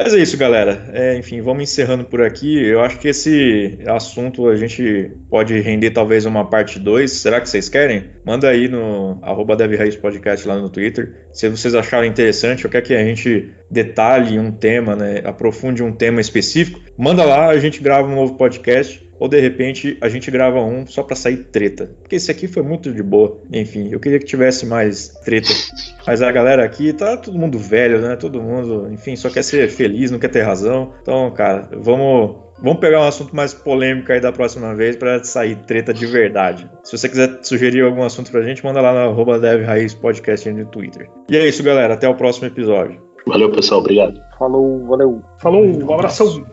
Mas 0.02 0.14
é 0.14 0.18
isso, 0.18 0.38
galera. 0.38 0.88
É, 0.94 1.14
enfim, 1.18 1.42
vamos 1.42 1.62
encerrando 1.62 2.04
por 2.06 2.22
aqui. 2.22 2.58
Eu 2.66 2.80
acho 2.80 2.98
que 2.98 3.08
esse 3.08 3.78
assunto 3.86 4.48
a 4.48 4.56
gente 4.56 5.10
pode 5.28 5.60
render 5.60 5.90
talvez 5.90 6.24
uma 6.24 6.48
parte 6.48 6.78
2. 6.78 7.10
Será 7.10 7.38
que 7.38 7.50
vocês 7.50 7.68
querem? 7.68 8.08
Manda 8.24 8.48
aí 8.48 8.66
no 8.66 9.18
arroba 9.20 9.54
lá 10.46 10.58
no 10.58 10.70
Twitter. 10.70 11.26
Se 11.32 11.50
vocês 11.50 11.74
acharem 11.74 12.08
interessante 12.08 12.64
ou 12.64 12.72
quer 12.72 12.80
que 12.80 12.94
a 12.94 13.04
gente 13.04 13.52
detalhe 13.70 14.38
um 14.38 14.50
tema, 14.50 14.96
né, 14.96 15.20
aprofunde 15.22 15.82
um 15.82 15.92
tema 15.92 16.18
específico, 16.18 16.80
manda 16.96 17.22
lá, 17.22 17.48
a 17.48 17.58
gente 17.58 17.82
grava 17.82 18.08
um 18.08 18.14
novo 18.14 18.38
podcast 18.38 19.09
ou 19.20 19.28
de 19.28 19.38
repente 19.38 19.98
a 20.00 20.08
gente 20.08 20.30
grava 20.30 20.60
um 20.60 20.86
só 20.86 21.02
para 21.02 21.14
sair 21.14 21.36
treta. 21.44 21.94
Porque 22.00 22.16
esse 22.16 22.30
aqui 22.30 22.48
foi 22.48 22.62
muito 22.62 22.92
de 22.92 23.02
boa. 23.02 23.38
Enfim, 23.52 23.90
eu 23.92 24.00
queria 24.00 24.18
que 24.18 24.24
tivesse 24.24 24.64
mais 24.64 25.10
treta. 25.22 25.52
Mas 26.06 26.22
a 26.22 26.32
galera 26.32 26.64
aqui 26.64 26.92
tá 26.94 27.18
todo 27.18 27.38
mundo 27.38 27.58
velho, 27.58 28.00
né? 28.00 28.16
Todo 28.16 28.42
mundo, 28.42 28.88
enfim, 28.90 29.14
só 29.14 29.28
quer 29.28 29.44
ser 29.44 29.68
feliz, 29.68 30.10
não 30.10 30.18
quer 30.18 30.28
ter 30.28 30.42
razão. 30.42 30.94
Então, 31.02 31.30
cara, 31.32 31.68
vamos 31.72 32.50
Vamos 32.62 32.78
pegar 32.78 33.00
um 33.00 33.04
assunto 33.04 33.34
mais 33.34 33.54
polêmico 33.54 34.12
aí 34.12 34.20
da 34.20 34.30
próxima 34.30 34.74
vez 34.74 34.94
para 34.94 35.24
sair 35.24 35.56
treta 35.64 35.94
de 35.94 36.04
verdade. 36.04 36.70
Se 36.84 36.96
você 36.96 37.08
quiser 37.08 37.38
sugerir 37.42 37.82
algum 37.82 38.02
assunto 38.02 38.30
pra 38.30 38.42
gente, 38.42 38.62
manda 38.62 38.82
lá 38.82 38.92
no 38.92 38.98
arroba 38.98 39.40
Podcast 39.98 40.50
no 40.52 40.66
Twitter. 40.66 41.08
E 41.30 41.38
é 41.38 41.48
isso, 41.48 41.62
galera. 41.62 41.94
Até 41.94 42.06
o 42.06 42.14
próximo 42.14 42.48
episódio. 42.48 43.00
Valeu, 43.26 43.50
pessoal. 43.50 43.80
Obrigado. 43.80 44.20
Falou, 44.38 44.86
valeu. 44.86 45.22
Falou, 45.38 45.64
um 45.64 45.94
abração. 45.94 46.44